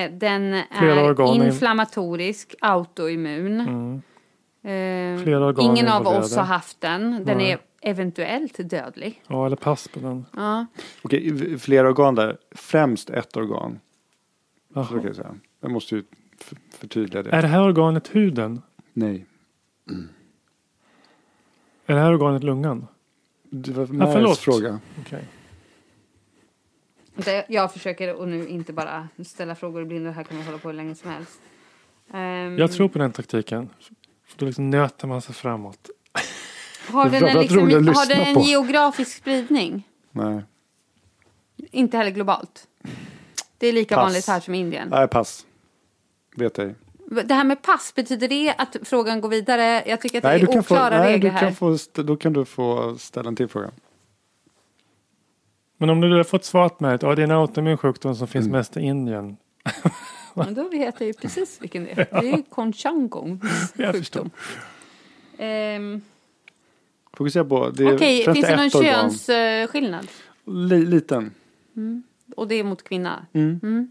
Eh, 0.05 0.11
den 0.13 0.63
Flera 0.79 1.01
är 1.01 1.35
inflammatorisk, 1.47 2.55
autoimmun. 2.61 3.61
Mm. 3.61 3.95
Eh, 4.63 5.23
Flera 5.25 5.47
organ 5.47 5.65
ingen 5.65 5.89
av 5.89 6.07
oss 6.07 6.37
har 6.37 6.45
haft 6.45 6.81
den. 6.81 7.25
Den 7.25 7.39
Nej. 7.39 7.51
är 7.53 7.59
eventuellt 7.91 8.71
dödlig. 8.71 9.23
Ja, 9.27 9.47
eller 9.47 9.57
pass 9.57 9.89
på 9.89 10.01
den. 10.01 10.27
Ja. 10.37 10.67
Okej, 11.03 11.59
flera 11.59 11.89
organ 11.89 12.15
där. 12.15 12.37
Främst 12.55 13.11
ett 13.11 13.37
organ. 13.37 13.81
Så 14.69 14.75
kan 14.75 14.87
Jaha. 14.97 15.01
jag 15.07 15.17
säga. 15.17 15.35
Jag 15.61 15.71
måste 15.71 15.95
ju 15.95 16.03
förtydliga 16.81 17.23
det. 17.23 17.31
Är 17.31 17.43
det 17.43 17.49
här 17.49 17.63
organet 17.63 18.09
huden? 18.15 18.63
Nej. 18.99 19.27
Är 21.87 21.95
det 21.95 22.01
här 22.01 22.13
organet 22.13 22.45
lungan? 22.45 22.87
Det 23.51 23.73
var 23.73 23.87
Ja, 23.87 23.93
Märs 23.93 24.13
förlåt. 24.13 24.39
fråga. 24.39 24.81
Okej. 25.01 25.25
Det- 27.15 27.47
Jag 27.49 27.73
försöker 27.73 28.15
och 28.15 28.29
nu 28.29 28.49
inte 28.49 28.73
bara 28.73 29.09
ställa 29.25 29.55
frågor 29.55 29.83
i 29.83 29.85
blindo. 29.85 30.11
Här 30.11 30.25
kan 30.25 30.37
man 30.37 30.47
hålla 30.47 30.59
på 30.59 30.69
hur 30.69 30.75
länge 30.77 30.95
som 30.95 31.11
helst. 31.11 31.41
Ehm, 32.13 32.59
Jag 32.59 32.73
tror 32.73 32.89
på 32.89 32.99
den 32.99 33.13
taktiken. 33.13 33.69
Då 34.37 34.47
liksom 34.47 34.71
nöter 34.71 35.07
man 35.09 35.23
sig 35.23 35.35
framåt. 35.35 35.91
har 36.89 37.05
den, 37.11 37.25
en, 37.25 37.39
liksom, 37.41 37.59
har 37.69 38.09
den 38.09 38.37
en 38.37 38.43
geografisk 38.43 39.17
spridning? 39.17 39.89
Nej. 40.11 40.43
Inte 41.57 41.97
heller 41.97 42.11
globalt? 42.11 42.69
Det 43.59 43.67
är 43.67 43.73
lika 43.73 43.95
Pass. 43.95 44.05
vanligt 44.05 44.27
här 44.29 44.41
som 44.41 44.55
i 44.55 44.59
Indien. 44.59 44.89
Nej, 44.89 45.09
pass. 45.09 45.47
Vet 46.37 46.59
ej. 46.59 46.75
Det 47.11 47.35
här 47.35 47.45
med 47.45 47.63
pass, 47.63 47.95
betyder 47.95 48.29
det 48.29 48.55
att 48.59 48.77
frågan 48.83 49.21
går 49.21 49.29
vidare? 49.29 49.83
Jag 49.87 50.01
tycker 50.01 50.19
att 50.19 50.23
det 50.23 50.29
Nej, 50.29 50.37
är 50.43 50.47
du 50.47 50.53
kan 50.53 50.63
få, 50.63 50.75
oklara 50.75 50.99
nej, 50.99 51.13
regler 51.13 51.31
du 51.31 51.35
här. 51.37 51.41
kan 51.41 51.55
få, 51.55 51.73
st- 51.75 52.03
då 52.03 52.17
kan 52.17 52.33
du 52.33 52.45
få 52.45 52.99
ställa 52.99 53.29
en 53.29 53.37
till 53.37 53.49
fråga. 53.49 53.71
Men 55.77 55.91
om 55.91 56.01
du 56.01 56.17
har 56.17 56.25
fått 56.25 56.45
svaret 56.45 56.81
med 56.81 56.95
att 56.95 57.03
ja, 57.03 57.15
det 57.15 57.23
är 57.23 57.25
en 57.25 57.31
autoimmun 57.31 57.77
sjukdom 57.77 58.15
som 58.15 58.29
finns 58.29 58.47
Mm. 58.47 58.59
mest 58.59 58.77
i 58.77 58.81
Indien. 58.81 59.37
Men 60.35 60.55
då 60.55 60.69
vet 60.69 60.95
jag 61.01 61.07
ju 61.07 61.13
precis 61.13 61.59
vilken 61.63 61.85
det 61.85 61.91
är. 61.91 61.97
Det 62.21 62.29
är 62.29 62.37
ju 62.37 62.43
Conchangongs 62.43 63.43
Jag 63.77 63.95
sjukdom. 63.95 64.31
Ehm, 65.39 66.01
Fokusera 67.13 67.45
på, 67.45 67.71
det 67.71 67.85
är 67.85 67.95
Okej, 67.97 68.25
finns 68.25 68.47
det 68.47 68.57
någon 68.57 68.71
könsskillnad? 68.71 70.07
Li, 70.47 70.87
liten. 70.87 71.35
Och 72.37 72.49
det 72.49 72.55
är 72.55 72.65
mot 72.65 72.83
kvinna? 72.83 73.27
Mm. 73.33 73.91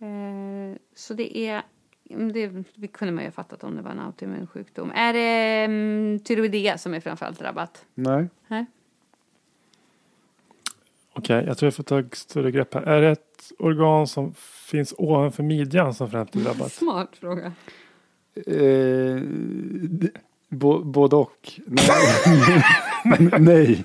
Eh, 0.00 0.78
så 0.94 1.14
det 1.14 1.38
är... 1.38 1.62
mm, 2.10 2.32
Det, 2.32 2.64
det 2.74 2.88
kunde 2.88 3.14
man 3.14 3.24
ju 3.24 3.28
ha 3.28 3.32
fattat 3.32 3.64
om 3.64 3.76
det 3.76 3.82
var 3.82 3.90
en 3.90 4.00
autoimmun 4.00 4.46
sjukdom. 4.46 4.92
Är 4.94 5.12
det 5.12 5.64
um, 5.68 6.18
tyroidea 6.18 6.78
som 6.78 6.94
är 6.94 7.00
framförallt 7.00 7.38
drabbat? 7.38 7.84
Nej. 7.94 8.28
Nej. 8.48 8.66
Okej, 11.12 11.44
jag 11.46 11.58
tror 11.58 11.66
jag 11.66 11.74
får 11.74 11.82
ta 11.82 12.00
ett 12.00 12.14
större 12.14 12.50
grepp 12.50 12.74
här. 12.74 12.82
Är 12.82 13.00
det 13.00 13.10
ett 13.10 13.52
organ 13.58 14.06
som 14.06 14.34
finns 14.70 14.94
ovanför 14.98 15.42
midjan 15.42 15.94
som 15.94 16.10
främst 16.10 16.36
är 16.36 16.40
drabbat? 16.40 16.72
Smart 16.82 17.16
fråga. 17.16 17.52
Eh, 18.46 19.22
bo, 20.48 20.84
både 20.84 21.16
och. 21.16 21.52
Nej. 21.66 23.28
Nej. 23.40 23.84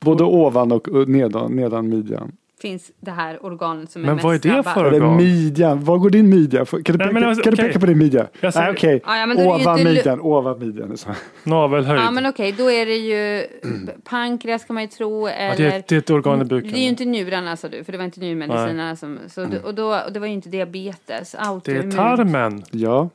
Både 0.00 0.24
ovan 0.24 0.72
och 0.72 1.08
nedan, 1.08 1.56
nedan 1.56 1.88
midjan. 1.88 2.36
Finns 2.60 2.90
det 3.00 3.10
här 3.10 3.44
organet 3.46 3.90
som 3.90 4.02
är 4.02 4.06
Men 4.06 4.14
mest 4.14 4.24
vad 4.24 4.34
är 4.34 4.38
det 4.56 4.62
för 4.62 4.84
Eller 4.84 5.02
organ? 5.02 5.16
midjan. 5.16 5.84
Var 5.84 5.98
går 5.98 6.10
din 6.10 6.28
midja? 6.28 6.64
Kan 6.64 6.80
du, 6.82 6.92
Nej, 6.92 6.98
peka, 6.98 7.12
men 7.12 7.24
alltså, 7.24 7.42
kan 7.42 7.50
du 7.50 7.54
okej. 7.62 7.68
peka 7.68 7.80
på 7.80 7.86
din 7.86 7.98
midja? 7.98 8.26
Nej, 8.42 8.70
okej. 8.70 9.00
Ah, 9.04 9.16
ja, 9.18 9.26
men 9.26 9.36
då 9.36 9.42
är 9.42 9.46
det 9.46 9.58
ju 9.58 9.62
Ovan 9.64 9.78
inte 9.78 9.90
midjan. 9.92 10.20
Ovan 10.20 10.58
midjan. 10.58 10.96
Navelhöjd? 11.44 12.00
Ja 12.00 12.10
men 12.10 12.26
okej, 12.26 12.52
då 12.52 12.70
är 12.70 12.86
det 12.86 12.96
ju 12.96 13.46
pankreas 14.04 14.64
kan 14.64 14.74
man 14.74 14.82
ju 14.82 14.88
tro 14.88 15.28
Ja, 15.28 15.34
eller... 15.34 15.56
det, 15.56 15.74
är, 15.74 15.82
det 15.88 15.94
är 15.94 15.98
ett 15.98 16.10
organ 16.10 16.40
i 16.42 16.44
buken. 16.44 16.72
Det 16.72 16.78
är 16.78 16.82
ju 16.82 16.88
inte 16.88 17.04
njurarna 17.04 17.56
sa 17.56 17.68
du, 17.68 17.84
för 17.84 17.92
det 17.92 17.98
var 17.98 18.04
inte 18.04 18.20
njurmedicinerna 18.20 18.96
som... 18.96 19.18
Så, 19.28 19.40
Mm. 19.40 19.58
och, 19.64 19.74
då, 19.74 19.94
och 20.06 20.12
det 20.12 20.20
var 20.20 20.26
ju 20.26 20.32
inte 20.32 20.48
diabetes, 20.48 21.32
det 21.32 21.38
är 21.38 21.48
autoimmun. 21.48 21.90
tarmen. 21.90 22.62
Ja. 22.70 23.08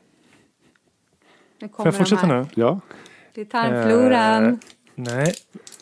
Nu 1.61 1.69
Får 1.69 1.85
jag 1.87 1.95
fortsätta 1.95 2.27
nu? 2.27 2.45
Ja. 2.55 2.79
Det 3.33 3.41
är 3.41 3.45
tarmfloran. 3.45 4.45
Eh, 4.45 4.53
nej. 4.95 5.33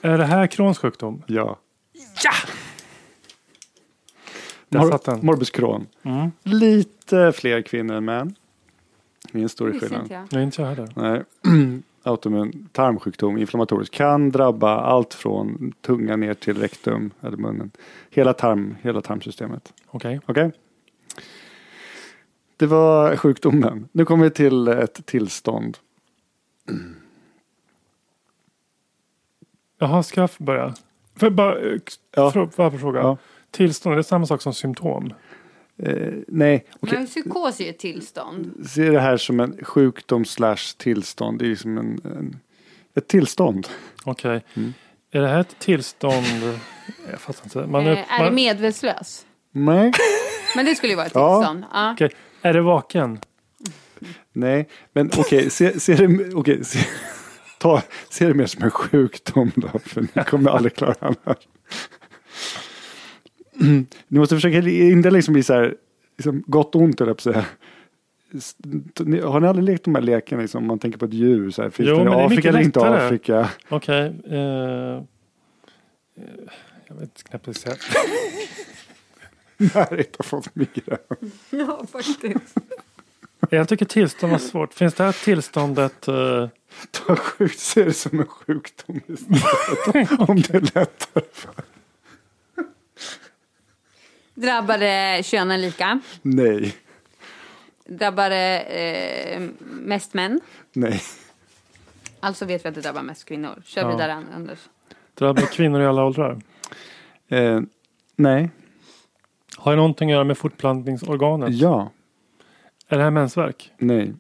Är 0.02 0.18
det 0.18 0.26
här 0.26 0.48
Crohns 0.48 0.78
sjukdom? 0.78 1.24
Ja. 1.28 1.58
Där 4.70 4.90
satt 4.92 5.04
den. 5.04 5.20
Morbus 5.26 5.50
Crohn. 5.50 5.88
Mm. 6.04 6.32
Lite 6.44 7.32
fler 7.32 7.62
kvinnor 7.62 7.96
än 7.96 8.06
män. 8.06 8.36
Ingen 9.34 9.50
stor 9.50 9.72
skillnad. 9.80 10.02
inte 10.02 10.14
jag. 10.14 10.28
Nej, 10.32 10.44
inte 10.44 10.62
jag 10.62 10.70
heller. 10.70 10.90
Nej. 10.96 11.24
Autoimmun 12.04 12.70
tarmsjukdom, 12.72 13.38
inflammatorisk, 13.38 13.94
kan 13.94 14.30
drabba 14.32 14.76
allt 14.80 15.14
från 15.14 15.74
tunga 15.82 16.16
ner 16.16 16.34
till 16.34 16.58
rektum 16.58 17.12
eller 17.22 17.38
munnen. 17.38 17.72
Hela, 18.10 18.34
tarm, 18.34 18.76
hela 18.82 19.02
tarmsystemet. 19.02 19.74
Okej. 19.88 20.20
Okej? 20.26 20.52
Det 22.58 22.66
var 22.66 23.16
sjukdomen. 23.16 23.88
Nu 23.92 24.06
kommer 24.06 24.24
vi 24.24 24.30
till 24.32 24.68
ett 24.68 25.06
tillstånd. 25.06 25.78
Jaha, 29.78 30.04
ska 30.04 30.22
jag 30.22 30.30
börja? 30.38 30.74
Jag 31.20 31.34
bara, 31.34 31.60
eh, 31.60 31.80
Ja. 32.16 32.32
frå- 32.36 32.58
bara 32.58 32.72
fråga? 32.72 33.00
Ja. 33.00 33.18
Tillstånd, 33.52 33.94
är 33.94 33.98
det 33.98 34.04
samma 34.04 34.26
sak 34.26 34.42
som 34.42 34.54
symptom? 34.54 35.14
Eh, 35.84 36.14
nej, 36.28 36.66
okej. 36.80 36.98
Men 36.98 37.08
psykos 37.08 37.60
är 37.60 37.64
ju 37.64 37.70
ett 37.70 37.80
tillstånd. 37.80 38.68
Se 38.70 38.90
det 38.90 39.00
här 39.00 39.18
som 39.18 39.40
en 39.40 39.58
sjukdom 39.66 40.26
slash 40.26 40.76
tillstånd. 40.78 41.40
Det 41.40 41.46
är 41.46 41.50
liksom 41.50 41.78
en, 41.78 42.02
en, 42.04 42.40
ett 42.96 43.08
tillstånd. 43.08 43.68
Okej. 44.04 44.44
Mm. 44.54 44.74
Är 45.12 45.22
det 45.22 45.28
här 45.28 45.40
ett 45.40 45.60
tillstånd? 45.60 46.60
Jag 47.12 47.20
fattar 47.20 47.44
inte. 47.44 47.72
Man 47.72 47.88
Eh, 47.88 47.92
är, 47.92 47.96
är 47.96 48.20
det 48.20 48.26
man, 48.26 48.36
medvetslös? 48.36 49.26
Nej, 49.52 49.92
Men 50.56 50.66
det 50.66 50.76
skulle 50.76 50.92
ju 50.92 50.96
vara 50.98 51.06
ett 51.06 51.14
tillstånd. 51.14 51.66
Ja. 51.72 51.94
okej. 51.94 52.10
Är 52.42 52.54
det 52.54 52.62
vaken? 52.62 53.20
nej. 54.34 54.70
Men 54.94 55.12
okej, 55.18 55.50
se, 55.50 55.80
se 55.80 55.96
det, 55.96 56.34
okej, 56.36 56.66
se, 56.66 56.80
ta, 57.60 57.82
se 58.10 58.26
det 58.26 58.34
mer 58.34 58.46
som 58.46 58.64
en 58.64 58.72
sjukdom 58.72 59.52
då. 59.56 59.80
För 59.80 60.02
ni 60.14 60.24
kommer 60.24 60.52
aldrig 60.52 60.76
klara 60.76 60.96
det 61.00 61.16
här. 61.26 61.36
Ni 64.08 64.20
måste 64.20 64.36
försöka 64.36 64.58
inte 64.70 65.12
liksom 65.12 65.34
bli 65.34 65.44
så 65.44 65.54
här, 65.54 65.76
liksom 66.18 66.44
gott 66.48 66.76
och 66.76 66.82
ont 66.82 67.00
jag 67.00 67.22
säga. 67.22 67.46
Har 69.24 69.40
ni 69.40 69.48
aldrig 69.48 69.66
lekt 69.66 69.84
de 69.84 69.96
här 69.96 70.02
lekarna, 70.02 70.42
liksom, 70.42 70.62
om 70.64 70.68
man 70.68 70.80
tänker 70.80 71.00
på 71.00 71.06
ett 71.06 71.14
djur? 71.14 71.52
Så 71.52 71.62
här, 71.62 71.70
finns 71.70 71.90
Jo, 71.90 71.96
det 71.96 72.04
i 72.04 72.26
Afrika 72.26 72.50
eller 72.50 72.60
inte 72.60 72.80
lättare. 72.80 73.06
Afrika? 73.06 73.50
Okej. 73.70 74.14
eh, 74.30 74.36
eh, 74.36 75.02
jag 76.88 76.96
vet 76.96 77.24
knappt 77.24 77.48
vad 77.48 77.56
jag 77.56 77.56
ska 77.56 77.70
säga. 77.70 78.04
Närhet 79.74 80.16
har 80.20 80.24
fått 80.24 80.56
migrän. 80.56 80.98
Ja, 81.50 81.86
faktiskt. 81.92 82.56
Jag 83.50 83.68
tycker 83.68 83.86
tillstånd 83.86 84.32
var 84.32 84.40
svårt. 84.40 84.74
Finns 84.74 84.94
det 84.94 85.04
här 85.04 85.24
tillståndet? 85.26 86.08
eh, 86.08 86.48
Ta 86.92 87.16
sjukt, 87.16 87.60
ser 87.60 87.86
det 87.86 87.94
som 87.94 88.20
en 88.20 88.26
sjukdom 88.28 89.00
istället. 89.08 90.30
om 90.30 90.36
det 90.42 90.54
är 90.54 90.62
lättare. 90.62 91.24
För. 91.34 91.52
Drabbade 94.42 95.22
könen 95.24 95.62
lika? 95.62 96.00
Nej, 96.22 96.76
Drabbade 97.86 98.60
eh, 98.60 99.42
mest 99.62 100.14
män? 100.14 100.40
nej. 100.74 101.02
Alltså 102.20 102.46
vet 102.46 102.66
vi 102.66 102.70
att 102.70 102.76
det 102.76 102.82
drabbar 102.82 103.02
mest 103.02 103.26
kvinnor. 103.26 103.62
Kör 103.66 103.82
Ja. 103.82 103.90
vidare 103.92 104.14
Anders. 104.36 104.60
drabbar 105.14 105.42
kvinnor 105.42 105.82
i 105.82 105.86
alla 105.86 106.04
åldrar? 106.06 106.42
Eh, 107.28 107.62
nej, 108.16 108.50
Har 109.58 109.72
det 109.72 109.76
någonting 109.78 110.10
att 110.12 110.14
göra 110.14 110.24
med 110.24 110.38
fortplantningsorganet? 110.38 111.50
ja, 111.54 111.92
Är 112.88 112.98
det 112.98 113.04
här 113.04 113.12
mensvärk? 113.12 113.72
nej, 113.78 114.14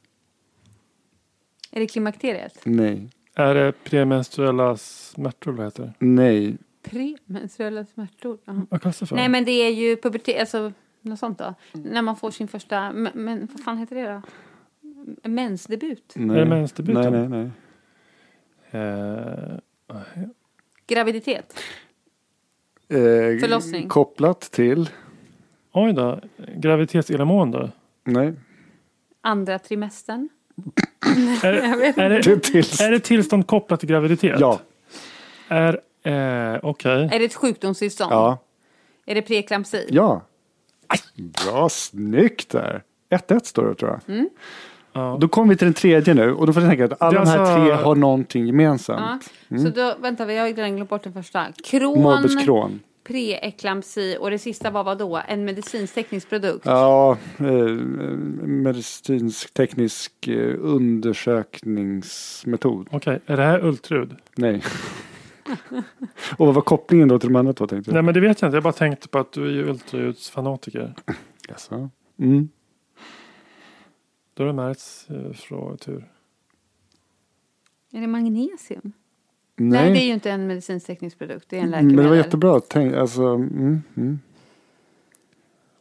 Är 1.71 1.79
det 1.79 1.87
klimakteriet? 1.87 2.59
nej, 2.63 3.09
Är 3.35 3.55
det 3.55 3.71
premenstruella 3.83 4.77
smärtor? 4.77 5.51
Vad 5.51 5.65
heter 5.65 5.83
det? 5.83 5.93
nej. 6.05 6.57
Premenstruella 6.89 7.85
smärtor? 7.85 8.37
Jaha. 8.45 8.65
Vad 8.69 8.81
kallas 8.81 8.99
det 8.99 9.05
för? 9.05 9.15
Nej 9.15 9.29
men 9.29 9.45
det 9.45 9.51
är 9.51 9.69
ju 9.69 9.95
pubertet, 9.95 10.39
alltså 10.39 10.73
något 11.01 11.19
sånt 11.19 11.37
då. 11.37 11.53
När 11.71 12.01
man 12.01 12.15
får 12.15 12.31
sin 12.31 12.47
första, 12.47 12.91
men, 12.91 13.11
men 13.15 13.47
vad 13.53 13.63
fan 13.63 13.77
heter 13.77 13.95
det 13.95 14.13
då? 14.13 14.21
Mensdebut? 15.29 16.13
nej. 16.15 16.35
Är 16.37 16.39
det 16.39 16.49
mensdebuten? 16.49 17.13
Nej, 17.13 17.27
nej, 17.29 17.51
nej. 18.71 18.81
Eh, 18.81 19.57
Graviditet? 20.87 21.59
Eh, 22.87 22.97
Förlossning. 23.39 23.87
Kopplat 23.87 24.41
till, 24.41 24.89
oj 25.71 25.93
då. 25.93 26.19
Graviditetsillamående. 26.55 27.71
nej. 28.03 28.33
Andra 29.21 29.59
trimestern? 29.59 30.29
Är, 31.43 31.53
är, 31.99 32.09
Det 32.09 32.83
är 32.83 32.91
det 32.91 32.99
tillstånd 32.99 33.47
kopplat 33.47 33.79
till 33.79 33.89
graviditet? 33.89 34.39
Ja, 34.39 34.59
Är, 35.47 35.81
eh, 36.03 36.55
okej. 36.63 37.09
Är 37.11 37.19
det 37.19 37.25
ett 37.25 37.35
sjukdomstillstånd? 37.35 38.11
ja, 38.13 38.37
Är 39.05 39.15
det 39.15 39.21
preeklampsi? 39.21 39.87
ja. 39.89 40.21
Bra, 41.45 41.69
snyggt 41.69 42.49
där. 42.49 42.83
1-1 43.09 43.39
står 43.43 43.67
det 43.67 43.75
tror 43.75 43.99
jag. 44.07 44.25
Ja. 44.93 45.17
Då 45.21 45.27
kommer 45.27 45.49
vi 45.53 45.57
till 45.57 45.67
den 45.67 45.73
tredje 45.73 46.13
nu 46.13 46.33
och 46.33 46.47
då 46.47 46.53
får 46.53 46.61
du 46.61 46.67
tänka 46.67 46.85
att 46.85 47.01
alla 47.01 47.19
de 47.23 47.29
är 47.29 47.31
här 47.31 47.39
alltså- 47.39 47.55
tre 47.55 47.71
har 47.71 47.95
någonting 47.95 48.41
Ja. 48.41 48.47
gemensamt. 48.47 49.29
Så 49.49 49.69
då, 49.69 49.95
vänta, 49.99 50.25
vi 50.25 50.37
har 50.37 50.47
ju 50.47 50.53
redan 50.53 50.75
glömt 50.75 50.89
bort 50.89 51.03
den 51.03 51.13
första. 51.13 51.45
Kron, 51.63 52.27
Crohn. 52.45 52.79
preeklampsi 53.03 54.17
och 54.19 54.31
det 54.31 54.39
sista 54.39 54.69
var 54.71 54.83
vad 54.83 54.97
då? 54.97 55.21
En 55.27 55.45
medicinsk-teknisk 55.45 56.29
produkt? 56.29 56.65
Ja, 56.65 57.17
eh, 57.39 57.45
medicinsk 58.45 59.53
teknisk 59.53 60.27
eh, 60.27 60.55
undersökningsmetod. 60.59 62.87
Okej, 62.91 63.19
är 63.25 63.37
det 63.37 63.43
här 63.43 63.65
ultrud? 63.65 64.15
Nej. 64.35 64.63
Och 66.37 66.45
vad 66.45 66.55
var 66.55 66.61
kopplingen 66.61 67.07
då 67.07 67.19
till 67.19 67.29
de 67.29 67.35
andra 67.35 67.53
två 67.53 67.67
tänkte 67.67 67.91
Nej 67.91 68.01
du? 68.01 68.05
men 68.05 68.13
det 68.13 68.19
vet 68.19 68.41
jag 68.41 68.47
inte. 68.47 68.55
Jag 68.55 68.63
bara 68.63 68.73
tänkte 68.73 69.07
på 69.07 69.19
att 69.19 69.31
du 69.31 69.47
är 69.47 69.51
ju 69.51 69.69
ultraljudsfanatiker. 69.69 70.93
Jaså? 71.47 71.89
Mm. 72.19 72.49
Då 74.33 74.43
är 74.43 74.47
det 74.47 74.53
Märts 74.53 75.07
eh, 75.09 75.75
tur. 75.75 76.11
Är 77.91 78.01
det 78.01 78.07
magnesium? 78.07 78.91
Nej, 79.55 79.81
Nej, 79.81 79.93
det 79.93 79.99
är 79.99 80.05
ju 80.05 80.13
inte 80.13 80.31
en 80.31 80.47
medicinsk-teknisk 80.47 81.17
produkt. 81.17 81.45
Det 81.49 81.57
är 81.57 81.61
en 81.61 81.69
men 81.69 81.71
läkemedel. 81.71 82.03
det 82.03 82.09
var 82.09 82.15
jättebra. 82.15 82.59
Tänk, 82.59 82.95
alltså, 82.95 83.23
mm, 83.23 83.81
mm. 83.97 84.19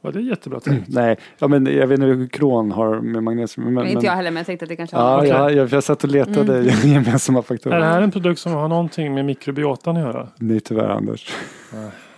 Var 0.01 0.13
det 0.13 0.21
jättebra 0.21 0.61
tänkt? 0.61 0.89
Nej, 0.95 1.17
ja, 1.39 1.49
men 1.49 1.67
jag 1.67 1.87
vet 1.87 1.99
inte 1.99 2.07
hur 2.07 2.27
kron 2.29 2.73
har 2.73 3.01
med 3.01 3.23
magnesium. 3.23 3.65
Men, 3.65 3.75
Men, 3.75 3.85
inte 3.87 3.95
men- 3.97 4.05
jag 4.05 4.13
heller, 4.13 4.31
men 4.31 4.37
jag 4.37 4.47
tänkte 4.47 4.65
att 4.65 4.69
det 4.69 4.77
kanske 4.77 4.97
Ja, 4.97 5.03
var 5.03 5.19
Okej. 5.19 5.57
jag, 5.57 5.69
jag, 5.73 5.85
satt 5.85 6.05
och 6.05 6.11
letade 6.11 6.59
Mm. 6.59 6.75
gemensamma 6.93 7.39
Är 7.39 7.43
faktorer. 7.43 7.79
det 7.79 7.85
här 7.85 8.03
en 8.03 8.11
produkt 8.11 8.41
som 8.41 8.53
har 8.53 8.69
någonting 8.69 9.15
med 9.15 9.25
mikrobiotan 9.25 9.97
att 9.97 10.03
göra? 10.03 10.29
Nej, 10.37 10.61
tyvärr 10.61 10.89
Anders. 10.89 11.35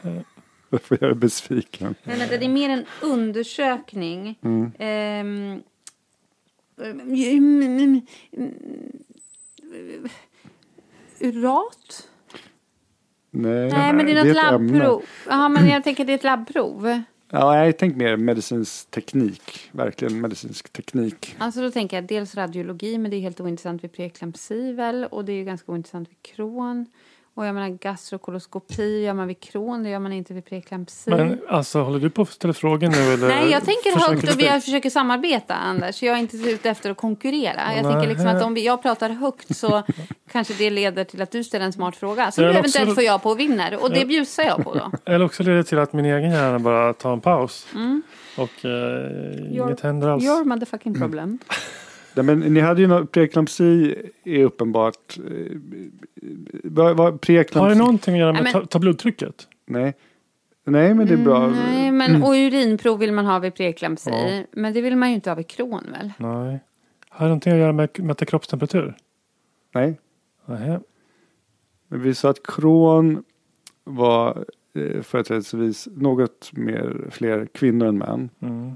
Jag 0.73 0.83
får 0.83 0.99
göra 1.03 1.15
besviken. 1.15 1.95
Nej, 2.05 2.19
vänta, 2.19 2.37
det 2.37 2.45
är 2.45 2.49
mer 2.49 2.71
en 2.71 2.85
undersökning. 3.03 4.39
Mm. 4.43 4.73
Mm, 4.79 5.61
Urat? 11.21 12.09
Nej, 13.31 13.71
Nej, 13.71 13.93
men 13.93 14.07
det 14.07 14.13
är 14.13 14.25
något 14.25 14.37
labbprov. 14.37 15.03
Ja, 15.29 15.49
men 15.49 15.69
jag 15.69 15.85
tänker 15.85 16.05
det 16.05 16.13
är 16.13 16.15
ett 16.15 16.25
labbprov. 16.25 17.03
Ja, 17.33 17.65
jag 17.65 17.79
tänkt 17.79 17.97
mer 17.97 18.17
medicinsk 18.17 18.91
teknik. 18.91 19.69
Verkligen 19.73 20.21
medicinsk 20.21 20.73
teknik. 20.73 21.37
Alltså 21.39 21.61
då 21.61 21.71
tänker 21.71 21.97
jag 21.97 22.07
dels 22.07 22.35
radiologi, 22.35 22.99
men 22.99 23.11
det 23.11 23.17
är 23.17 23.21
helt 23.21 23.41
ointressant 23.41 23.85
vid 23.85 23.93
preeklampsi 23.93 24.73
väl? 24.73 25.05
Och 25.05 25.25
det 25.25 25.33
är 25.33 25.37
ju 25.37 25.45
ganska 25.45 25.73
ointressant 25.73 26.09
vid 26.09 26.35
kron. 26.35 26.87
Och 27.35 27.47
jag 27.47 27.55
menar 27.55 27.69
gastrokoloskopi 27.69 29.03
gör 29.05 29.15
man 29.15 29.29
vid 29.29 29.41
kron, 29.41 29.83
det 29.83 29.91
gör 29.91 29.99
man 29.99 30.13
inte 30.13 30.35
vid 30.35 30.45
preeklampsi. 30.45 31.11
Men 31.11 31.41
alltså 31.49 31.83
håller 31.83 31.99
du 31.99 32.11
på 32.11 32.23
att 32.23 32.29
ställa 32.29 32.55
frågor 32.55 32.89
nu 32.89 33.13
eller? 33.13 33.29
Nej, 33.29 33.51
jag 33.51 33.65
tänker 33.65 34.09
högt 34.09 34.33
och 34.33 34.41
vi 34.41 34.61
försöker 34.61 34.91
samarbeta, 34.91 35.55
Anders. 35.55 36.03
Jag 36.03 36.17
är 36.17 36.21
inte 36.21 36.37
ute 36.37 36.71
efter 36.71 36.91
att 36.91 36.97
konkurrera. 36.97 37.75
Jag 37.77 37.83
Nej. 37.83 37.93
tänker 37.93 38.09
liksom 38.09 38.27
att 38.27 38.43
om 38.43 38.55
vi, 38.55 38.65
jag 38.65 38.83
pratar 38.83 39.11
högt 39.11 39.57
så 39.57 39.83
kanske 40.33 40.55
det 40.59 40.71
leder 40.71 41.05
till 41.05 41.23
att 41.23 41.31
du 41.31 41.45
ställer 41.45 41.65
en 41.67 41.73
smart 41.73 41.97
fråga. 41.97 42.31
Som 42.31 42.45
du 42.45 42.49
vill 42.51 42.59
också- 42.59 42.79
eventuellt 42.79 42.95
får 42.95 43.05
jag 43.05 43.23
på 43.23 43.31
och 43.31 43.41
vinner. 43.41 43.83
Och 43.83 43.91
det 43.91 44.07
bjussar 44.07 44.43
jag 44.43 44.65
på 44.65 44.75
då. 44.75 44.91
Eller 45.13 45.25
också 45.25 45.43
leder 45.43 45.57
det 45.57 45.65
till 45.65 45.79
att 45.79 45.93
min 45.93 46.05
egen 46.05 46.31
hjärna 46.31 46.59
bara 46.59 46.93
tar 46.93 47.13
en 47.13 47.21
paus. 47.21 47.67
Mm. 47.75 48.03
Och 48.39 48.65
eh, 48.65 48.69
Your- 48.71 49.67
inget 49.67 49.81
händer 49.81 50.09
alls. 50.09 50.25
Your 50.25 50.45
motherfucking 50.45 50.95
problem. 50.95 51.39
Nej, 52.15 52.25
men 52.25 52.39
ni 52.41 52.61
hade 52.61 52.81
ju 52.81 52.87
något, 52.87 53.13
preeklampsi 53.13 53.95
är 54.25 54.45
uppenbart. 54.45 55.19
Eh, 55.19 55.57
vad, 56.65 56.97
vad, 56.97 57.21
preeklampsi? 57.21 57.59
Har 57.59 57.69
det 57.69 57.75
någonting 57.75 58.15
att 58.15 58.21
göra 58.21 58.33
med 58.33 58.43
Nej, 58.43 58.51
att 58.51 58.55
men- 58.55 58.63
ta, 58.63 58.69
ta 58.69 58.79
blodtrycket? 58.79 59.49
Nej. 59.67 59.95
Nej, 60.65 60.95
men 60.95 61.07
det 61.07 61.13
är 61.15 61.19
bra. 61.19 61.45
Mm, 61.45 61.59
nej, 61.75 61.91
men 61.93 62.23
och 62.23 62.31
urinprov 62.33 62.99
vill 62.99 63.13
man 63.13 63.27
ha 63.27 63.39
vid 63.39 63.55
preeklampsi. 63.55 64.11
Ja. 64.11 64.43
Men 64.53 64.73
det 64.75 64.81
vill 64.81 64.97
man 64.97 65.09
ju 65.09 65.15
inte 65.15 65.31
ha 65.31 65.35
vid 65.35 65.49
kron 65.49 65.87
väl? 65.93 66.13
Nej. 66.17 66.61
Har 67.09 67.25
det 67.27 67.29
någonting 67.29 67.53
att 67.53 67.59
göra 67.59 67.73
med 67.73 67.85
att 67.85 67.99
mäta 67.99 68.25
kroppstemperatur? 68.25 68.95
Nej. 69.75 69.99
Nej. 70.51 70.79
Men 71.89 72.03
vi 72.03 72.15
sa 72.15 72.31
att 72.31 72.43
kron 72.47 73.25
var 73.85 74.45
eh, 74.75 75.03
företrädesvis 75.03 75.89
något 75.93 76.51
mer, 76.53 77.09
fler 77.11 77.47
kvinnor 77.47 77.87
än 77.87 77.99
män. 77.99 78.31
Mm. 78.41 78.73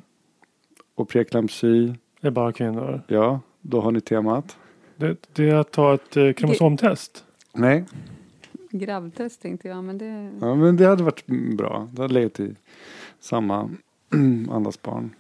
Och 0.95 1.09
preeklampsi, 1.09 1.95
Det 2.21 2.27
är 2.27 2.31
bara 2.31 2.53
kvinnor. 2.53 3.03
ja, 3.09 3.41
då 3.61 3.81
har 3.81 3.93
ni 3.93 4.01
temat. 4.01 4.57
Det, 4.97 5.17
det 5.33 5.51
är 5.51 5.55
att 5.55 5.71
ta 5.73 5.95
ett 5.95 6.17
eh, 6.17 6.33
kromosomtest. 6.33 7.25
Nej, 7.53 7.85
Gravtest 8.71 9.43
tänkte 9.43 9.69
jag, 9.69 9.85
men 9.85 9.99
det... 9.99 10.31
ja, 10.41 10.55
men 10.55 10.77
det 10.77 10.87
hade 10.87 11.03
varit 11.03 11.27
bra. 11.57 11.89
Det 11.93 12.03
hade 12.03 12.15
legat 12.15 12.41
i 12.41 12.55
samma 13.21 13.71
andas 14.51 14.83
barn. 14.83 15.15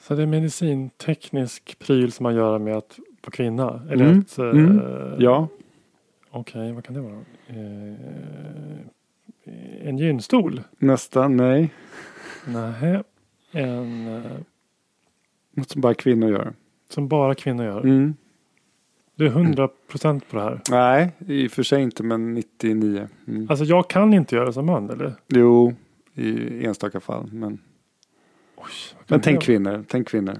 Så 0.00 0.14
det 0.14 0.22
är 0.22 0.26
medicinteknisk 0.26 1.78
pryl 1.78 2.12
som 2.12 2.24
man 2.24 2.34
gör 2.34 2.58
med 2.58 2.76
att 2.76 2.98
vara 3.26 3.30
kvinna? 3.36 3.82
Eller 3.90 4.04
Mm, 4.04 4.18
att... 4.20 4.38
eh, 4.38 4.48
mm, 4.48 4.80
Ja, 5.18 5.48
Okej, 6.30 6.72
vad 6.72 6.84
kan 6.84 6.94
det 6.94 7.00
vara? 7.00 7.20
Eh, 7.46 7.94
en 9.88 9.98
gynstol? 9.98 10.62
nästan, 10.78 11.36
nej. 11.36 11.70
Nej. 12.46 13.02
En 13.52 14.06
eh, 14.16 14.22
Något 15.56 15.70
som 15.70 15.80
bara 15.80 15.94
kvinnor 15.94 16.30
gör. 16.30 16.52
som 16.88 17.08
bara 17.08 17.34
kvinnor 17.34 17.64
gör. 17.64 17.80
Mm. 17.80 18.14
Du 19.16 19.26
är 19.26 19.30
100 19.30 19.68
procent 19.90 20.28
på 20.30 20.36
det 20.36 20.42
här. 20.42 20.60
Nej, 20.70 21.10
i 21.26 21.46
och 21.46 21.50
för 21.50 21.62
sig 21.62 21.82
inte, 21.82 22.02
men 22.02 22.34
99. 22.34 23.08
Mm. 23.28 23.46
Alltså 23.50 23.64
jag 23.64 23.90
kan 23.90 24.14
inte 24.14 24.34
göra 24.36 24.52
som 24.52 24.66
man 24.66 24.90
eller? 24.90 25.12
Jo, 25.28 25.74
i 26.14 26.64
enstaka 26.66 27.00
fall. 27.00 27.28
Men, 27.32 27.58
Oj, 28.56 28.64
men 29.08 29.20
tänk 29.20 29.42
kvinnor, 29.42 29.84
tänk 29.88 30.08
kvinnor. 30.08 30.36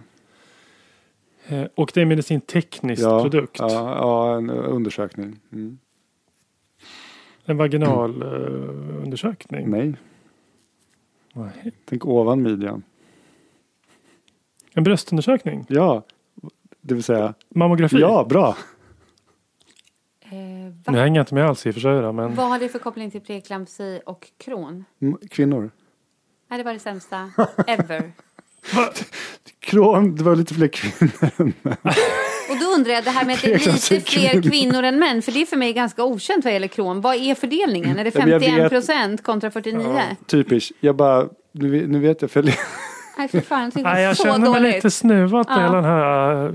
Eh, 1.49 1.65
och 1.75 1.91
det 1.95 2.01
är 2.01 2.05
medicinteknisk 2.05 3.03
Ja, 3.03 3.23
produkt. 3.23 3.57
Ja, 3.59 3.69
ja, 3.71 4.37
en 4.37 4.51
undersökning. 4.51 5.41
Mm. 5.53 5.79
En 7.45 7.57
vaginal 7.57 8.23
eh, 8.23 9.03
undersökning. 9.03 9.71
Nej, 9.71 9.95
Nej. 11.33 11.73
tänk 11.85 12.07
ovan 12.07 12.43
midjan. 12.43 12.83
En 14.75 14.85
bröstundersökning. 14.85 15.67
Ja, 15.69 16.03
det 16.81 16.95
vill 16.95 17.03
säga. 17.05 17.35
Mammografi. 17.49 17.97
Ja, 18.01 18.27
bra. 18.29 18.57
Eh, 20.21 20.93
Nu 20.93 20.99
hänger 20.99 21.17
jag 21.21 21.23
inte 21.23 21.35
med 21.35 21.47
alls 21.47 21.67
i 21.67 21.71
och 21.71 21.75
för 21.75 21.81
sig 21.81 22.13
men 22.13 22.35
Vad 22.35 22.49
har 22.49 22.59
det 22.59 22.69
för 22.69 22.79
koppling 22.79 23.11
till 23.11 23.21
preeklampsi 23.21 24.01
och 24.07 24.31
kron? 24.37 24.85
Mm, 25.01 25.19
Kvinnor. 25.31 25.71
Nej, 26.49 26.59
det 26.59 26.65
var 26.65 26.73
det 26.73 26.79
sämsta 26.79 27.31
ever. 27.67 28.13
Kron, 29.61 30.17
det 30.17 30.25
var 30.25 30.37
lite 30.37 30.55
fler 30.55 30.69
kvinnor 30.69 31.13
än 31.37 31.53
män. 31.63 31.77
Och 32.51 32.59
då 32.61 32.67
undrar 32.67 32.93
jag 32.93 33.05
det 33.05 33.11
här 33.11 33.25
med 33.25 33.35
att 33.35 33.43
det 33.43 33.55
är 33.55 33.59
lite 33.59 33.79
fler 33.79 34.01
kvinnor. 34.01 34.51
kvinnor 34.51 34.83
än 34.83 34.99
män. 34.99 35.23
För 35.23 35.33
det 35.33 35.43
är 35.43 35.47
för 35.47 35.57
mig 35.57 35.73
ganska 35.73 36.05
okänt 36.05 36.45
vad 36.45 36.53
gäller 36.53 36.69
kron. 36.69 37.01
Vad 37.01 37.15
är 37.17 37.35
fördelningen? 37.35 37.99
Är 37.99 38.05
det 38.05 38.15
Ja, 38.15 38.21
men 38.21 38.29
jag 38.29 38.43
51 38.43 38.65
vet- 38.65 38.71
procent 38.71 39.23
kontra 39.23 39.51
49? 39.51 40.03
Typiskt. 40.27 40.73
Jag 40.81 40.97
bara, 40.97 41.29
nu, 41.53 41.71
vet- 41.71 41.89
nu 41.89 41.99
vet 41.99 42.23
jag 42.23 42.31
för 42.31 42.43
Nej, 43.19 43.29
för 43.29 43.41
fan. 43.41 43.63
Jag 43.63 43.73
tycker 43.73 43.85
Nej, 43.85 43.95
det 43.95 44.01
är 44.01 44.07
jag 44.07 44.17
känner 44.17 44.39
mig 44.39 44.61
dåligt. 44.61 44.75
lite 44.75 44.91
snuvad 44.91 45.47
på 45.47 45.53
Ja. 45.53 45.61
hela 45.61 45.75
den 45.75 45.85
här... 45.85 46.47
äh, 46.47 46.53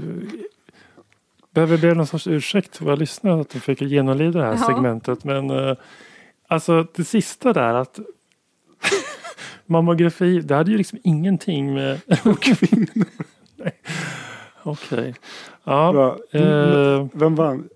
Behöver 1.53 1.78
be 1.78 1.93
någon 1.93 2.07
sorts 2.07 2.28
ursäkt 2.28 2.78
för 2.78 2.86
våra 2.86 2.95
lyssnare 2.95 3.41
att 3.41 3.49
de 3.49 3.60
fick 3.60 3.82
genomlida 3.82 4.39
det 4.39 4.45
här 4.45 4.57
Ja. 4.62 4.68
segmentet. 4.68 5.24
Men 5.24 5.49
äh, 5.49 5.76
alltså 6.47 6.86
det 6.95 7.03
sista 7.03 7.53
där 7.53 7.74
att 7.74 7.99
mammografi, 9.70 10.39
det 10.41 10.55
hade 10.55 10.72
ju 10.72 10.78
liksom 10.78 10.99
ingenting 11.03 11.74
med 11.74 11.99
kvinnor. 12.41 13.05
Nej. 13.55 13.72
Okej. 14.63 15.15
Ja. 15.63 15.91
Bra. 15.91 16.17
eh, 16.41 17.07
Vem 17.13 17.36
vann? 17.36 17.70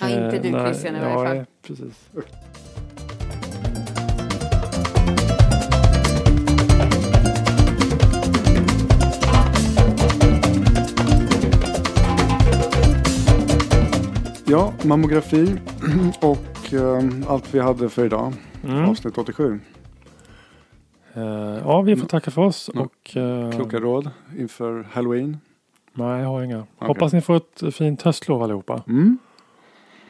Ja, 0.00 0.08
inte 0.08 0.38
du 0.38 0.48
eh, 0.48 0.52
nej, 0.54 0.64
Christian 0.66 0.96
i 0.96 0.98
ja, 0.98 1.04
varje 1.04 1.26
fall. 1.28 1.36
nej, 1.36 1.46
Precis. 1.66 2.08
Ja, 14.46 14.72
mammografi 14.84 15.56
och 16.20 16.74
eh, 16.74 17.02
allt 17.28 17.54
vi 17.54 17.58
hade 17.60 17.88
för 17.88 18.04
idag. 18.06 18.32
Mm. 18.64 18.84
Avsnitt 18.88 19.18
87. 19.18 19.60
Eh, 21.16 21.58
ja, 21.64 21.82
vi 21.82 21.96
får 21.96 22.06
tacka 22.06 22.30
för 22.30 22.42
oss. 22.42 22.70
Ja. 22.74 22.80
Och, 22.80 23.16
eh, 23.16 23.50
Kloka 23.50 23.80
råd 23.80 24.10
inför 24.38 24.82
halloween. 24.92 25.38
Nej, 25.92 26.20
jag 26.22 26.28
har 26.28 26.42
inga. 26.42 26.66
Hoppas 26.78 27.12
ni 27.12 27.20
får 27.20 27.36
ett 27.36 27.62
fint 27.74 28.02
höstlov 28.02 28.42
allihopa. 28.42 28.82
Mm. 28.88 29.18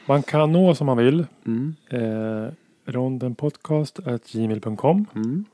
Man 0.07 0.23
kan 0.23 0.53
nå 0.53 0.71
oss 0.71 0.81
om 0.81 0.87
man 0.87 0.97
vill. 0.97 1.27
Mm. 1.47 1.75
Eh, 1.91 2.47
rondenpodcast.gmail.com 2.87 5.07
Mm. 5.15 5.45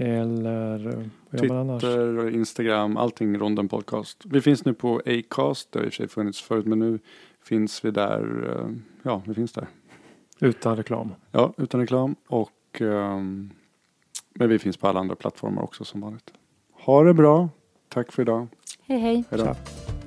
Eller 0.00 0.88
eh? 0.88 0.94
Twitter, 1.40 2.30
Instagram, 2.30 2.96
allting 2.96 3.38
Ronden 3.38 3.68
Podcast. 3.68 4.22
Vi 4.24 4.40
finns 4.40 4.64
nu 4.64 4.74
på 4.74 5.02
Acast, 5.06 5.72
det 5.72 5.78
har 5.78 5.86
i 5.86 5.88
och 5.88 5.92
för 5.92 5.96
sig 5.96 6.08
funnits 6.08 6.42
förut, 6.42 6.66
men 6.66 6.78
nu 6.78 6.98
finns 7.44 7.84
vi 7.84 7.90
där. 7.90 8.54
Ja, 9.02 9.22
vi 9.26 9.34
finns 9.34 9.52
där. 9.52 9.66
Utan 10.40 10.76
reklam. 10.76 11.14
Ja, 11.30 11.52
utan 11.56 11.80
reklam. 11.80 12.16
Och, 12.26 12.80
ehm, 12.80 13.50
men 14.38 14.48
vi 14.48 14.58
finns 14.58 14.76
på 14.76 14.88
alla 14.88 15.00
andra 15.00 15.14
plattformar 15.14 15.62
också 15.62 15.84
som 15.84 16.00
vanligt. 16.00 16.32
Ha 16.72 17.02
det 17.02 17.14
bra. 17.14 17.48
Tack 17.88 18.12
för 18.12 18.22
idag. 18.22 18.46
Hej, 18.86 18.98
hej. 18.98 19.24
Hej 19.30 19.38
då. 19.38 19.44
Tja. 19.44 19.97